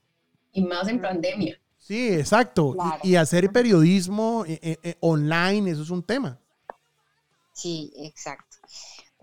[0.53, 1.59] Y más en pandemia.
[1.79, 2.75] Sí, exacto.
[2.75, 3.01] Claro.
[3.03, 6.39] Y, y, hacer periodismo eh, eh, online, eso es un tema.
[7.55, 8.59] Sí, exacto.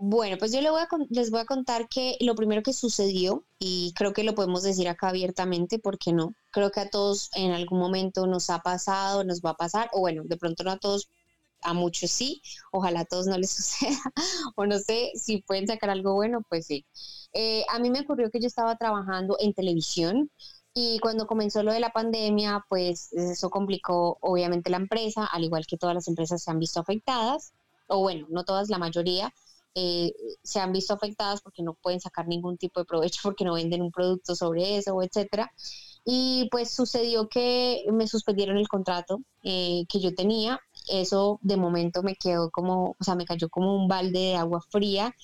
[0.02, 3.44] Bueno, pues yo les voy, a, les voy a contar que lo primero que sucedió,
[3.58, 7.52] y creo que lo podemos decir acá abiertamente, porque no, creo que a todos en
[7.52, 10.78] algún momento nos ha pasado, nos va a pasar, o bueno, de pronto no a
[10.78, 11.10] todos,
[11.62, 12.42] a muchos sí,
[12.72, 14.00] ojalá a todos no les suceda,
[14.56, 16.84] o no sé si pueden sacar algo bueno, pues sí.
[17.32, 20.30] Eh, a mí me ocurrió que yo estaba trabajando en televisión,
[20.72, 25.66] y cuando comenzó lo de la pandemia, pues eso complicó obviamente la empresa, al igual
[25.66, 27.52] que todas las empresas se han visto afectadas,
[27.88, 29.32] o bueno, no todas, la mayoría,
[29.74, 33.54] eh, se han visto afectadas porque no pueden sacar ningún tipo de provecho porque no
[33.54, 35.50] venden un producto sobre eso, etcétera.
[36.04, 40.60] Y pues sucedió que me suspendieron el contrato eh, que yo tenía.
[40.90, 44.60] Eso de momento me quedó como, o sea, me cayó como un balde de agua
[44.70, 45.14] fría.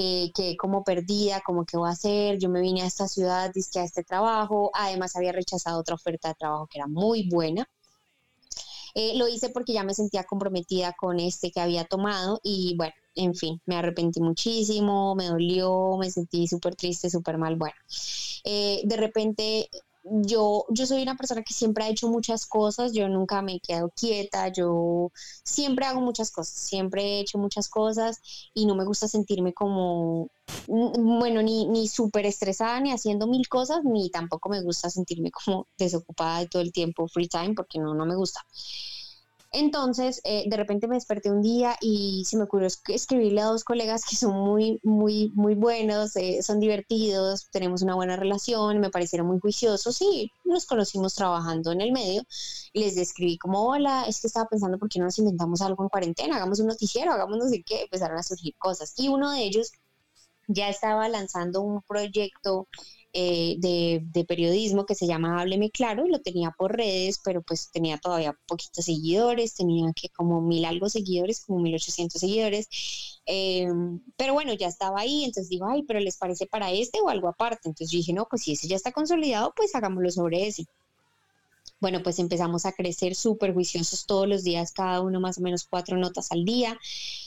[0.00, 3.50] Eh, que como perdida, como qué voy a hacer, yo me vine a esta ciudad,
[3.52, 7.68] dije a este trabajo, además había rechazado otra oferta de trabajo que era muy buena,
[8.94, 12.94] eh, lo hice porque ya me sentía comprometida con este que había tomado y bueno,
[13.14, 17.56] en fin, me arrepentí muchísimo, me dolió, me sentí súper triste, súper mal.
[17.56, 17.76] Bueno,
[18.44, 19.70] eh, de repente
[20.10, 23.60] yo, yo soy una persona que siempre ha hecho muchas cosas, yo nunca me he
[23.60, 25.10] quedado quieta, yo
[25.44, 28.20] siempre hago muchas cosas, siempre he hecho muchas cosas
[28.54, 30.30] y no me gusta sentirme como,
[30.66, 35.66] bueno, ni, ni súper estresada ni haciendo mil cosas, ni tampoco me gusta sentirme como
[35.78, 38.40] desocupada de todo el tiempo, free time, porque no, no me gusta.
[39.50, 43.64] Entonces, eh, de repente me desperté un día y se me ocurrió escribirle a dos
[43.64, 48.90] colegas que son muy, muy, muy buenos, eh, son divertidos, tenemos una buena relación, me
[48.90, 52.22] parecieron muy juiciosos y nos conocimos trabajando en el medio.
[52.74, 55.88] Les escribí como, hola, es que estaba pensando por qué no nos inventamos algo en
[55.88, 58.92] cuarentena, hagamos un noticiero, hagamos no sé qué, empezaron a surgir cosas.
[58.98, 59.72] Y uno de ellos
[60.46, 62.68] ya estaba lanzando un proyecto
[63.12, 67.70] eh, de, de, periodismo que se llama Hábleme Claro, lo tenía por redes, pero pues
[67.70, 72.68] tenía todavía poquitos seguidores, tenía que como mil algo seguidores, como mil ochocientos seguidores,
[73.26, 73.66] eh,
[74.16, 77.28] pero bueno, ya estaba ahí, entonces digo, ay, pero ¿les parece para este o algo
[77.28, 77.68] aparte?
[77.68, 80.66] Entonces yo dije, no, pues si ese ya está consolidado, pues hagámoslo sobre ese
[81.80, 85.66] bueno, pues empezamos a crecer súper juiciosos todos los días, cada uno más o menos
[85.68, 86.76] cuatro notas al día.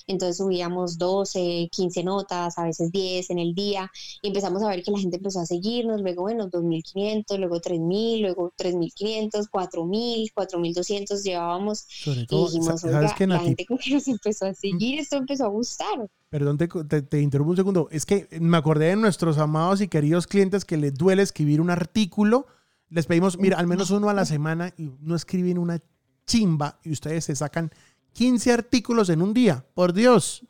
[0.07, 3.89] Entonces subíamos 12, 15 notas, a veces 10 en el día.
[4.21, 6.01] Y empezamos a ver que la gente empezó a seguirnos.
[6.01, 11.85] Luego, bueno, 2.500, luego 3.000, luego 3.500, 4.000, 4.200 llevábamos.
[11.87, 15.15] Sobre todo, y dijimos, ¿sabes que la gente como que nos empezó a seguir, esto
[15.15, 16.09] empezó a gustar.
[16.29, 17.87] Perdón, te, te, te, interrumpo un segundo.
[17.91, 21.69] Es que me acordé de nuestros amados y queridos clientes que les duele escribir un
[21.69, 22.47] artículo
[22.91, 25.81] les pedimos, mira, al menos uno a la semana y no escriben una
[26.25, 27.71] chimba y ustedes se sacan
[28.13, 29.65] 15 artículos en un día.
[29.73, 30.45] Por Dios.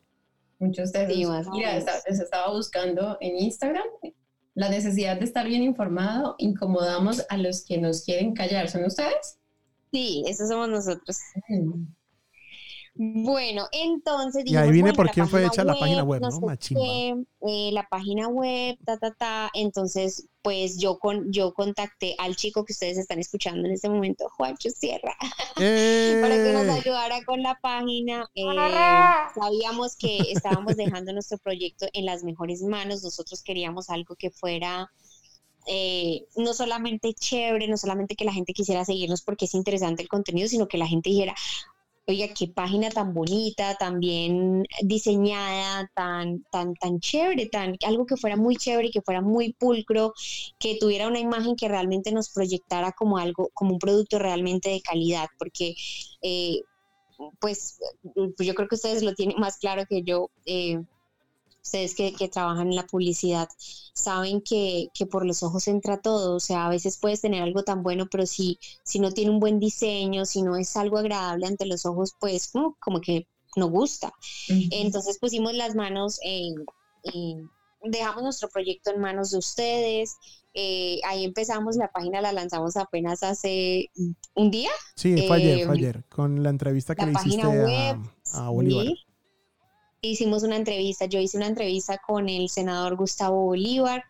[0.59, 1.47] Muchos de ellos.
[1.51, 3.85] Mira, les estaba buscando en Instagram.
[4.53, 8.69] La necesidad de estar bien informado, incomodamos a los que nos quieren callar.
[8.69, 9.37] ¿Son ustedes?
[9.91, 11.17] Sí, esos somos nosotros.
[11.47, 11.85] Mm.
[13.03, 14.43] Bueno, entonces...
[14.45, 16.29] Y ahí viene por quién fue hecha web, la página web, ¿no?
[16.29, 16.57] ¿no?
[16.59, 17.15] Qué,
[17.47, 19.49] eh, la página web, ta, ta, ta.
[19.55, 24.29] Entonces, pues yo, con, yo contacté al chico que ustedes están escuchando en este momento,
[24.37, 25.15] Juancho Sierra,
[25.59, 26.19] eh.
[26.21, 28.29] para que nos ayudara con la página.
[28.35, 28.45] Eh,
[29.33, 33.01] sabíamos que estábamos dejando nuestro proyecto en las mejores manos.
[33.01, 34.91] Nosotros queríamos algo que fuera...
[35.67, 40.09] Eh, no solamente chévere, no solamente que la gente quisiera seguirnos porque es interesante el
[40.09, 41.35] contenido, sino que la gente dijera,
[42.07, 48.17] oiga, qué página tan bonita, tan bien diseñada, tan, tan, tan chévere, tan, algo que
[48.17, 50.13] fuera muy chévere, que fuera muy pulcro,
[50.59, 54.81] que tuviera una imagen que realmente nos proyectara como algo, como un producto realmente de
[54.81, 55.75] calidad, porque
[56.21, 56.61] eh,
[57.39, 57.79] pues,
[58.39, 60.29] yo creo que ustedes lo tienen más claro que yo.
[60.45, 60.79] Eh,
[61.63, 63.49] ustedes que, trabajan en la publicidad
[63.93, 67.83] saben que, por los ojos entra todo, o sea, a veces puedes tener algo tan
[67.83, 71.65] bueno, pero si, si no tiene un buen diseño, si no es algo agradable ante
[71.65, 74.13] los ojos, pues como, como que no gusta.
[74.47, 76.55] Entonces pusimos las manos, en,
[77.83, 80.15] dejamos nuestro proyecto en manos de ustedes.
[80.53, 83.89] Eh, ahí empezamos, la página la lanzamos apenas hace
[84.35, 84.71] un día.
[84.95, 87.99] Sí, fue ayer, fue eh, ayer, con la entrevista que le hiciste a,
[88.33, 88.87] a Bolívar
[90.01, 94.03] hicimos una entrevista, yo hice una entrevista con el senador Gustavo Bolívar,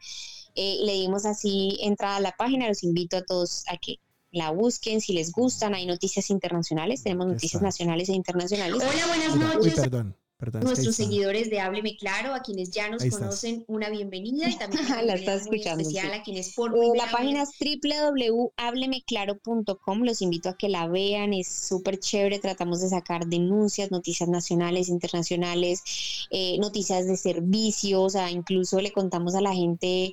[0.55, 3.97] eh, le dimos así entrada a la página, los invito a todos a que
[4.31, 8.81] la busquen si les gustan, hay noticias internacionales, tenemos noticias nacionales e internacionales.
[8.81, 9.76] Hola, buenas noches.
[9.76, 10.15] perdón.
[10.61, 15.03] Nuestros seguidores de Hábleme Claro, a quienes ya nos conocen, una bienvenida y también una
[15.03, 20.68] la está escuchando, especial a quienes por La página es www.hablemeclaro.com, los invito a que
[20.68, 25.84] la vean, es súper chévere, tratamos de sacar denuncias, noticias nacionales, internacionales,
[26.31, 30.11] eh, noticias de servicios, o sea, incluso le contamos a la gente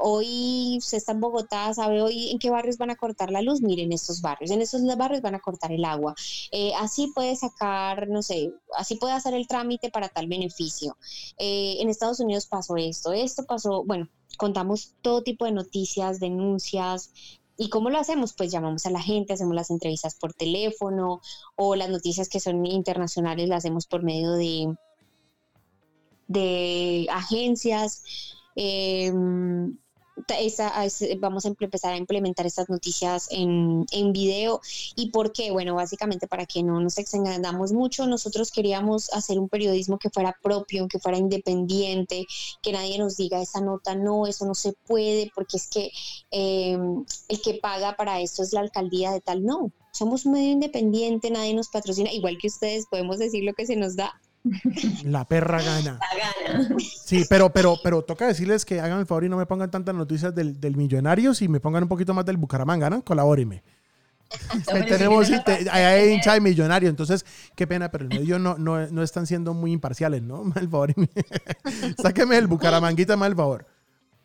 [0.00, 3.60] Hoy se está en Bogotá, ¿sabe hoy en qué barrios van a cortar la luz?
[3.60, 6.14] Miren estos barrios, en estos barrios van a cortar el agua.
[6.50, 10.96] Eh, así puede sacar, no sé, así puede hacer el trámite para tal beneficio.
[11.38, 14.08] Eh, en Estados Unidos pasó esto, esto pasó, bueno,
[14.38, 17.10] contamos todo tipo de noticias, denuncias,
[17.56, 18.32] ¿Y cómo lo hacemos?
[18.32, 21.20] Pues llamamos a la gente, hacemos las entrevistas por teléfono
[21.54, 24.74] o las noticias que son internacionales las hacemos por medio de,
[26.26, 28.02] de agencias.
[28.56, 29.12] Eh,
[31.18, 34.60] vamos a empezar a implementar estas noticias en, en video.
[34.96, 35.50] ¿Y por qué?
[35.50, 40.36] Bueno, básicamente para que no nos extendamos mucho, nosotros queríamos hacer un periodismo que fuera
[40.42, 42.26] propio, que fuera independiente,
[42.62, 45.90] que nadie nos diga esa nota no, eso no se puede, porque es que
[46.30, 49.72] em, el que paga para esto es la alcaldía de tal, no.
[49.92, 53.76] Somos un medio independiente, nadie nos patrocina, igual que ustedes podemos decir lo que se
[53.76, 54.12] nos da
[55.04, 55.98] la perra gana.
[55.98, 56.76] La gana.
[56.78, 59.94] Sí, pero, pero, pero toca decirles que hagan el favor y no me pongan tantas
[59.94, 63.02] noticias del, del millonario, si me pongan un poquito más del Bucaramanga, ¿no?
[63.02, 63.62] Colabóreme.
[64.88, 65.30] tenemos
[65.70, 69.54] hay hincha de millonario, entonces qué pena, pero el medio no, no, no están siendo
[69.54, 70.44] muy imparciales, ¿no?
[70.54, 70.94] Mal favor.
[72.02, 73.66] Sáqueme el Bucaramanguita, mal favor.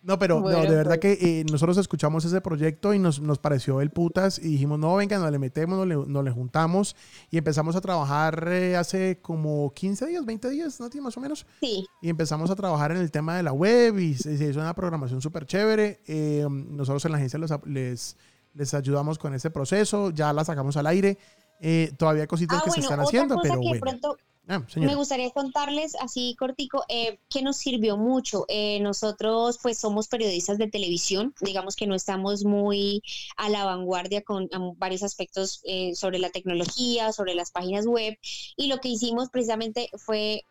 [0.01, 1.17] No, pero de verdad pues.
[1.17, 4.95] que eh, nosotros escuchamos ese proyecto y nos, nos, pareció el putas y dijimos, no,
[4.95, 6.95] venga, nos le metemos, nos le, nos le juntamos
[7.30, 10.89] y empezamos a trabajar eh, hace como 15 días, 20 días, ¿no?
[11.01, 11.45] Más o menos.
[11.59, 11.85] Sí.
[12.01, 15.21] Y empezamos a trabajar en el tema de la web y se, hizo una programación
[15.21, 16.01] súper chévere.
[16.07, 18.17] Eh, nosotros en la agencia les,
[18.53, 21.17] les ayudamos con ese proceso, ya la sacamos al aire.
[21.97, 23.81] todavía hay cositas ah, que se están haciendo, pero bueno.
[24.51, 28.45] Ah, me gustaría contarles así cortico eh, que nos sirvió mucho.
[28.47, 33.03] Eh, nosotros pues somos periodistas de televisión, digamos que no estamos muy
[33.38, 38.17] a la vanguardia con varios aspectos eh, sobre la tecnología, sobre las páginas web.
[38.57, 40.43] Y lo que hicimos precisamente fue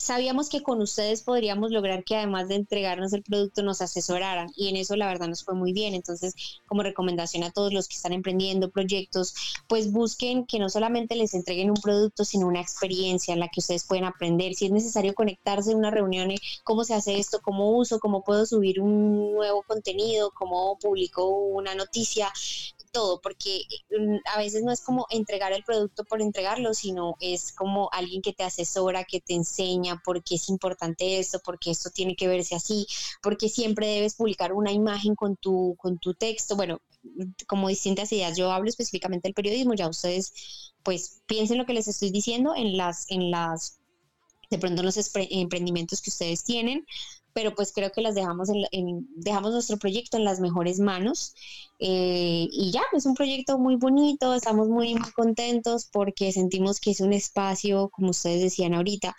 [0.00, 4.68] sabíamos que con ustedes podríamos lograr que además de entregarnos el producto nos asesoraran y
[4.68, 5.94] en eso la verdad nos fue muy bien.
[5.94, 6.34] Entonces,
[6.66, 9.34] como recomendación a todos los que están emprendiendo proyectos,
[9.68, 13.60] pues busquen que no solamente les entreguen un producto, sino una experiencia en la que
[13.60, 14.54] ustedes pueden aprender.
[14.54, 16.30] Si es necesario conectarse en una reunión,
[16.64, 21.74] cómo se hace esto, cómo uso, cómo puedo subir un nuevo contenido, cómo publico una
[21.74, 22.32] noticia,
[22.92, 27.52] todo, porque mm, a veces no es como entregar el producto por entregarlo, sino es
[27.52, 31.70] como alguien que te asesora, que te enseña por qué es importante esto, por qué
[31.70, 32.86] esto tiene que verse así,
[33.22, 36.56] porque siempre debes publicar una imagen con tu, con tu texto.
[36.56, 36.80] Bueno,
[37.46, 38.36] como distintas ideas.
[38.36, 40.32] Yo hablo específicamente del periodismo, ya ustedes
[40.82, 43.80] pues piensen lo que les estoy diciendo en las, en las,
[44.50, 46.86] de pronto los emprendimientos que ustedes tienen,
[47.32, 51.34] pero pues creo que las dejamos, en, dejamos nuestro proyecto en las mejores manos
[51.78, 57.00] eh, y ya, es un proyecto muy bonito, estamos muy, contentos porque sentimos que es
[57.00, 59.16] un espacio, como ustedes decían ahorita,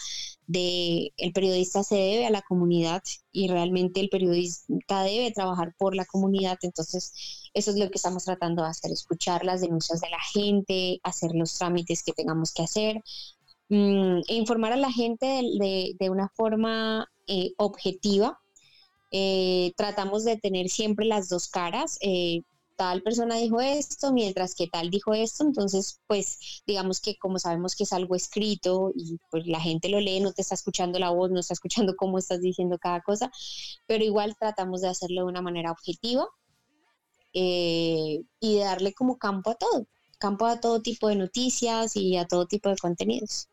[0.47, 3.01] de el periodista se debe a la comunidad
[3.31, 8.25] y realmente el periodista debe trabajar por la comunidad, entonces eso es lo que estamos
[8.25, 12.63] tratando de hacer, escuchar las denuncias de la gente, hacer los trámites que tengamos que
[12.63, 13.01] hacer,
[13.71, 18.39] mm, informar a la gente de, una forma eh, objetiva.
[19.11, 21.97] Eh, tratamos de tener siempre las dos caras.
[22.01, 22.41] Eh,
[22.77, 27.75] tal persona dijo esto, mientras que tal dijo esto, entonces pues digamos que como sabemos
[27.75, 31.11] que es algo escrito y pues la gente lo lee, no te está escuchando la
[31.11, 33.31] voz, no está escuchando cómo estás diciendo cada cosa,
[33.87, 36.27] pero igual tratamos de hacerlo de una manera objetiva
[37.33, 39.85] y de darle como campo a todo
[40.21, 43.49] campo a todo tipo de noticias y a todo tipo de contenidos.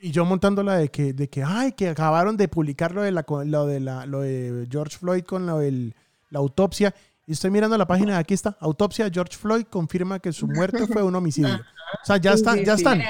[0.00, 3.24] Y yo montándola de que, de que, ay, que acabaron de publicar lo de, la,
[3.44, 5.94] lo de, la, lo de George Floyd con lo de
[6.30, 6.94] la autopsia.
[7.24, 11.02] Y estoy mirando la página, aquí está, autopsia George Floyd confirma que su muerte fue
[11.04, 11.54] un homicidio.
[11.54, 13.00] O sea, ya están, ya están,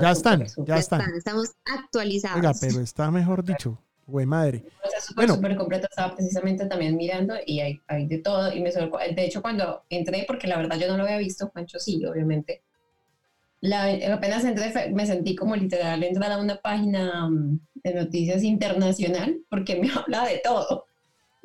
[0.00, 1.00] ya están, ya están.
[1.16, 2.36] Estamos actualizados.
[2.36, 3.78] Oiga, pero está mejor dicho.
[4.06, 4.64] Güey, madre.
[4.84, 5.34] O sea, súper, bueno.
[5.36, 5.86] súper completo.
[5.88, 8.52] Estaba precisamente también mirando y hay, hay de todo.
[8.52, 11.78] Y me de hecho, cuando entré, porque la verdad yo no lo había visto, Juancho
[11.78, 12.62] sí, obviamente.
[13.62, 19.38] La, apenas entré, me sentí como literal entrar a una página mm, de noticias internacional,
[19.48, 20.86] porque me habla de todo.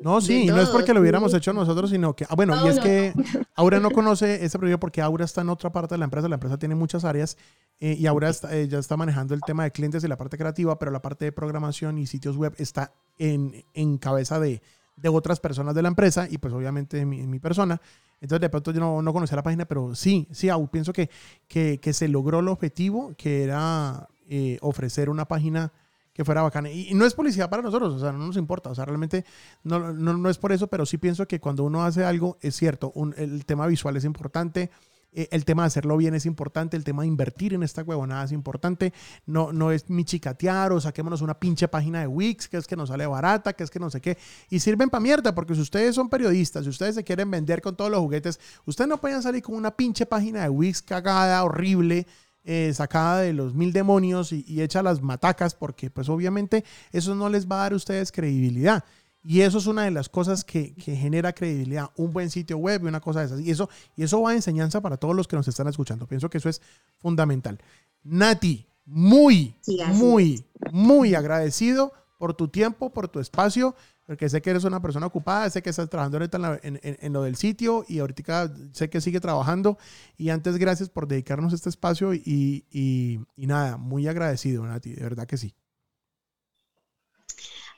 [0.00, 2.80] No, sí, no es porque lo hubiéramos hecho nosotros, sino que, ah, bueno, y es
[2.80, 3.12] que
[3.54, 6.34] Aura no conoce ese proyecto porque Aura está en otra parte de la empresa, la
[6.34, 7.36] empresa tiene muchas áreas
[7.80, 10.38] eh, y Aura está, eh, ya está manejando el tema de clientes y la parte
[10.38, 14.60] creativa, pero la parte de programación y sitios web está en, en cabeza de,
[14.96, 17.80] de, otras personas de la empresa y pues obviamente en mi, mi persona.
[18.20, 21.08] Entonces de pronto yo no, no, conocía la página, pero sí, sí, aún pienso que,
[21.46, 25.72] que, que, se logró el objetivo, que era eh, ofrecer una página
[26.12, 26.68] que fuera bacana.
[26.68, 29.24] Y, no es publicidad para nosotros, o sea, no nos importa, o sea, realmente
[29.62, 32.56] no, no, no es por eso, pero sí pienso que cuando uno hace algo, es
[32.56, 34.70] cierto, un, el tema visual es importante,
[35.12, 38.24] eh, el tema de hacerlo bien es importante, el tema de invertir en esta huevonada
[38.24, 38.92] es importante,
[39.26, 42.76] no, no es mi chicatear o saquémonos una pinche página de Wix, que es que
[42.76, 44.18] nos sale barata, que es que no sé qué,
[44.50, 47.74] y sirven para mierda, porque si ustedes son periodistas, si ustedes se quieren vender con
[47.74, 52.06] todos los juguetes, ustedes no pueden salir con una pinche página de Wix cagada, horrible,
[52.44, 57.14] eh, sacada de los mil demonios y, y, hecha las matacas, porque pues obviamente eso
[57.14, 58.84] no les va a dar a ustedes credibilidad.
[59.22, 62.82] Y eso es una de las cosas que, que, genera credibilidad, un buen sitio web
[62.84, 63.40] y una cosa de esas.
[63.40, 66.06] Y eso, y eso va a enseñanza para todos los que nos están escuchando.
[66.06, 66.62] Pienso que eso es
[66.98, 67.58] fundamental.
[68.04, 73.74] Nati, muy, sí, muy, muy agradecido por tu tiempo, por tu espacio
[74.08, 77.12] porque sé que eres una persona ocupada, sé que estás trabajando ahorita en, en, en,
[77.12, 79.76] lo del sitio y ahorita sé que sigue trabajando.
[80.16, 85.02] Y antes, gracias por dedicarnos este espacio y, y, y nada, muy agradecido, Nati, de
[85.02, 85.52] verdad que sí.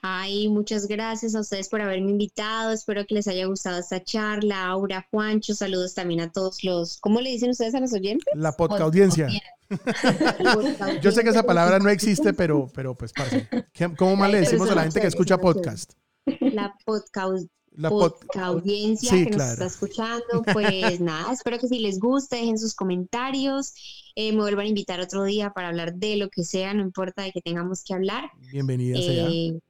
[0.02, 2.72] Ay, muchas gracias a ustedes por haberme invitado.
[2.72, 4.66] Espero que les haya gustado esta charla.
[4.66, 6.98] Aura, Juancho, saludos también a todos los.
[7.00, 8.26] ¿Cómo le dicen ustedes a los oyentes?
[8.34, 9.28] La podcast audiencia.
[11.02, 13.48] Yo sé que esa palabra no existe, pero, pero pues, parce.
[13.96, 15.92] ¿Cómo más le decimos a la gente que escucha podcast?
[16.40, 21.98] la podcast la audiencia sí, que nos está escuchando, pues nada, espero que si les
[21.98, 23.74] guste, dejen sus comentarios,
[24.16, 27.22] eh, me vuelvan a invitar otro día para hablar de lo que sea, no importa
[27.22, 28.30] de que tengamos que hablar.
[28.50, 29.60] Bienvenida eh,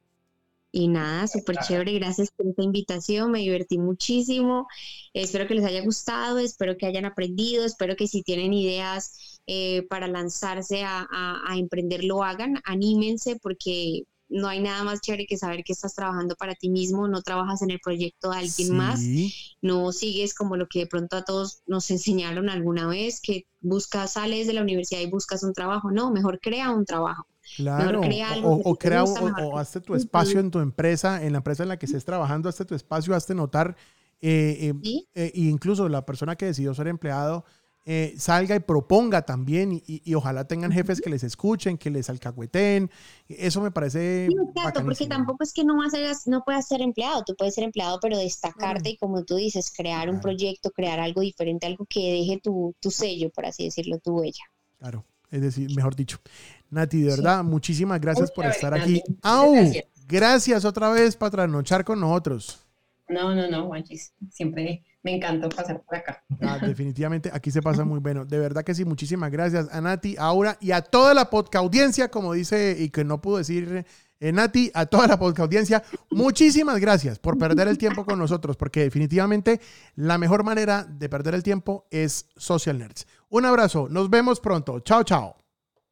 [0.73, 4.67] Y nada, súper chévere, gracias por esta invitación, me divertí muchísimo,
[5.13, 9.85] espero que les haya gustado, espero que hayan aprendido, espero que si tienen ideas eh,
[9.89, 15.25] para lanzarse a, a, a emprender lo hagan, anímense porque no hay nada más chévere
[15.25, 18.75] que saber que estás trabajando para ti mismo, no trabajas en el proyecto de alguien
[18.75, 19.01] más,
[19.61, 24.13] no sigues como lo que de pronto a todos nos enseñaron alguna vez, que buscas,
[24.13, 27.27] sales de la universidad y buscas un trabajo, no, mejor crea un trabajo.
[27.57, 28.01] Claro,
[28.43, 31.85] o, crea o, hazte tu espacio en tu empresa, en la empresa en la que
[31.85, 33.75] estés trabajando, hazte tu espacio, hazte notar,
[34.21, 37.43] eh, eh, eh, incluso la persona que decidió ser empleado,
[37.83, 42.11] eh, salga y proponga también y, y, ojalá tengan jefes que les escuchen, que les
[42.11, 42.91] alcahueten.
[43.27, 44.27] Eso me parece...
[44.29, 47.55] Sí, exacto, porque tampoco es que no, vas a, no puedas ser empleado, tú puedes
[47.55, 51.87] ser empleado, pero destacarte y como tú dices, crear un proyecto, crear algo diferente, algo
[51.89, 54.43] que deje tu, tu sello, por así decirlo, tu huella.
[54.77, 56.19] Claro, es decir, mejor dicho.
[56.71, 57.47] Nati, de verdad, sí.
[57.47, 59.03] muchísimas gracias por estar aquí.
[59.21, 59.53] ¡Au!
[59.53, 59.85] Gracias.
[60.07, 62.65] gracias otra vez para trasnochar con nosotros.
[63.09, 64.13] No, no, no, Juanchis.
[64.29, 66.23] Siempre me encantó pasar por acá.
[66.41, 68.25] Ah, definitivamente, aquí se pasa muy bueno.
[68.25, 71.63] De verdad que sí, muchísimas gracias a Nati, a Aura y a toda la podcast
[71.63, 73.85] audiencia, como dice y que no pudo decir
[74.19, 75.83] eh, Nati, a toda la podcast audiencia.
[76.09, 79.59] Muchísimas gracias por perder el tiempo con nosotros, porque definitivamente
[79.95, 83.07] la mejor manera de perder el tiempo es Social Nerds.
[83.29, 84.79] Un abrazo, nos vemos pronto.
[84.79, 85.40] Chao, chao.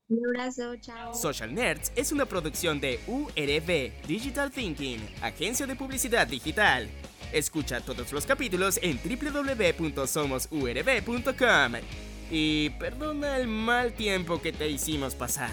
[0.10, 1.14] Un abrazo, chao.
[1.14, 6.90] Social Nerds es una producción de URB Digital Thinking, agencia de publicidad digital.
[7.32, 11.74] Escucha todos los capítulos en www.somosurb.com.
[12.32, 15.52] Y perdona el mal tiempo que te hicimos pasar.